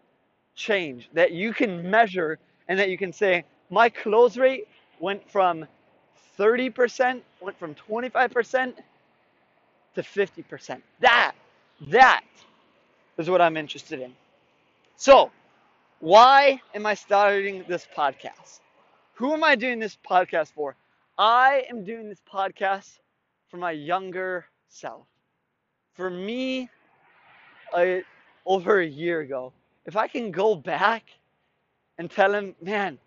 change 0.56 1.10
that 1.14 1.32
you 1.32 1.54
can 1.54 1.90
measure 1.90 2.38
and 2.68 2.78
that 2.80 2.90
you 2.90 2.98
can 2.98 3.14
say, 3.14 3.46
my 3.70 3.90
close 3.90 4.38
rate 4.38 4.68
went 5.00 5.30
from 5.32 5.66
30%, 6.38 7.22
went 7.42 7.58
from 7.58 7.76
25% 7.76 8.74
to 9.96 10.02
50%. 10.02 10.82
That, 11.00 11.34
that 11.88 12.24
is 13.18 13.30
what 13.30 13.42
I'm 13.42 13.58
interested 13.58 14.02
in. 14.02 14.14
So, 14.98 15.32
why 16.00 16.62
am 16.74 16.86
I 16.86 16.94
starting 16.94 17.64
this 17.68 17.88
podcast? 17.96 18.60
Who 19.16 19.34
am 19.34 19.44
I 19.44 19.56
doing 19.56 19.80
this 19.80 19.98
podcast 20.10 20.52
for? 20.54 20.76
I 21.18 21.66
am 21.70 21.86
doing 21.86 22.10
this 22.10 22.22
podcast 22.32 23.00
for 23.50 23.58
my 23.58 23.72
younger 23.72 24.46
self. 24.70 25.06
For 25.96 26.10
me, 26.10 26.70
over 28.46 28.80
a 28.80 28.86
year 28.88 29.22
ago, 29.22 29.54
if 29.86 29.96
I 29.96 30.08
can 30.08 30.32
go 30.32 30.56
back 30.56 31.04
and 31.98 32.10
tell 32.10 32.34
him, 32.34 32.56
man, 32.62 32.98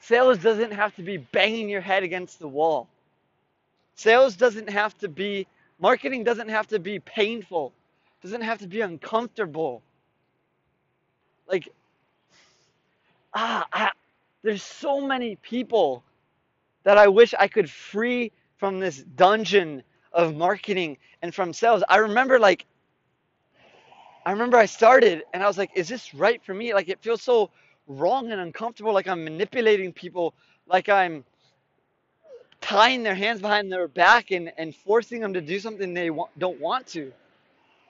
sales 0.00 0.38
doesn't 0.38 0.72
have 0.72 0.94
to 0.96 1.02
be 1.02 1.18
banging 1.18 1.68
your 1.68 1.80
head 1.80 2.02
against 2.02 2.38
the 2.38 2.48
wall. 2.48 2.88
Sales 3.96 4.36
doesn't 4.36 4.68
have 4.70 4.96
to 4.98 5.08
be, 5.08 5.46
marketing 5.78 6.24
doesn't 6.24 6.48
have 6.48 6.66
to 6.68 6.78
be 6.78 6.98
painful, 6.98 7.72
doesn't 8.22 8.42
have 8.42 8.58
to 8.58 8.66
be 8.66 8.80
uncomfortable. 8.80 9.82
Like, 11.48 11.68
ah, 13.34 13.66
I, 13.72 13.90
there's 14.42 14.62
so 14.62 15.00
many 15.00 15.36
people 15.36 16.02
that 16.84 16.98
I 16.98 17.08
wish 17.08 17.34
I 17.38 17.48
could 17.48 17.70
free 17.70 18.32
from 18.64 18.80
this 18.80 19.02
dungeon 19.16 19.82
of 20.14 20.34
marketing 20.34 20.96
and 21.20 21.34
from 21.34 21.52
sales. 21.52 21.84
I 21.86 21.98
remember 21.98 22.38
like 22.38 22.64
I 24.24 24.32
remember 24.32 24.56
I 24.56 24.64
started 24.64 25.22
and 25.34 25.42
I 25.42 25.46
was 25.46 25.58
like, 25.58 25.70
is 25.74 25.86
this 25.86 26.14
right 26.14 26.42
for 26.42 26.54
me? 26.54 26.72
Like 26.72 26.88
it 26.88 26.98
feels 27.02 27.20
so 27.20 27.50
wrong 27.86 28.32
and 28.32 28.40
uncomfortable, 28.40 28.94
like 28.94 29.06
I'm 29.06 29.22
manipulating 29.22 29.92
people, 29.92 30.32
like 30.66 30.88
I'm 30.88 31.24
tying 32.62 33.02
their 33.02 33.14
hands 33.14 33.42
behind 33.42 33.70
their 33.70 33.86
back 33.86 34.30
and, 34.30 34.50
and 34.56 34.74
forcing 34.74 35.20
them 35.20 35.34
to 35.34 35.42
do 35.42 35.58
something 35.58 35.92
they 35.92 36.08
don't 36.38 36.58
want 36.58 36.86
to. 36.86 37.12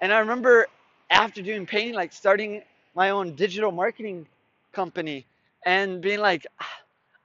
And 0.00 0.12
I 0.12 0.18
remember 0.18 0.66
after 1.08 1.40
doing 1.40 1.66
painting, 1.66 1.94
like 1.94 2.12
starting 2.12 2.64
my 2.96 3.10
own 3.10 3.36
digital 3.36 3.70
marketing 3.70 4.26
company 4.72 5.24
and 5.64 6.00
being 6.00 6.18
like, 6.18 6.48
ah, 6.60 6.68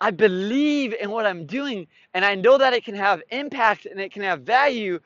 I 0.02 0.12
believe 0.12 0.94
in 0.94 1.12
what 1.12 1.26
I'm 1.26 1.46
doing 1.46 1.88
and 2.14 2.24
I 2.24 2.36
know 2.36 2.58
that 2.58 2.74
it 2.74 2.86
can 2.86 2.96
have 2.96 3.22
impact 3.32 3.86
and 3.86 4.00
it 4.00 4.12
can 4.12 4.24
have 4.24 4.42
value, 4.42 5.00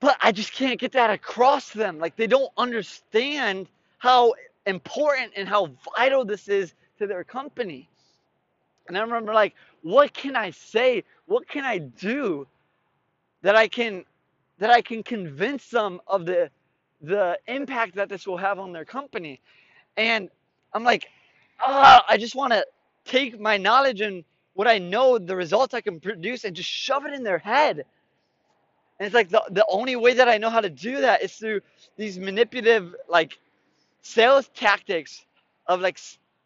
but 0.00 0.16
I 0.20 0.32
just 0.32 0.52
can't 0.52 0.78
get 0.78 0.92
that 0.92 1.10
across 1.10 1.70
to 1.70 1.78
them. 1.78 1.98
Like 1.98 2.16
they 2.16 2.26
don't 2.26 2.52
understand 2.56 3.68
how 3.98 4.34
important 4.66 5.32
and 5.36 5.48
how 5.48 5.70
vital 5.96 6.24
this 6.24 6.48
is 6.48 6.74
to 6.98 7.06
their 7.06 7.24
company. 7.24 7.88
And 8.88 8.98
I 8.98 9.00
remember 9.00 9.32
like, 9.32 9.54
what 9.82 10.12
can 10.12 10.36
I 10.36 10.50
say? 10.50 11.04
What 11.26 11.48
can 11.48 11.64
I 11.64 11.78
do 11.78 12.46
that 13.42 13.56
I 13.56 13.68
can 13.68 14.04
that 14.58 14.70
I 14.70 14.82
can 14.82 15.02
convince 15.02 15.68
them 15.70 16.00
of 16.06 16.26
the 16.26 16.50
the 17.00 17.38
impact 17.48 17.96
that 17.96 18.08
this 18.08 18.26
will 18.26 18.36
have 18.36 18.58
on 18.58 18.72
their 18.72 18.84
company? 18.84 19.40
And 19.96 20.28
I'm 20.74 20.84
like, 20.84 21.06
ah, 21.60 22.04
I 22.08 22.16
just 22.16 22.34
want 22.34 22.52
to 22.52 22.64
take 23.04 23.40
my 23.40 23.56
knowledge 23.56 24.00
and 24.00 24.24
what 24.54 24.68
I 24.68 24.78
know, 24.78 25.18
the 25.18 25.36
results 25.36 25.74
I 25.74 25.80
can 25.80 26.00
produce, 26.00 26.44
and 26.44 26.54
just 26.54 26.68
shove 26.68 27.06
it 27.06 27.14
in 27.14 27.22
their 27.22 27.38
head. 27.38 27.84
And 28.98 29.06
it's 29.06 29.14
like 29.14 29.30
the, 29.30 29.42
the 29.50 29.64
only 29.68 29.96
way 29.96 30.14
that 30.14 30.28
I 30.28 30.38
know 30.38 30.50
how 30.50 30.60
to 30.60 30.70
do 30.70 31.00
that 31.00 31.22
is 31.22 31.32
through 31.32 31.62
these 31.96 32.18
manipulative, 32.18 32.94
like, 33.08 33.38
sales 34.02 34.48
tactics 34.54 35.24
of 35.66 35.80
like, 35.80 35.98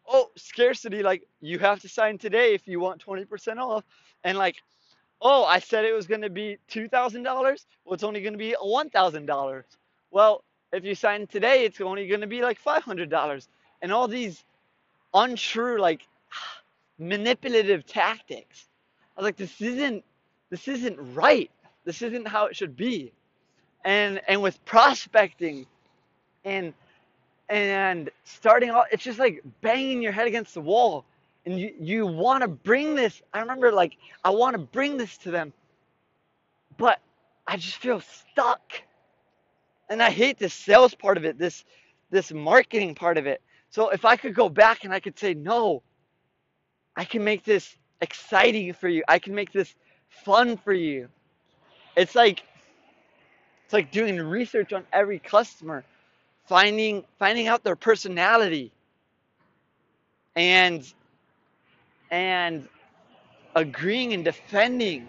oh, 0.07 0.29
scarcity, 0.35 1.03
like, 1.03 1.27
you 1.41 1.59
have 1.59 1.81
to 1.81 1.89
sign 1.89 2.17
today 2.17 2.53
if 2.53 2.67
you 2.67 2.79
want 2.79 3.05
20% 3.05 3.57
off. 3.57 3.83
And 4.23 4.37
like, 4.37 4.55
oh, 5.21 5.43
I 5.43 5.59
said 5.59 5.85
it 5.85 5.93
was 5.93 6.07
going 6.07 6.21
to 6.21 6.29
be 6.29 6.57
$2,000. 6.71 7.23
Well, 7.23 7.93
it's 7.93 8.03
only 8.03 8.21
going 8.21 8.33
to 8.33 8.39
be 8.39 8.55
$1,000. 8.61 9.63
Well, 10.11 10.43
if 10.71 10.83
you 10.85 10.95
sign 10.95 11.27
today, 11.27 11.65
it's 11.65 11.81
only 11.81 12.07
going 12.07 12.21
to 12.21 12.27
be 12.27 12.41
like 12.41 12.61
$500. 12.63 13.47
And 13.81 13.91
all 13.91 14.07
these 14.07 14.43
untrue, 15.13 15.79
like, 15.79 16.07
manipulative 16.99 17.85
tactics. 17.85 18.67
I 19.15 19.21
was 19.21 19.25
like, 19.25 19.37
this 19.37 19.61
isn't 19.61 20.03
this 20.49 20.67
isn't 20.67 20.97
right. 21.15 21.51
This 21.85 22.01
isn't 22.01 22.27
how 22.27 22.45
it 22.45 22.55
should 22.55 22.75
be. 22.75 23.11
And 23.83 24.21
and 24.27 24.41
with 24.41 24.63
prospecting 24.65 25.65
and 26.45 26.73
and 27.49 28.09
starting 28.23 28.71
off, 28.71 28.87
it's 28.91 29.03
just 29.03 29.19
like 29.19 29.43
banging 29.61 30.01
your 30.01 30.11
head 30.11 30.27
against 30.27 30.53
the 30.53 30.61
wall. 30.61 31.05
And 31.45 31.57
you, 31.59 31.73
you 31.79 32.05
want 32.05 32.41
to 32.41 32.47
bring 32.49 32.95
this. 32.95 33.21
I 33.33 33.39
remember 33.39 33.71
like 33.71 33.97
I 34.23 34.31
want 34.31 34.53
to 34.55 34.59
bring 34.59 34.97
this 34.97 35.17
to 35.19 35.31
them, 35.31 35.53
but 36.77 36.99
I 37.47 37.57
just 37.57 37.77
feel 37.77 38.01
stuck. 38.01 38.81
And 39.89 40.03
I 40.03 40.09
hate 40.11 40.37
the 40.37 40.49
sales 40.49 40.93
part 40.93 41.17
of 41.17 41.23
it, 41.25 41.37
this 41.37 41.63
this 42.11 42.31
marketing 42.31 42.95
part 42.95 43.17
of 43.17 43.25
it. 43.27 43.41
So 43.69 43.89
if 43.89 44.05
I 44.05 44.15
could 44.17 44.33
go 44.33 44.49
back 44.49 44.83
and 44.83 44.93
I 44.93 44.99
could 44.99 45.17
say, 45.19 45.33
no, 45.33 45.83
I 46.97 47.05
can 47.05 47.23
make 47.23 47.45
this 47.45 47.77
exciting 48.01 48.73
for 48.73 48.89
you. 48.89 49.03
I 49.07 49.19
can 49.19 49.35
make 49.35 49.53
this 49.53 49.73
fun 50.25 50.57
for 50.57 50.73
you. 50.73 51.09
It's 51.95 52.15
like 52.15 52.43
it's 53.65 53.73
like 53.73 53.91
doing 53.91 54.17
research 54.19 54.73
on 54.73 54.83
every 54.91 55.19
customer, 55.19 55.85
finding 56.47 57.05
finding 57.19 57.47
out 57.47 57.63
their 57.63 57.75
personality 57.75 58.71
and 60.35 60.91
and 62.09 62.67
agreeing 63.55 64.13
and 64.13 64.25
defending 64.25 65.07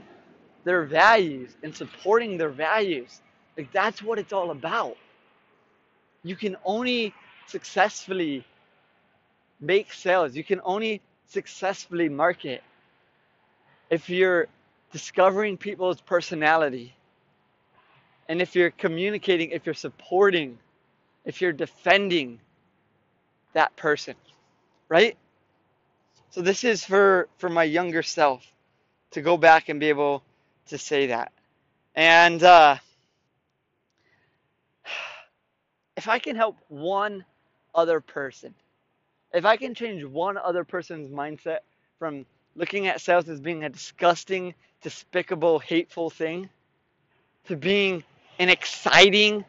their 0.64 0.84
values 0.84 1.56
and 1.62 1.74
supporting 1.74 2.36
their 2.36 2.50
values. 2.50 3.22
Like 3.56 3.72
that's 3.72 4.02
what 4.02 4.18
it's 4.18 4.32
all 4.34 4.50
about. 4.50 4.96
You 6.22 6.36
can 6.36 6.56
only 6.64 7.14
successfully 7.46 8.44
make 9.60 9.92
sales. 9.92 10.36
You 10.36 10.44
can 10.44 10.60
only 10.64 11.00
successfully 11.28 12.08
market 12.08 12.62
if 13.90 14.10
you're 14.10 14.48
discovering 14.92 15.56
people's 15.56 16.00
personality 16.00 16.94
and 18.28 18.42
if 18.42 18.54
you're 18.54 18.70
communicating, 18.70 19.50
if 19.50 19.64
you're 19.64 19.74
supporting, 19.74 20.58
if 21.24 21.40
you're 21.40 21.52
defending 21.52 22.40
that 23.54 23.74
person, 23.76 24.14
right? 24.88 25.16
So 26.30 26.42
this 26.42 26.64
is 26.64 26.84
for 26.84 27.28
for 27.38 27.48
my 27.48 27.64
younger 27.64 28.02
self 28.02 28.46
to 29.12 29.22
go 29.22 29.36
back 29.36 29.68
and 29.70 29.80
be 29.80 29.88
able 29.88 30.22
to 30.66 30.76
say 30.78 31.06
that. 31.06 31.32
And 31.94 32.42
uh, 32.42 32.76
if 35.96 36.08
I 36.08 36.18
can 36.18 36.36
help 36.36 36.56
one 36.68 37.24
other 37.74 38.00
person 38.00 38.54
if 39.32 39.44
I 39.44 39.56
can 39.56 39.74
change 39.74 40.04
one 40.04 40.36
other 40.38 40.64
person's 40.64 41.10
mindset 41.10 41.58
from 41.98 42.26
looking 42.56 42.86
at 42.86 43.00
sales 43.00 43.28
as 43.28 43.40
being 43.40 43.64
a 43.64 43.68
disgusting, 43.68 44.54
despicable, 44.82 45.58
hateful 45.58 46.10
thing 46.10 46.48
to 47.46 47.56
being 47.56 48.04
an 48.38 48.48
exciting, 48.48 49.44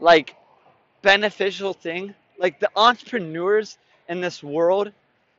like 0.00 0.36
beneficial 1.02 1.72
thing, 1.72 2.14
like 2.38 2.60
the 2.60 2.70
entrepreneurs 2.76 3.78
in 4.08 4.20
this 4.20 4.42
world, 4.42 4.92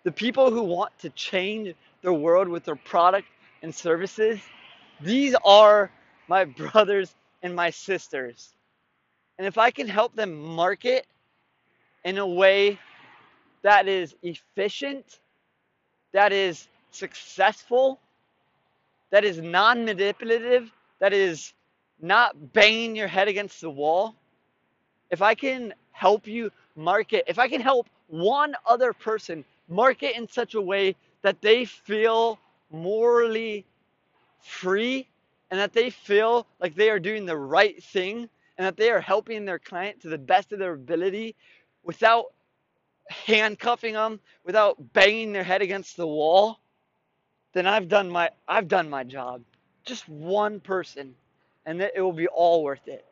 the 0.03 0.11
people 0.11 0.51
who 0.51 0.63
want 0.63 0.97
to 0.99 1.09
change 1.11 1.73
the 2.01 2.13
world 2.13 2.47
with 2.47 2.63
their 2.63 2.75
product 2.75 3.27
and 3.61 3.73
services, 3.73 4.39
these 5.01 5.35
are 5.43 5.91
my 6.27 6.45
brothers 6.45 7.15
and 7.43 7.55
my 7.55 7.69
sisters. 7.69 8.53
And 9.37 9.47
if 9.47 9.57
I 9.57 9.71
can 9.71 9.87
help 9.87 10.15
them 10.15 10.35
market 10.35 11.05
in 12.03 12.17
a 12.17 12.27
way 12.27 12.79
that 13.65 13.87
is 13.87 14.15
efficient, 14.21 15.21
that 16.13 16.31
is 16.31 16.67
successful, 16.91 17.99
that 19.09 19.25
is 19.25 19.39
non 19.39 19.85
manipulative, 19.85 20.71
that 20.99 21.13
is 21.13 21.51
not 21.99 22.53
banging 22.53 22.95
your 22.95 23.07
head 23.07 23.27
against 23.27 23.61
the 23.61 23.69
wall, 23.71 24.13
if 25.09 25.23
I 25.23 25.33
can 25.33 25.73
help 25.93 26.27
you 26.27 26.51
market, 26.75 27.23
if 27.27 27.39
I 27.39 27.47
can 27.47 27.59
help 27.59 27.87
one 28.07 28.55
other 28.67 28.93
person 28.93 29.43
market 29.67 30.15
in 30.15 30.29
such 30.29 30.53
a 30.53 30.61
way 30.61 30.95
that 31.23 31.41
they 31.41 31.65
feel 31.65 32.37
morally 32.71 33.65
free 34.43 35.07
and 35.49 35.59
that 35.59 35.73
they 35.73 35.89
feel 35.89 36.45
like 36.59 36.75
they 36.75 36.91
are 36.91 36.99
doing 36.99 37.25
the 37.25 37.35
right 37.37 37.83
thing 37.83 38.29
and 38.59 38.67
that 38.67 38.77
they 38.77 38.91
are 38.91 39.01
helping 39.01 39.43
their 39.43 39.57
client 39.57 40.01
to 40.03 40.09
the 40.09 40.19
best 40.19 40.53
of 40.53 40.59
their 40.59 40.73
ability 40.73 41.35
without 41.83 42.25
handcuffing 43.09 43.93
them 43.93 44.19
without 44.45 44.93
banging 44.93 45.33
their 45.33 45.43
head 45.43 45.61
against 45.61 45.97
the 45.97 46.07
wall, 46.07 46.59
then 47.53 47.67
I've 47.67 47.87
done 47.87 48.09
my 48.09 48.31
I've 48.47 48.67
done 48.67 48.89
my 48.89 49.03
job. 49.03 49.41
Just 49.85 50.07
one 50.09 50.59
person 50.59 51.15
and 51.65 51.81
it 51.81 51.93
will 51.97 52.13
be 52.13 52.27
all 52.27 52.63
worth 52.63 52.87
it. 52.87 53.05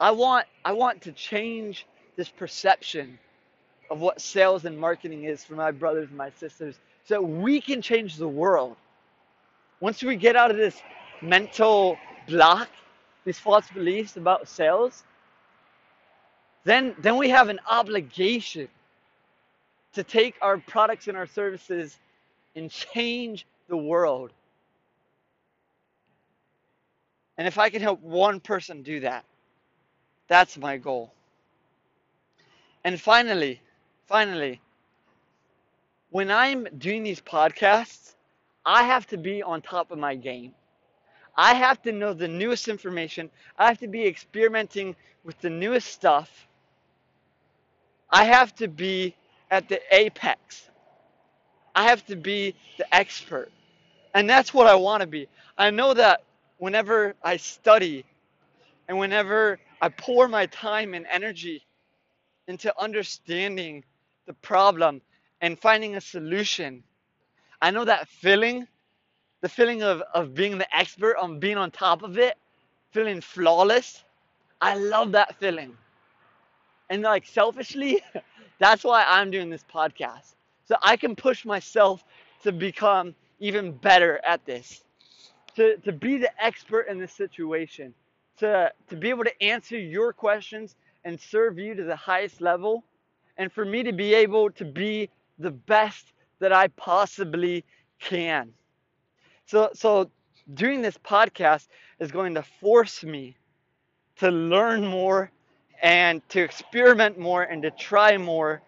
I 0.00 0.10
want 0.10 0.46
I 0.64 0.72
want 0.72 1.02
to 1.02 1.12
change 1.12 1.86
this 2.16 2.28
perception 2.28 3.18
of 3.90 4.00
what 4.00 4.20
sales 4.20 4.64
and 4.64 4.78
marketing 4.78 5.24
is 5.24 5.44
for 5.44 5.54
my 5.54 5.70
brothers 5.70 6.08
and 6.08 6.16
my 6.18 6.30
sisters 6.30 6.78
so 7.04 7.20
we 7.20 7.60
can 7.60 7.82
change 7.82 8.16
the 8.16 8.28
world. 8.28 8.76
Once 9.80 10.02
we 10.02 10.16
get 10.16 10.36
out 10.36 10.50
of 10.50 10.56
this 10.56 10.80
mental 11.20 11.98
block, 12.28 12.68
these 13.24 13.38
false 13.38 13.68
beliefs 13.70 14.16
about 14.16 14.48
sales, 14.48 15.04
then 16.64 16.94
then 16.98 17.16
we 17.16 17.30
have 17.30 17.48
an 17.48 17.60
obligation 17.68 18.68
to 19.94 20.02
take 20.02 20.36
our 20.40 20.58
products 20.58 21.08
and 21.08 21.16
our 21.16 21.26
services 21.26 21.98
and 22.56 22.70
change 22.70 23.46
the 23.68 23.76
world. 23.76 24.30
And 27.38 27.46
if 27.46 27.58
I 27.58 27.70
can 27.70 27.82
help 27.82 28.00
one 28.02 28.40
person 28.40 28.82
do 28.82 29.00
that, 29.00 29.24
that's 30.28 30.56
my 30.58 30.76
goal. 30.76 31.12
And 32.84 33.00
finally, 33.00 33.60
finally, 34.06 34.60
when 36.10 36.30
I'm 36.30 36.66
doing 36.78 37.02
these 37.02 37.20
podcasts, 37.20 38.14
I 38.64 38.84
have 38.84 39.06
to 39.08 39.16
be 39.18 39.42
on 39.42 39.62
top 39.62 39.90
of 39.90 39.98
my 39.98 40.14
game. 40.14 40.54
I 41.36 41.54
have 41.54 41.80
to 41.82 41.92
know 41.92 42.12
the 42.12 42.28
newest 42.28 42.68
information. 42.68 43.30
I 43.58 43.68
have 43.68 43.78
to 43.78 43.88
be 43.88 44.06
experimenting 44.06 44.94
with 45.24 45.40
the 45.40 45.50
newest 45.50 45.88
stuff. 45.88 46.46
I 48.12 48.24
have 48.26 48.54
to 48.56 48.68
be 48.68 49.16
at 49.50 49.68
the 49.68 49.80
apex. 49.92 50.68
I 51.74 51.84
have 51.84 52.04
to 52.06 52.16
be 52.16 52.54
the 52.78 52.94
expert. 52.94 53.50
And 54.14 54.28
that's 54.28 54.54
what 54.54 54.66
I 54.66 54.74
want 54.74 55.02
to 55.02 55.06
be. 55.06 55.28
I 55.58 55.70
know 55.70 55.94
that 55.94 56.24
whenever 56.58 57.14
I 57.24 57.38
study 57.38 58.04
and 58.88 58.98
whenever 58.98 59.58
I 59.80 59.88
pour 59.90 60.28
my 60.28 60.46
time 60.46 60.94
and 60.94 61.06
energy 61.10 61.62
into 62.48 62.72
understanding 62.80 63.84
the 64.26 64.34
problem 64.34 65.02
and 65.40 65.58
finding 65.58 65.96
a 65.96 66.00
solution, 66.00 66.84
I 67.62 67.70
know 67.70 67.84
that 67.84 68.08
feeling, 68.08 68.68
the 69.42 69.48
feeling 69.48 69.82
of, 69.82 70.02
of 70.14 70.34
being 70.34 70.58
the 70.58 70.76
expert, 70.76 71.16
on 71.18 71.40
being 71.40 71.58
on 71.58 71.70
top 71.70 72.02
of 72.02 72.18
it, 72.18 72.36
feeling 72.92 73.20
flawless. 73.20 74.04
I 74.60 74.76
love 74.76 75.12
that 75.12 75.38
feeling. 75.40 75.76
And 76.92 77.00
like 77.00 77.24
selfishly, 77.26 78.02
that's 78.58 78.84
why 78.84 79.06
I'm 79.08 79.30
doing 79.30 79.48
this 79.48 79.64
podcast. 79.74 80.34
So 80.66 80.76
I 80.82 80.98
can 80.98 81.16
push 81.16 81.46
myself 81.46 82.04
to 82.42 82.52
become 82.52 83.14
even 83.40 83.72
better 83.72 84.20
at 84.28 84.44
this. 84.44 84.84
To, 85.56 85.78
to 85.78 85.92
be 85.92 86.18
the 86.18 86.30
expert 86.38 86.88
in 86.88 86.98
this 86.98 87.14
situation. 87.14 87.94
To, 88.40 88.70
to 88.90 88.96
be 88.96 89.08
able 89.08 89.24
to 89.24 89.42
answer 89.42 89.78
your 89.78 90.12
questions 90.12 90.76
and 91.02 91.18
serve 91.18 91.58
you 91.58 91.74
to 91.74 91.82
the 91.82 91.96
highest 91.96 92.42
level. 92.42 92.84
And 93.38 93.50
for 93.50 93.64
me 93.64 93.82
to 93.84 93.92
be 93.94 94.12
able 94.12 94.50
to 94.50 94.66
be 94.66 95.08
the 95.38 95.50
best 95.50 96.12
that 96.40 96.52
I 96.52 96.68
possibly 96.68 97.64
can. 98.00 98.52
So, 99.46 99.70
so 99.72 100.10
doing 100.52 100.82
this 100.82 100.98
podcast 100.98 101.68
is 102.00 102.12
going 102.12 102.34
to 102.34 102.42
force 102.42 103.02
me 103.02 103.38
to 104.16 104.30
learn 104.30 104.86
more 104.86 105.30
and 105.82 106.26
to 106.30 106.40
experiment 106.40 107.18
more 107.18 107.42
and 107.42 107.62
to 107.62 107.70
try 107.72 108.16
more. 108.16 108.62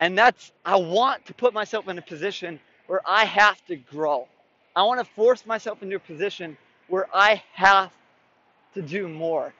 And 0.00 0.16
that's, 0.18 0.52
I 0.64 0.76
want 0.76 1.26
to 1.26 1.34
put 1.34 1.54
myself 1.54 1.88
in 1.88 1.98
a 1.98 2.02
position 2.02 2.58
where 2.86 3.02
I 3.06 3.24
have 3.26 3.64
to 3.66 3.76
grow. 3.76 4.26
I 4.74 4.82
want 4.84 5.00
to 5.00 5.14
force 5.14 5.44
myself 5.46 5.82
into 5.82 5.96
a 5.96 6.00
position 6.00 6.56
where 6.88 7.06
I 7.14 7.42
have 7.52 7.92
to 8.74 8.82
do 8.82 9.06
more. 9.08 9.52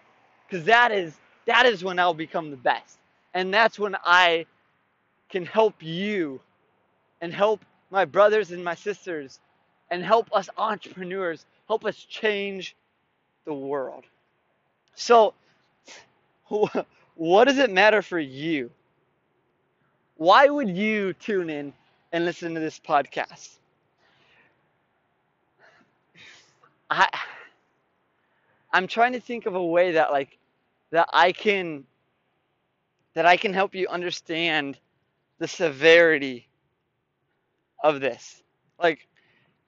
Because 0.48 0.64
that 0.66 0.90
is, 0.90 1.14
that 1.46 1.66
is 1.66 1.84
when 1.84 1.98
I'll 1.98 2.14
become 2.14 2.50
the 2.50 2.56
best. 2.56 2.98
And 3.34 3.52
that's 3.52 3.78
when 3.78 3.96
I 4.04 4.46
can 5.28 5.46
help 5.46 5.74
you 5.80 6.40
and 7.20 7.32
help 7.32 7.64
my 7.90 8.04
brothers 8.04 8.50
and 8.50 8.64
my 8.64 8.74
sisters 8.74 9.40
and 9.90 10.02
help 10.02 10.28
us 10.32 10.48
entrepreneurs, 10.56 11.44
help 11.68 11.84
us 11.84 11.96
change 11.96 12.74
the 13.44 13.54
world. 13.54 14.04
So, 14.94 15.34
what 17.14 17.44
does 17.44 17.58
it 17.58 17.70
matter 17.70 18.02
for 18.02 18.18
you? 18.18 18.70
Why 20.16 20.46
would 20.48 20.68
you 20.68 21.14
tune 21.14 21.50
in 21.50 21.72
and 22.12 22.24
listen 22.24 22.54
to 22.54 22.60
this 22.60 22.78
podcast? 22.78 23.50
I 26.90 27.08
I'm 28.70 28.86
trying 28.86 29.12
to 29.12 29.20
think 29.20 29.46
of 29.46 29.54
a 29.54 29.64
way 29.64 29.92
that 29.92 30.10
like 30.10 30.38
that 30.90 31.08
I 31.12 31.32
can 31.32 31.84
that 33.14 33.26
I 33.26 33.36
can 33.36 33.52
help 33.54 33.74
you 33.74 33.88
understand 33.88 34.78
the 35.38 35.48
severity 35.48 36.48
of 37.82 38.00
this. 38.00 38.42
Like, 38.80 39.06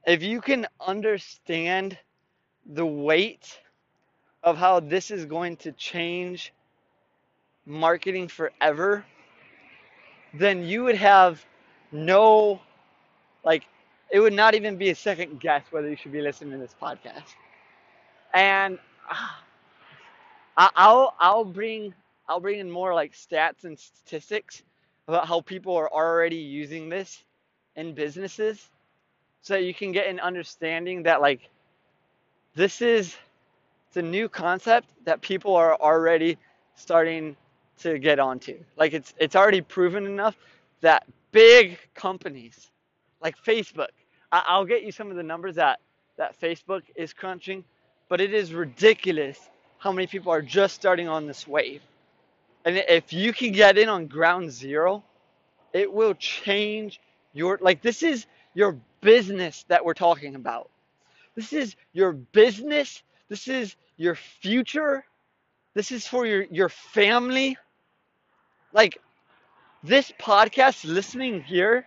if 0.06 0.22
you 0.22 0.40
can 0.40 0.66
understand 0.80 1.98
the 2.66 2.86
weight 2.86 3.60
of 4.42 4.56
how 4.56 4.80
this 4.80 5.10
is 5.10 5.26
going 5.26 5.56
to 5.58 5.72
change 5.72 6.52
marketing 7.66 8.28
forever, 8.28 9.04
then 10.34 10.64
you 10.64 10.84
would 10.84 10.96
have 10.96 11.44
no, 11.92 12.60
like, 13.44 13.64
it 14.10 14.20
would 14.20 14.32
not 14.32 14.54
even 14.54 14.76
be 14.76 14.90
a 14.90 14.94
second 14.94 15.40
guess 15.40 15.64
whether 15.70 15.88
you 15.88 15.96
should 15.96 16.12
be 16.12 16.20
listening 16.20 16.52
to 16.52 16.58
this 16.58 16.74
podcast. 16.80 17.34
And 18.34 18.78
uh, 20.56 20.68
I'll 20.76 21.14
I'll 21.18 21.44
bring 21.44 21.94
I'll 22.28 22.40
bring 22.40 22.58
in 22.60 22.70
more 22.70 22.94
like 22.94 23.12
stats 23.12 23.64
and 23.64 23.78
statistics 23.78 24.62
about 25.08 25.26
how 25.28 25.40
people 25.40 25.76
are 25.76 25.90
already 25.92 26.36
using 26.36 26.88
this 26.88 27.24
in 27.76 27.94
businesses 27.94 28.70
so 29.42 29.56
you 29.56 29.74
can 29.74 29.92
get 29.92 30.06
an 30.08 30.20
understanding 30.20 31.02
that 31.04 31.20
like 31.20 31.50
this 32.54 32.80
is 32.82 33.16
it's 33.88 33.96
a 33.96 34.02
new 34.02 34.28
concept 34.28 34.88
that 35.04 35.20
people 35.20 35.54
are 35.56 35.76
already 35.80 36.38
starting 36.74 37.36
to 37.80 37.98
get 37.98 38.18
onto. 38.18 38.58
Like 38.76 38.92
it's 38.92 39.14
it's 39.18 39.36
already 39.36 39.60
proven 39.60 40.06
enough 40.06 40.36
that 40.80 41.06
big 41.32 41.78
companies 41.94 42.70
like 43.24 43.36
Facebook, 43.42 43.88
I, 44.30 44.58
will 44.58 44.66
get 44.66 44.84
you 44.84 44.92
some 44.92 45.10
of 45.10 45.16
the 45.16 45.22
numbers 45.22 45.56
that 45.56 45.80
that 46.16 46.38
Facebook 46.38 46.82
is 46.94 47.12
crunching, 47.12 47.64
but 48.08 48.20
it 48.20 48.32
is 48.32 48.52
ridiculous 48.52 49.38
how 49.78 49.90
many 49.90 50.06
people 50.06 50.30
are 50.30 50.42
just 50.42 50.74
starting 50.74 51.08
on 51.08 51.26
this 51.26 51.48
wave. 51.48 51.82
And 52.64 52.76
if 52.88 53.12
you 53.12 53.32
can 53.32 53.50
get 53.52 53.78
in 53.78 53.88
on 53.88 54.06
ground 54.06 54.52
zero, 54.52 55.02
it 55.72 55.92
will 55.92 56.14
change 56.14 57.00
your 57.32 57.58
like 57.60 57.82
this 57.82 58.02
is 58.02 58.26
your 58.52 58.78
business 59.00 59.64
that 59.68 59.84
we're 59.84 59.94
talking 59.94 60.34
about. 60.34 60.70
This 61.34 61.52
is 61.52 61.74
your 61.92 62.12
business. 62.12 63.02
This 63.28 63.48
is 63.48 63.74
your 63.96 64.14
future. 64.14 65.04
This 65.74 65.90
is 65.90 66.06
for 66.06 66.26
your 66.26 66.44
your 66.50 66.68
family. 66.68 67.56
Like 68.74 68.98
this 69.84 70.12
podcast 70.20 70.84
listening 70.84 71.42
here 71.42 71.86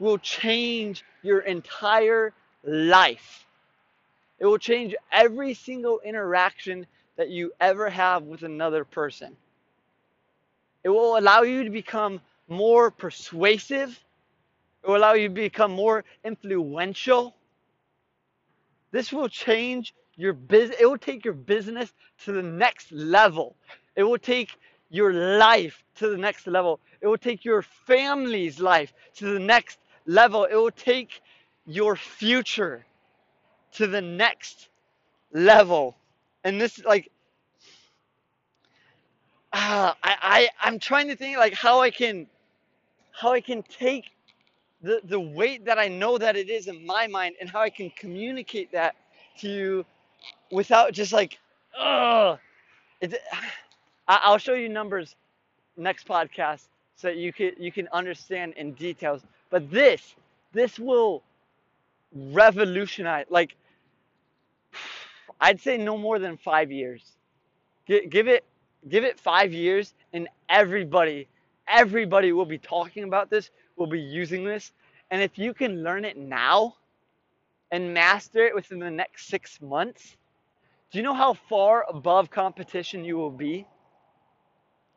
will 0.00 0.18
change 0.18 1.04
your 1.22 1.40
entire 1.40 2.34
life. 2.64 3.46
It 4.40 4.46
will 4.46 4.58
change 4.58 4.94
every 5.12 5.54
single 5.54 6.00
interaction 6.04 6.86
that 7.16 7.30
you 7.30 7.52
ever 7.60 7.90
have 7.90 8.24
with 8.24 8.44
another 8.44 8.84
person. 8.84 9.36
It 10.84 10.90
will 10.90 11.18
allow 11.18 11.42
you 11.42 11.64
to 11.64 11.70
become 11.70 12.20
more 12.48 12.90
persuasive 12.90 13.98
it 14.82 14.88
will 14.88 14.96
allow 14.96 15.12
you 15.14 15.28
to 15.28 15.34
become 15.34 15.72
more 15.72 16.04
influential. 16.24 17.36
This 18.90 19.12
will 19.12 19.28
change 19.28 19.94
your 20.16 20.32
business. 20.32 20.78
It 20.80 20.86
will 20.86 20.98
take 20.98 21.24
your 21.24 21.34
business 21.34 21.92
to 22.24 22.32
the 22.32 22.42
next 22.42 22.90
level. 22.92 23.56
It 23.96 24.02
will 24.02 24.18
take 24.18 24.50
your 24.92 25.12
life 25.14 25.82
to 25.96 26.10
the 26.10 26.18
next 26.18 26.46
level. 26.46 26.78
It 27.00 27.06
will 27.06 27.18
take 27.18 27.44
your 27.44 27.62
family's 27.62 28.60
life 28.60 28.92
to 29.16 29.32
the 29.32 29.40
next 29.40 29.78
level. 30.06 30.44
It 30.44 30.54
will 30.54 30.70
take 30.70 31.22
your 31.66 31.96
future 31.96 32.84
to 33.72 33.86
the 33.86 34.02
next 34.02 34.68
level. 35.32 35.96
And 36.44 36.60
this, 36.60 36.84
like, 36.84 37.10
uh, 39.54 39.94
I, 40.02 40.16
I, 40.22 40.48
I'm 40.60 40.78
trying 40.78 41.08
to 41.08 41.16
think 41.16 41.38
like 41.38 41.54
how 41.54 41.80
I 41.80 41.90
can, 41.90 42.26
how 43.12 43.32
I 43.32 43.40
can 43.40 43.62
take 43.62 44.10
the, 44.82 45.00
the 45.04 45.18
weight 45.18 45.64
that 45.64 45.78
I 45.78 45.88
know 45.88 46.18
that 46.18 46.36
it 46.36 46.50
is 46.50 46.68
in 46.68 46.84
my 46.84 47.06
mind 47.06 47.36
and 47.40 47.48
how 47.48 47.60
I 47.60 47.70
can 47.70 47.90
communicate 47.96 48.70
that 48.72 48.94
to 49.38 49.48
you 49.48 49.86
without 50.50 50.92
just 50.92 51.14
like, 51.14 51.38
ugh. 51.78 52.38
It's, 54.08 54.20
I'll 54.24 54.38
show 54.38 54.54
you 54.54 54.68
numbers 54.68 55.16
next 55.76 56.06
podcast 56.06 56.68
so 56.96 57.08
you 57.08 57.32
can 57.32 57.52
you 57.58 57.72
can 57.72 57.88
understand 57.92 58.54
in 58.56 58.72
details. 58.74 59.22
But 59.50 59.70
this 59.70 60.14
this 60.52 60.78
will 60.78 61.22
revolutionize. 62.14 63.26
Like 63.30 63.56
I'd 65.40 65.60
say 65.60 65.76
no 65.78 65.98
more 65.98 66.18
than 66.18 66.36
five 66.36 66.70
years. 66.70 67.02
give 67.86 68.28
it 68.28 68.44
give 68.88 69.04
it 69.04 69.18
five 69.18 69.52
years, 69.52 69.94
and 70.12 70.28
everybody 70.48 71.28
everybody 71.68 72.32
will 72.32 72.46
be 72.46 72.58
talking 72.58 73.04
about 73.04 73.30
this 73.30 73.50
will 73.76 73.86
be 73.86 74.00
using 74.00 74.44
this. 74.44 74.72
And 75.10 75.22
if 75.22 75.38
you 75.38 75.54
can 75.54 75.82
learn 75.82 76.04
it 76.04 76.16
now 76.16 76.76
and 77.70 77.94
master 77.94 78.44
it 78.46 78.54
within 78.54 78.78
the 78.78 78.90
next 78.90 79.28
six 79.28 79.60
months, 79.60 80.16
do 80.90 80.98
you 80.98 81.04
know 81.04 81.14
how 81.14 81.34
far 81.34 81.86
above 81.88 82.30
competition 82.30 83.04
you 83.04 83.16
will 83.16 83.30
be? 83.30 83.66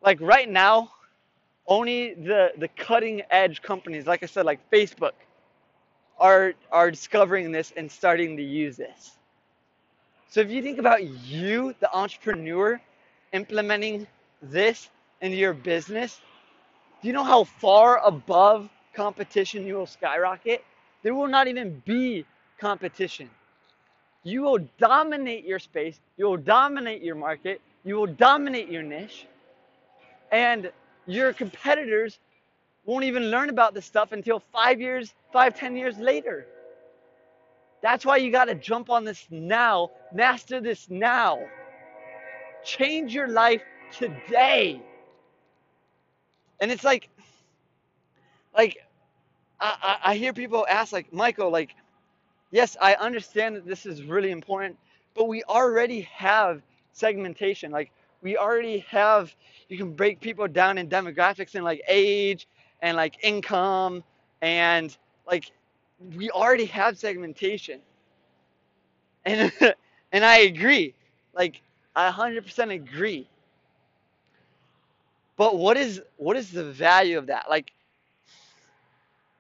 Like 0.04 0.22
right 0.22 0.50
now, 0.50 0.92
only 1.68 2.14
the 2.14 2.52
the 2.58 2.68
cutting 2.70 3.24
edge 3.30 3.62
companies, 3.62 4.06
like 4.06 4.24
I 4.24 4.28
said, 4.28 4.46
like 4.46 4.60
Facebook, 4.72 5.14
are 6.20 6.54
are 6.72 6.92
discovering 6.92 7.52
this 7.52 7.74
and 7.76 7.92
starting 7.92 8.38
to 8.38 8.44
use 8.44 8.78
this. 8.78 9.12
So 10.30 10.42
if 10.42 10.52
you 10.52 10.62
think 10.62 10.80
about 10.80 11.04
you, 11.04 11.76
the 11.80 11.94
entrepreneur, 11.96 12.80
implementing 13.32 14.08
this 14.42 14.90
into 15.22 15.38
your 15.38 15.54
business, 15.54 16.20
do 17.02 17.08
you 17.08 17.14
know 17.14 17.24
how 17.24 17.46
far 17.46 18.06
above 18.06 18.70
competition 18.94 19.66
you 19.66 19.76
will 19.76 19.86
skyrocket? 19.88 20.64
There 21.04 21.16
will 21.16 21.28
not 21.28 21.48
even 21.48 21.82
be 21.86 22.26
competition. 22.60 23.30
You 24.24 24.42
will 24.42 24.60
dominate 24.80 25.46
your 25.46 25.60
space, 25.60 26.00
you 26.18 26.26
will 26.26 26.38
dominate 26.38 27.04
your 27.04 27.16
market, 27.16 27.62
you 27.84 27.96
will 27.96 28.08
dominate 28.08 28.70
your 28.70 28.82
niche, 28.84 29.28
and 30.32 30.72
your 31.06 31.34
competitors 31.34 32.20
won't 32.86 33.04
even 33.04 33.32
learn 33.32 33.50
about 33.50 33.74
this 33.74 33.86
stuff 33.86 34.12
until 34.12 34.40
five 34.52 34.80
years, 34.80 35.14
five, 35.34 35.58
ten 35.58 35.76
years 35.76 35.98
later. 35.98 36.46
That's 37.82 38.06
why 38.06 38.18
you 38.18 38.32
got 38.32 38.46
to 38.46 38.56
jump 38.56 38.90
on 38.90 39.04
this 39.04 39.28
now, 39.30 39.92
master 40.14 40.60
this 40.60 40.90
now. 40.90 41.40
Change 42.64 43.14
your 43.14 43.28
life 43.28 43.62
today. 43.92 44.82
And 46.60 46.72
it's 46.72 46.84
like, 46.84 47.10
like, 48.58 48.78
I, 49.60 49.98
I, 50.04 50.12
I 50.12 50.16
hear 50.16 50.34
people 50.34 50.66
ask, 50.70 50.94
like, 50.94 51.12
Michael, 51.14 51.52
like, 51.52 51.76
yes, 52.52 52.76
I 52.82 52.96
understand 52.96 53.56
that 53.56 53.66
this 53.66 53.86
is 53.86 54.04
really 54.04 54.32
important, 54.32 54.78
but 55.14 55.28
we 55.28 55.44
already 55.44 56.02
have 56.02 56.62
segmentation. 56.94 57.72
Like, 57.72 57.92
we 58.26 58.38
already 58.38 58.80
have, 58.90 59.36
you 59.70 59.78
can 59.78 59.94
break 59.94 60.20
people 60.20 60.48
down 60.48 60.80
in 60.80 60.90
demographics 60.90 61.54
and 61.54 61.64
like 61.64 61.84
age 61.88 62.48
and 62.82 62.98
like 62.98 63.24
income 63.24 64.04
and 64.42 64.98
like, 65.28 65.52
we 66.18 66.32
already 66.32 66.66
have 66.66 66.98
segmentation. 66.98 67.80
And, 69.26 69.52
and 70.12 70.26
I 70.26 70.40
agree. 70.40 70.96
Like, 71.36 71.62
I 71.96 72.10
100% 72.12 72.72
agree. 72.72 73.28
But 75.38 75.58
what 75.58 75.78
is 75.78 76.02
what 76.18 76.38
is 76.38 76.52
the 76.52 76.64
value 76.64 77.18
of 77.18 77.28
that? 77.28 77.50
Like 77.50 77.74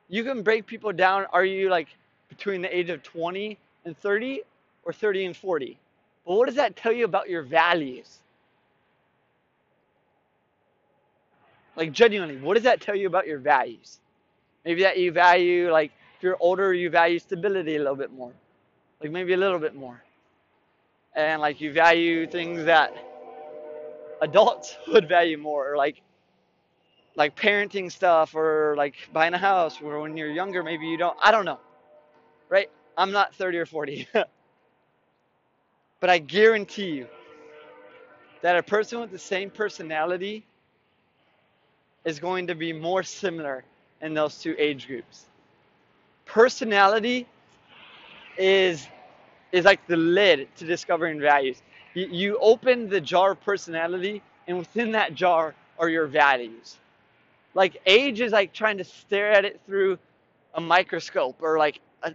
you 0.09 0.23
can 0.23 0.43
break 0.43 0.65
people 0.65 0.91
down. 0.91 1.25
Are 1.31 1.45
you 1.45 1.69
like 1.69 1.87
between 2.29 2.61
the 2.61 2.77
age 2.77 2.89
of 2.89 3.01
20 3.01 3.57
and 3.85 3.97
30 3.97 4.43
or 4.83 4.93
30 4.93 5.25
and 5.25 5.37
40? 5.37 5.77
But 6.25 6.35
what 6.35 6.47
does 6.47 6.55
that 6.55 6.75
tell 6.75 6.91
you 6.91 7.05
about 7.05 7.29
your 7.29 7.43
values? 7.43 8.19
Like 11.75 11.91
genuinely, 11.91 12.37
what 12.37 12.55
does 12.55 12.63
that 12.63 12.81
tell 12.81 12.95
you 12.95 13.07
about 13.07 13.27
your 13.27 13.39
values? 13.39 13.99
Maybe 14.65 14.83
that 14.83 14.97
you 14.97 15.11
value 15.11 15.71
like 15.71 15.91
if 16.17 16.23
you're 16.23 16.37
older, 16.39 16.73
you 16.73 16.89
value 16.89 17.19
stability 17.19 17.75
a 17.75 17.79
little 17.79 17.95
bit 17.95 18.11
more. 18.11 18.33
Like 19.01 19.11
maybe 19.11 19.33
a 19.33 19.37
little 19.37 19.59
bit 19.59 19.75
more. 19.75 20.01
And 21.15 21.41
like 21.41 21.61
you 21.61 21.73
value 21.73 22.27
things 22.27 22.65
that 22.65 22.93
adults 24.21 24.77
would 24.87 25.07
value 25.07 25.37
more, 25.37 25.73
or 25.73 25.77
like 25.77 26.01
like 27.15 27.35
parenting 27.35 27.91
stuff 27.91 28.35
or 28.35 28.75
like 28.77 28.95
buying 29.13 29.33
a 29.33 29.37
house 29.37 29.81
Where 29.81 29.99
when 29.99 30.17
you're 30.17 30.31
younger 30.31 30.63
maybe 30.63 30.85
you 30.85 30.97
don't 30.97 31.17
i 31.23 31.31
don't 31.31 31.45
know 31.45 31.59
right 32.49 32.69
i'm 32.97 33.11
not 33.11 33.33
30 33.35 33.57
or 33.59 33.65
40 33.65 34.07
but 36.01 36.09
i 36.09 36.17
guarantee 36.19 36.91
you 36.91 37.07
that 38.41 38.57
a 38.57 38.63
person 38.63 38.99
with 38.99 39.11
the 39.11 39.19
same 39.19 39.49
personality 39.49 40.45
is 42.05 42.19
going 42.19 42.47
to 42.47 42.55
be 42.55 42.71
more 42.71 43.03
similar 43.03 43.63
in 44.01 44.13
those 44.13 44.39
two 44.39 44.55
age 44.57 44.87
groups. 44.87 45.25
Personality 46.25 47.27
is 48.37 48.87
is 49.51 49.65
like 49.65 49.85
the 49.87 49.97
lid 49.97 50.47
to 50.57 50.65
discovering 50.65 51.19
values. 51.19 51.61
You, 51.93 52.07
you 52.07 52.37
open 52.39 52.89
the 52.89 52.99
jar 52.99 53.31
of 53.31 53.41
personality 53.41 54.21
and 54.47 54.57
within 54.57 54.91
that 54.91 55.15
jar 55.15 55.55
are 55.79 55.89
your 55.89 56.07
values. 56.07 56.77
Like 57.53 57.81
age 57.85 58.19
is 58.19 58.33
like 58.33 58.51
trying 58.53 58.77
to 58.79 58.83
stare 58.83 59.31
at 59.31 59.45
it 59.45 59.61
through 59.65 59.97
a 60.55 60.61
microscope 60.61 61.37
or 61.41 61.57
like 61.57 61.79
a, 62.03 62.13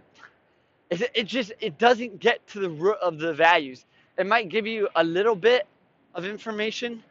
it, 0.91 1.11
it 1.15 1.23
just 1.27 1.53
it 1.59 1.79
doesn't 1.79 2.19
get 2.19 2.45
to 2.49 2.59
the 2.59 2.69
root 2.69 2.97
of 3.01 3.17
the 3.17 3.33
values. 3.33 3.85
It 4.17 4.27
might 4.27 4.49
give 4.49 4.67
you 4.67 4.87
a 4.95 5.03
little 5.03 5.35
bit 5.35 5.65
of 6.13 6.25
information, 6.25 7.03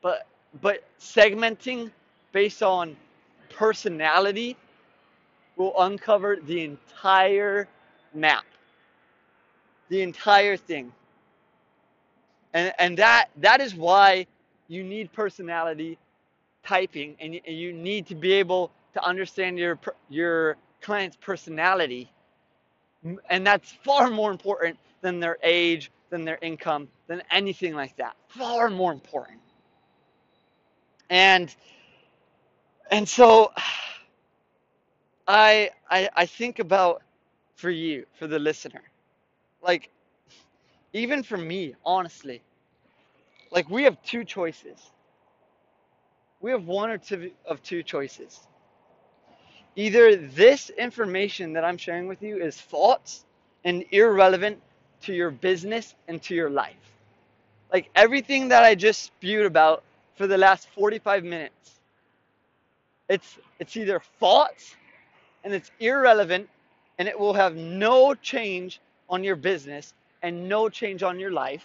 but 0.00 0.26
but 0.60 0.84
segmenting 1.00 1.90
based 2.32 2.62
on 2.62 2.96
personality 3.50 4.56
will 5.56 5.74
uncover 5.80 6.36
the 6.36 6.62
entire 6.64 7.68
map. 8.14 8.44
The 9.88 10.02
entire 10.02 10.56
thing. 10.56 10.92
And 12.52 12.72
and 12.78 12.96
that 12.98 13.30
that 13.38 13.60
is 13.60 13.74
why 13.74 14.26
you 14.68 14.82
need 14.84 15.12
personality 15.12 15.98
typing 16.64 17.16
and 17.20 17.34
you 17.46 17.72
need 17.72 18.06
to 18.06 18.14
be 18.14 18.32
able 18.32 18.70
to 18.94 19.04
understand 19.04 19.58
your 19.58 19.78
your 20.08 20.56
client's 20.80 21.16
personality 21.16 22.10
and 23.30 23.46
that's 23.46 23.72
far 23.84 24.10
more 24.10 24.30
important 24.30 24.78
than 25.02 25.20
their 25.20 25.36
age 25.42 25.90
than 26.10 26.24
their 26.24 26.38
income 26.42 26.88
than 27.06 27.22
anything 27.30 27.74
like 27.74 27.96
that 27.96 28.16
far 28.28 28.70
more 28.70 28.92
important 28.92 29.38
and 31.14 31.54
and 32.90 33.08
so 33.08 33.52
I, 35.28 35.70
I 35.90 36.10
i 36.16 36.26
think 36.26 36.58
about 36.60 37.02
for 37.56 37.70
you 37.70 38.06
for 38.18 38.26
the 38.28 38.38
listener 38.38 38.82
like 39.62 39.90
even 40.94 41.22
for 41.22 41.38
me 41.38 41.74
honestly 41.86 42.42
like 43.52 43.70
we 43.70 43.84
have 43.84 44.02
two 44.04 44.24
choices 44.24 44.80
we 46.40 46.52
have 46.52 46.66
one 46.66 46.90
or 46.90 46.98
two 46.98 47.32
of 47.46 47.62
two 47.64 47.82
choices. 47.82 48.40
Either 49.76 50.16
this 50.16 50.70
information 50.70 51.54
that 51.54 51.64
I'm 51.64 51.78
sharing 51.78 52.08
with 52.08 52.22
you 52.22 52.38
is 52.42 52.60
false 52.60 53.24
and 53.64 53.84
irrelevant 53.92 54.60
to 55.02 55.14
your 55.14 55.30
business 55.30 55.94
and 56.08 56.22
to 56.24 56.34
your 56.34 56.50
life. 56.50 56.76
Like 57.72 57.90
everything 57.96 58.48
that 58.48 58.64
I 58.64 58.74
just 58.74 59.02
spewed 59.04 59.46
about 59.46 59.84
for 60.16 60.26
the 60.26 60.38
last 60.38 60.68
45 60.70 61.24
minutes. 61.24 61.80
It's 63.08 63.38
it's 63.58 63.76
either 63.76 64.00
false 64.18 64.76
and 65.44 65.52
it's 65.52 65.70
irrelevant 65.80 66.48
and 66.98 67.08
it 67.08 67.18
will 67.18 67.34
have 67.34 67.54
no 67.56 68.14
change 68.14 68.80
on 69.08 69.24
your 69.24 69.36
business 69.36 69.94
and 70.22 70.48
no 70.48 70.68
change 70.68 71.02
on 71.02 71.20
your 71.20 71.30
life. 71.30 71.64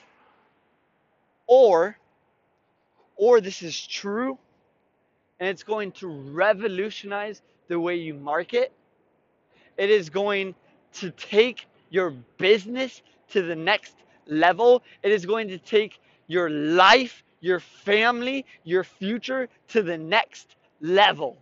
Or 1.47 1.97
or 3.15 3.41
this 3.41 3.61
is 3.61 3.87
true 3.87 4.37
and 5.39 5.49
it's 5.49 5.63
going 5.63 5.91
to 5.93 6.07
revolutionize 6.07 7.41
the 7.67 7.79
way 7.79 7.95
you 7.95 8.13
market. 8.13 8.71
It 9.77 9.89
is 9.89 10.09
going 10.09 10.55
to 10.93 11.11
take 11.11 11.65
your 11.89 12.11
business 12.37 13.01
to 13.29 13.41
the 13.41 13.55
next 13.55 13.95
level. 14.27 14.83
It 15.03 15.11
is 15.11 15.25
going 15.25 15.47
to 15.49 15.57
take 15.57 15.99
your 16.27 16.49
life, 16.49 17.23
your 17.41 17.59
family, 17.59 18.45
your 18.63 18.83
future 18.83 19.49
to 19.69 19.81
the 19.81 19.97
next 19.97 20.55
level. 20.81 21.37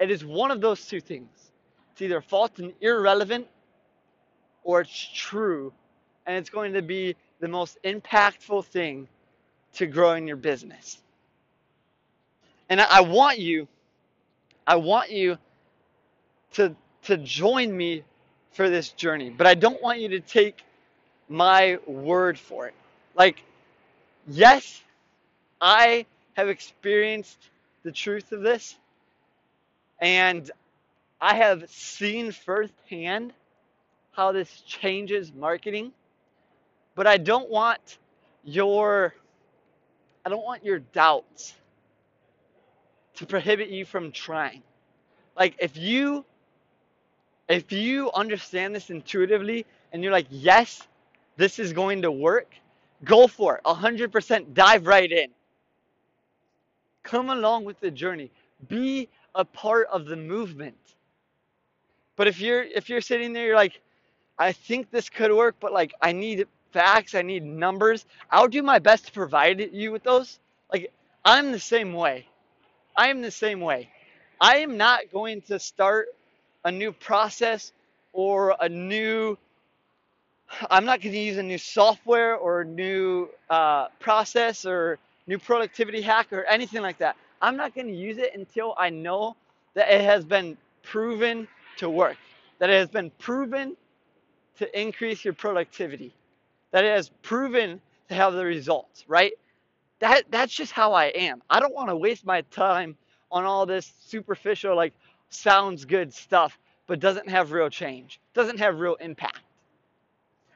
It 0.00 0.10
is 0.10 0.24
one 0.24 0.50
of 0.50 0.60
those 0.60 0.86
two 0.86 1.00
things. 1.00 1.28
It's 1.92 2.02
either 2.02 2.20
false 2.20 2.50
and 2.58 2.72
irrelevant 2.80 3.46
or 4.62 4.82
it's 4.82 5.10
true 5.14 5.72
and 6.26 6.36
it's 6.36 6.50
going 6.50 6.74
to 6.74 6.82
be 6.82 7.16
the 7.40 7.48
most 7.48 7.78
impactful 7.84 8.64
thing 8.66 9.08
to 9.74 9.86
growing 9.86 10.28
your 10.28 10.36
business. 10.36 10.98
And 12.68 12.80
I 12.80 13.00
want 13.00 13.38
you, 13.38 13.66
I 14.66 14.76
want 14.76 15.10
you 15.10 15.38
to, 16.52 16.76
to 17.04 17.16
join 17.16 17.74
me 17.74 18.04
for 18.52 18.68
this 18.68 18.90
journey, 18.90 19.30
but 19.30 19.46
I 19.46 19.54
don't 19.54 19.80
want 19.82 20.00
you 20.00 20.08
to 20.10 20.20
take 20.20 20.62
my 21.28 21.78
word 21.86 22.38
for 22.38 22.66
it. 22.66 22.74
Like, 23.14 23.42
yes, 24.28 24.82
I 25.60 26.06
have 26.34 26.48
experienced 26.48 27.38
the 27.84 27.92
truth 27.92 28.32
of 28.32 28.42
this, 28.42 28.76
and 30.00 30.50
I 31.20 31.34
have 31.36 31.68
seen 31.70 32.32
firsthand 32.32 33.32
how 34.12 34.32
this 34.32 34.62
changes 34.62 35.32
marketing, 35.32 35.92
but 36.94 37.06
I 37.06 37.18
don't 37.18 37.50
want 37.50 37.98
your 38.44 39.14
I 40.24 40.30
don't 40.30 40.44
want 40.44 40.64
your 40.64 40.80
doubts 40.80 41.54
to 43.16 43.26
prohibit 43.26 43.68
you 43.70 43.84
from 43.84 44.12
trying. 44.12 44.62
Like 45.36 45.56
if 45.60 45.76
you 45.76 46.24
if 47.48 47.72
you 47.72 48.12
understand 48.12 48.74
this 48.74 48.90
intuitively 48.90 49.66
and 49.92 50.02
you're 50.02 50.12
like, 50.12 50.26
"Yes, 50.30 50.82
this 51.36 51.58
is 51.58 51.72
going 51.72 52.02
to 52.02 52.10
work." 52.10 52.54
Go 53.04 53.26
for 53.26 53.56
it. 53.56 53.64
100% 53.64 54.54
dive 54.54 54.86
right 54.86 55.10
in. 55.10 55.28
Come 57.02 57.30
along 57.30 57.64
with 57.64 57.80
the 57.80 57.90
journey. 57.90 58.30
Be 58.68 59.08
a 59.34 59.44
part 59.44 59.86
of 59.88 60.06
the 60.06 60.16
movement. 60.16 60.76
But 62.16 62.26
if 62.26 62.40
you're 62.40 62.62
if 62.62 62.88
you're 62.88 63.00
sitting 63.00 63.32
there, 63.32 63.46
you're 63.46 63.56
like, 63.56 63.80
I 64.38 64.52
think 64.52 64.90
this 64.90 65.08
could 65.08 65.32
work, 65.32 65.56
but 65.60 65.72
like 65.72 65.94
I 66.02 66.12
need 66.12 66.46
facts, 66.72 67.14
I 67.14 67.22
need 67.22 67.44
numbers. 67.44 68.04
I'll 68.30 68.48
do 68.48 68.62
my 68.62 68.80
best 68.80 69.06
to 69.06 69.12
provide 69.12 69.72
you 69.72 69.92
with 69.92 70.02
those. 70.02 70.40
Like 70.72 70.92
I'm 71.24 71.52
the 71.52 71.60
same 71.60 71.92
way. 71.92 72.26
I 72.96 73.08
am 73.08 73.22
the 73.22 73.30
same 73.30 73.60
way. 73.60 73.88
I 74.40 74.58
am 74.58 74.76
not 74.76 75.02
going 75.12 75.42
to 75.42 75.58
start 75.60 76.08
a 76.64 76.72
new 76.72 76.92
process 76.92 77.72
or 78.12 78.56
a 78.60 78.68
new 78.68 79.38
I'm 80.70 80.84
not 80.84 81.00
going 81.02 81.14
to 81.14 81.20
use 81.20 81.36
a 81.38 81.42
new 81.42 81.58
software 81.58 82.36
or 82.36 82.64
new 82.64 83.28
uh, 83.50 83.88
process 84.00 84.66
or 84.66 84.98
new 85.26 85.38
productivity 85.38 86.02
hack 86.02 86.32
or 86.32 86.44
anything 86.44 86.82
like 86.82 86.98
that. 86.98 87.16
I'm 87.42 87.56
not 87.56 87.74
going 87.74 87.88
to 87.88 87.94
use 87.94 88.18
it 88.18 88.32
until 88.34 88.74
I 88.78 88.90
know 88.90 89.36
that 89.74 89.90
it 89.90 90.02
has 90.02 90.24
been 90.24 90.56
proven 90.82 91.48
to 91.78 91.90
work, 91.90 92.16
that 92.58 92.70
it 92.70 92.74
has 92.78 92.88
been 92.90 93.10
proven 93.18 93.76
to 94.58 94.80
increase 94.80 95.24
your 95.24 95.34
productivity, 95.34 96.14
that 96.72 96.84
it 96.84 96.94
has 96.96 97.10
proven 97.22 97.80
to 98.08 98.14
have 98.14 98.34
the 98.34 98.44
results, 98.44 99.04
right? 99.08 99.32
That 100.00 100.24
that's 100.30 100.54
just 100.54 100.72
how 100.72 100.92
I 100.94 101.06
am. 101.06 101.42
I 101.50 101.60
don't 101.60 101.74
want 101.74 101.90
to 101.90 101.96
waste 101.96 102.26
my 102.26 102.42
time 102.42 102.96
on 103.32 103.44
all 103.44 103.66
this 103.66 103.92
superficial 104.06 104.76
like 104.76 104.94
sounds 105.30 105.84
good 105.86 106.14
stuff 106.14 106.58
but 106.86 107.00
doesn't 107.00 107.28
have 107.28 107.52
real 107.52 107.70
change, 107.70 108.20
doesn't 108.34 108.58
have 108.58 108.80
real 108.80 108.96
impact. 108.96 109.40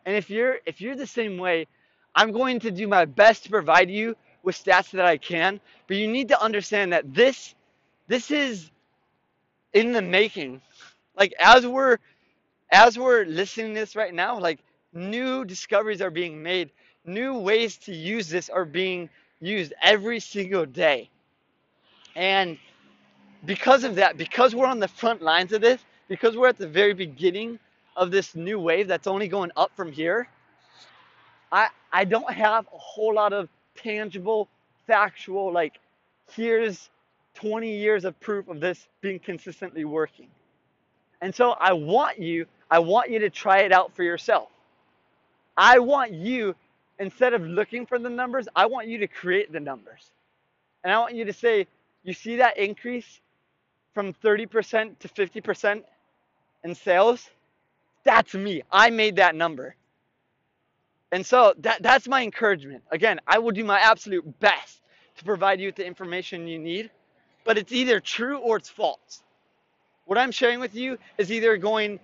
And 0.07 0.17
if 0.17 0.31
you're 0.31 0.59
if 0.67 0.81
you're 0.81 0.97
the 0.97 1.07
same 1.07 1.39
way, 1.39 1.67
I'm 2.15 2.33
going 2.33 2.61
to 2.61 2.71
do 2.71 2.89
my 2.89 3.05
best 3.05 3.45
to 3.45 3.51
provide 3.51 3.91
you 3.91 4.17
with 4.43 4.57
stats 4.63 4.91
that 4.93 5.07
I 5.07 5.17
can, 5.17 5.61
but 5.87 5.97
you 5.97 6.09
need 6.09 6.29
to 6.29 6.43
understand 6.43 6.93
that 6.93 7.15
this 7.15 7.55
this 8.09 8.31
is 8.31 8.71
in 9.73 9.93
the 9.93 10.03
making. 10.03 10.61
Like 11.17 11.35
as 11.41 11.67
we're 11.67 11.99
as 12.73 12.99
we're 12.99 13.25
listening 13.25 13.75
to 13.75 13.81
this 13.81 13.97
right 13.97 14.15
now, 14.15 14.39
like 14.39 14.61
new 14.93 15.45
discoveries 15.45 16.03
are 16.03 16.11
being 16.11 16.43
made, 16.43 16.71
new 17.05 17.39
ways 17.39 17.77
to 17.79 17.95
use 17.95 18.29
this 18.29 18.49
are 18.51 18.65
being 18.65 19.09
used 19.41 19.73
every 19.83 20.21
single 20.21 20.67
day. 20.67 21.11
And 22.17 22.59
because 23.45 23.85
of 23.85 23.97
that, 23.97 24.17
because 24.17 24.55
we're 24.55 24.67
on 24.67 24.79
the 24.81 24.89
front 24.89 25.23
lines 25.23 25.53
of 25.53 25.61
this, 25.61 25.85
because 26.09 26.37
we're 26.37 26.49
at 26.49 26.59
the 26.59 26.69
very 26.69 26.95
beginning 26.95 27.59
of 27.97 28.11
this 28.11 28.35
new 28.35 28.59
wave 28.59 28.89
that's 28.89 29.07
only 29.07 29.29
going 29.29 29.51
up 29.57 29.71
from 29.77 29.93
here, 29.93 30.29
I 31.51 31.69
I 31.93 32.05
don't 32.05 32.33
have 32.33 32.67
a 32.67 32.79
whole 32.79 33.15
lot 33.15 33.33
of 33.33 33.49
tangible, 33.77 34.49
factual 34.87 35.53
like 35.53 35.79
here's 36.33 36.91
20 37.35 37.71
years 37.71 38.05
of 38.05 38.19
proof 38.21 38.49
of 38.49 38.61
this 38.61 38.87
being 39.01 39.19
consistently 39.19 39.85
working. 39.85 40.29
And 41.21 41.35
so 41.35 41.53
I 41.53 41.73
want 41.73 42.19
you, 42.19 42.47
I 42.71 42.79
want 42.81 43.11
you 43.11 43.21
to 43.21 43.31
try 43.31 43.61
it 43.61 43.73
out 43.73 43.95
for 43.95 44.03
yourself. 44.03 44.49
I 45.57 45.79
want 45.79 46.13
you 46.13 46.55
instead 46.99 47.35
of 47.35 47.43
looking 47.43 47.87
for 47.87 47.99
the 47.99 48.11
numbers, 48.11 48.49
I 48.55 48.67
want 48.67 48.89
you 48.89 48.99
to 48.99 49.07
create 49.07 49.53
the 49.53 49.61
numbers. 49.61 50.11
And 50.85 50.93
I 50.93 50.99
want 50.99 51.15
you 51.15 51.25
to 51.25 51.33
say, 51.33 51.67
you 52.03 52.13
see 52.13 52.37
that 52.37 52.57
increase 52.59 53.21
from 53.95 54.13
30% 54.15 54.99
to 54.99 55.09
50% 55.09 55.83
in 56.65 56.75
sales? 56.75 57.31
That's 58.05 58.35
me. 58.35 58.63
I 58.71 58.91
made 58.91 59.17
that 59.17 59.35
number. 59.35 59.77
And 61.13 61.25
so 61.25 61.55
that, 61.59 61.83
that's 61.83 62.09
my 62.09 62.23
encouragement. 62.23 62.83
Again, 62.91 63.21
I 63.27 63.39
will 63.39 63.53
do 63.53 63.65
my 63.65 63.79
absolute 63.79 64.41
best 64.41 64.81
to 65.19 65.25
provide 65.25 65.61
you 65.61 65.69
with 65.69 65.77
the 65.77 65.87
information 65.87 66.49
you 66.49 66.59
need, 66.59 66.91
but 67.45 67.59
it's 67.59 67.73
either 67.73 68.01
true 68.01 68.39
or 68.39 68.57
it's 68.57 68.71
false. 68.71 69.23
What 70.07 70.19
I'm 70.19 70.31
sharing 70.33 70.59
with 70.61 70.75
you 70.75 70.99
is 71.19 71.31
either 71.31 71.57
going 71.59 72.01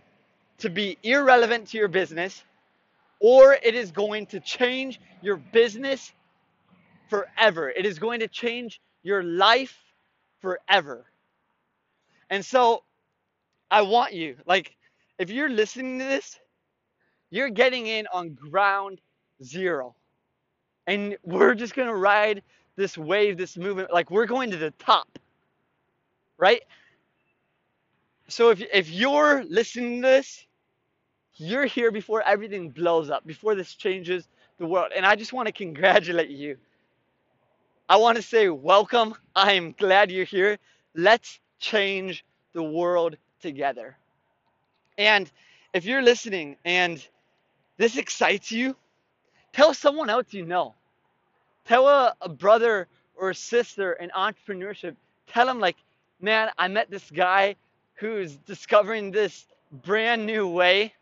to 0.58 0.68
be 0.70 0.98
irrelevant 1.02 1.68
to 1.68 1.78
your 1.78 1.88
business 1.88 2.42
or 3.20 3.54
it 3.54 3.74
is 3.74 3.90
going 3.90 4.26
to 4.26 4.40
change 4.40 5.00
your 5.22 5.36
business 5.36 6.12
forever. 7.08 7.70
It 7.70 7.86
is 7.86 7.98
going 7.98 8.20
to 8.20 8.28
change 8.28 8.80
your 9.02 9.22
life 9.22 9.76
forever. 10.40 11.06
And 12.30 12.44
so 12.44 12.84
I 13.70 13.82
want 13.82 14.12
you, 14.12 14.36
like, 14.46 14.76
if 15.18 15.30
you're 15.30 15.48
listening 15.48 15.98
to 15.98 16.04
this, 16.04 16.38
you're 17.30 17.50
getting 17.50 17.86
in 17.86 18.06
on 18.12 18.34
ground 18.34 19.00
zero. 19.42 19.94
And 20.86 21.16
we're 21.22 21.54
just 21.54 21.74
going 21.74 21.88
to 21.88 21.94
ride 21.94 22.42
this 22.76 22.96
wave, 22.96 23.36
this 23.36 23.56
movement, 23.56 23.92
like 23.92 24.10
we're 24.10 24.26
going 24.26 24.50
to 24.50 24.56
the 24.56 24.70
top. 24.72 25.18
Right? 26.38 26.62
So 28.28 28.50
if, 28.50 28.62
if 28.72 28.90
you're 28.90 29.44
listening 29.44 30.02
to 30.02 30.08
this, 30.08 30.46
you're 31.36 31.66
here 31.66 31.90
before 31.90 32.22
everything 32.22 32.70
blows 32.70 33.10
up, 33.10 33.26
before 33.26 33.54
this 33.54 33.74
changes 33.74 34.28
the 34.58 34.66
world. 34.66 34.92
And 34.94 35.04
I 35.04 35.14
just 35.14 35.32
want 35.32 35.46
to 35.46 35.52
congratulate 35.52 36.30
you. 36.30 36.56
I 37.88 37.96
want 37.96 38.16
to 38.16 38.22
say 38.22 38.48
welcome. 38.48 39.14
I 39.34 39.52
am 39.52 39.72
glad 39.72 40.10
you're 40.10 40.24
here. 40.24 40.58
Let's 40.94 41.40
change 41.58 42.24
the 42.52 42.62
world 42.62 43.16
together. 43.40 43.96
And 44.98 45.30
if 45.72 45.86
you're 45.86 46.02
listening 46.02 46.56
and 46.64 47.06
this 47.78 47.96
excites 47.96 48.52
you, 48.52 48.76
tell 49.52 49.74
someone 49.74 50.10
else 50.10 50.32
you 50.32 50.44
know. 50.44 50.74
Tell 51.66 51.88
a, 51.88 52.14
a 52.20 52.28
brother 52.28 52.88
or 53.16 53.30
a 53.30 53.34
sister 53.34 53.92
in 53.94 54.10
entrepreneurship, 54.10 54.96
tell 55.28 55.46
them, 55.46 55.60
like, 55.60 55.76
man, 56.20 56.50
I 56.58 56.68
met 56.68 56.90
this 56.90 57.10
guy 57.10 57.56
who's 57.96 58.36
discovering 58.38 59.10
this 59.12 59.46
brand 59.72 60.26
new 60.26 60.48
way 60.48 60.94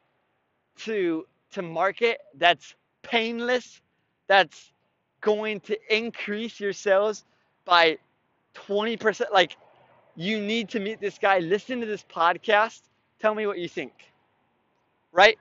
to 0.78 1.26
to 1.52 1.62
market 1.62 2.18
that's 2.34 2.74
painless, 3.02 3.80
that's 4.28 4.72
going 5.20 5.60
to 5.60 5.78
increase 5.94 6.60
your 6.60 6.72
sales 6.72 7.24
by 7.64 7.98
20%. 8.54 9.32
Like 9.32 9.56
you 10.16 10.40
need 10.40 10.70
to 10.70 10.80
meet 10.80 11.00
this 11.00 11.18
guy. 11.18 11.40
Listen 11.40 11.80
to 11.80 11.86
this 11.86 12.04
podcast. 12.04 12.80
Tell 13.20 13.34
me 13.34 13.46
what 13.46 13.58
you 13.58 13.68
think. 13.68 13.92
Right? 15.12 15.38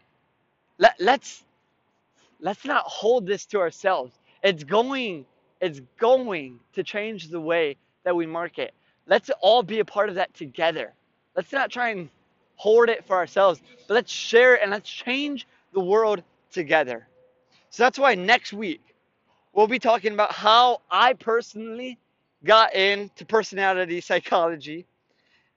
Let, 0.78 0.96
let's 1.00 1.44
let's 2.40 2.66
not 2.66 2.84
hold 2.86 3.26
this 3.26 3.46
to 3.48 3.60
ourselves. 3.60 4.14
It's 4.44 4.64
going 4.64 5.26
it's 5.62 5.82
going 6.00 6.60
to 6.74 6.84
change 6.84 7.30
the 7.30 7.40
way 7.40 7.78
that 8.04 8.16
we 8.16 8.26
market. 8.26 8.74
Let's 9.08 9.30
all 9.42 9.64
be 9.64 9.80
a 9.80 9.86
part 9.86 10.10
of 10.10 10.16
that 10.16 10.34
together. 10.34 10.94
Let's 11.36 11.52
not 11.52 11.72
try 11.72 11.90
and 11.90 12.10
hoard 12.56 12.90
it 12.90 13.06
for 13.06 13.16
ourselves, 13.16 13.62
but 13.88 13.94
let's 13.94 14.12
share 14.12 14.56
it 14.56 14.62
and 14.62 14.72
let's 14.72 14.90
change 14.90 15.48
the 15.74 15.80
world 15.80 16.24
together. 16.52 17.08
So 17.70 17.84
that's 17.84 18.00
why 18.00 18.16
next 18.16 18.54
week 18.54 18.82
we'll 19.54 19.68
be 19.68 19.80
talking 19.80 20.14
about 20.14 20.32
how 20.32 20.82
I 20.90 21.14
personally 21.14 21.98
got 22.44 22.74
into 22.76 23.26
personality 23.26 24.02
psychology 24.02 24.86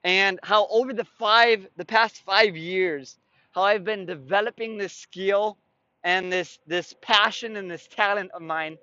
and 0.09 0.41
how 0.43 0.67
over 0.69 0.95
the 0.95 1.05
five 1.05 1.69
the 1.77 1.85
past 1.85 2.23
5 2.25 2.57
years 2.57 3.19
how 3.51 3.63
I've 3.63 3.85
been 3.85 4.07
developing 4.07 4.79
this 4.79 4.95
skill 4.95 5.59
and 6.03 6.33
this 6.33 6.59
this 6.67 6.95
passion 7.03 7.57
and 7.57 7.71
this 7.71 7.87
talent 7.89 8.31
of 8.33 8.41
mine 8.41 8.79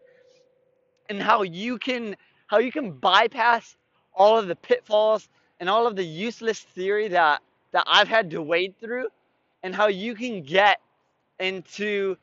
and 1.09 1.19
how 1.19 1.41
you 1.41 1.79
can 1.79 2.15
how 2.45 2.59
you 2.59 2.71
can 2.71 2.91
bypass 2.91 3.75
all 4.13 4.37
of 4.37 4.47
the 4.47 4.55
pitfalls 4.55 5.27
and 5.59 5.67
all 5.67 5.87
of 5.87 5.95
the 5.95 6.05
useless 6.05 6.59
theory 6.59 7.07
that 7.07 7.41
that 7.71 7.85
I've 7.87 8.07
had 8.07 8.29
to 8.31 8.43
wade 8.43 8.75
through 8.79 9.07
and 9.63 9.75
how 9.75 9.87
you 9.87 10.13
can 10.13 10.43
get 10.43 10.79
into 11.39 12.17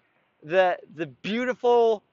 the 0.44 0.78
the 0.94 1.08
beautiful, 1.08 2.04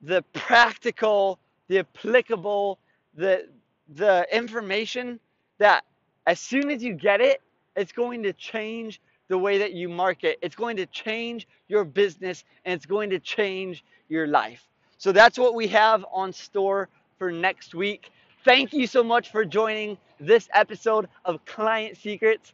the 0.00 0.22
practical, 0.32 1.38
the 1.68 1.80
applicable, 1.80 2.78
the 3.14 3.50
the 3.96 4.26
information 4.32 5.20
that 5.58 5.84
as 6.28 6.38
soon 6.38 6.70
as 6.70 6.82
you 6.84 6.92
get 6.92 7.22
it, 7.22 7.40
it's 7.74 7.90
going 7.90 8.22
to 8.22 8.34
change 8.34 9.00
the 9.28 9.38
way 9.38 9.56
that 9.58 9.72
you 9.72 9.88
market. 9.88 10.38
It's 10.42 10.54
going 10.54 10.76
to 10.76 10.84
change 10.84 11.48
your 11.68 11.84
business 11.84 12.44
and 12.66 12.74
it's 12.74 12.84
going 12.84 13.08
to 13.10 13.18
change 13.18 13.82
your 14.10 14.26
life. 14.26 14.68
So 14.98 15.10
that's 15.10 15.38
what 15.38 15.54
we 15.54 15.66
have 15.68 16.04
on 16.12 16.34
store 16.34 16.90
for 17.18 17.32
next 17.32 17.74
week. 17.74 18.10
Thank 18.44 18.74
you 18.74 18.86
so 18.86 19.02
much 19.02 19.30
for 19.32 19.46
joining 19.46 19.96
this 20.20 20.50
episode 20.52 21.08
of 21.24 21.42
Client 21.46 21.96
Secrets. 21.96 22.52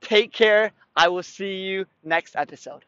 Take 0.00 0.32
care. 0.32 0.72
I 0.96 1.08
will 1.08 1.22
see 1.22 1.56
you 1.56 1.84
next 2.04 2.34
episode. 2.34 2.82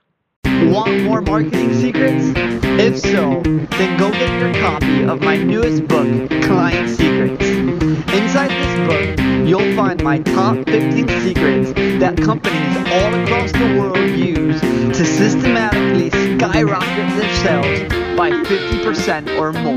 Want 0.47 1.03
more 1.03 1.21
marketing 1.21 1.75
secrets? 1.75 2.33
If 2.81 2.99
so, 2.99 3.43
then 3.45 3.99
go 3.99 4.11
get 4.11 4.41
your 4.41 4.55
copy 4.55 5.05
of 5.05 5.21
my 5.21 5.37
newest 5.37 5.87
book, 5.87 6.31
Client 6.43 6.89
Secrets. 6.89 7.94
Inside 8.15 8.51
this 8.51 8.77
book, 8.87 9.19
you'll 9.45 9.75
find 9.75 10.01
my 10.05 10.19
top 10.21 10.55
15 10.67 11.09
secrets 11.23 11.73
that 11.99 12.17
companies 12.17 12.77
all 12.93 13.13
across 13.13 13.51
the 13.51 13.77
world 13.77 14.09
use 14.17 14.61
to 14.61 15.05
systematically 15.05 16.11
skyrocket 16.11 17.17
their 17.17 17.35
sales 17.35 18.17
by 18.17 18.31
50% 18.31 19.37
or 19.37 19.53
more. 19.53 19.75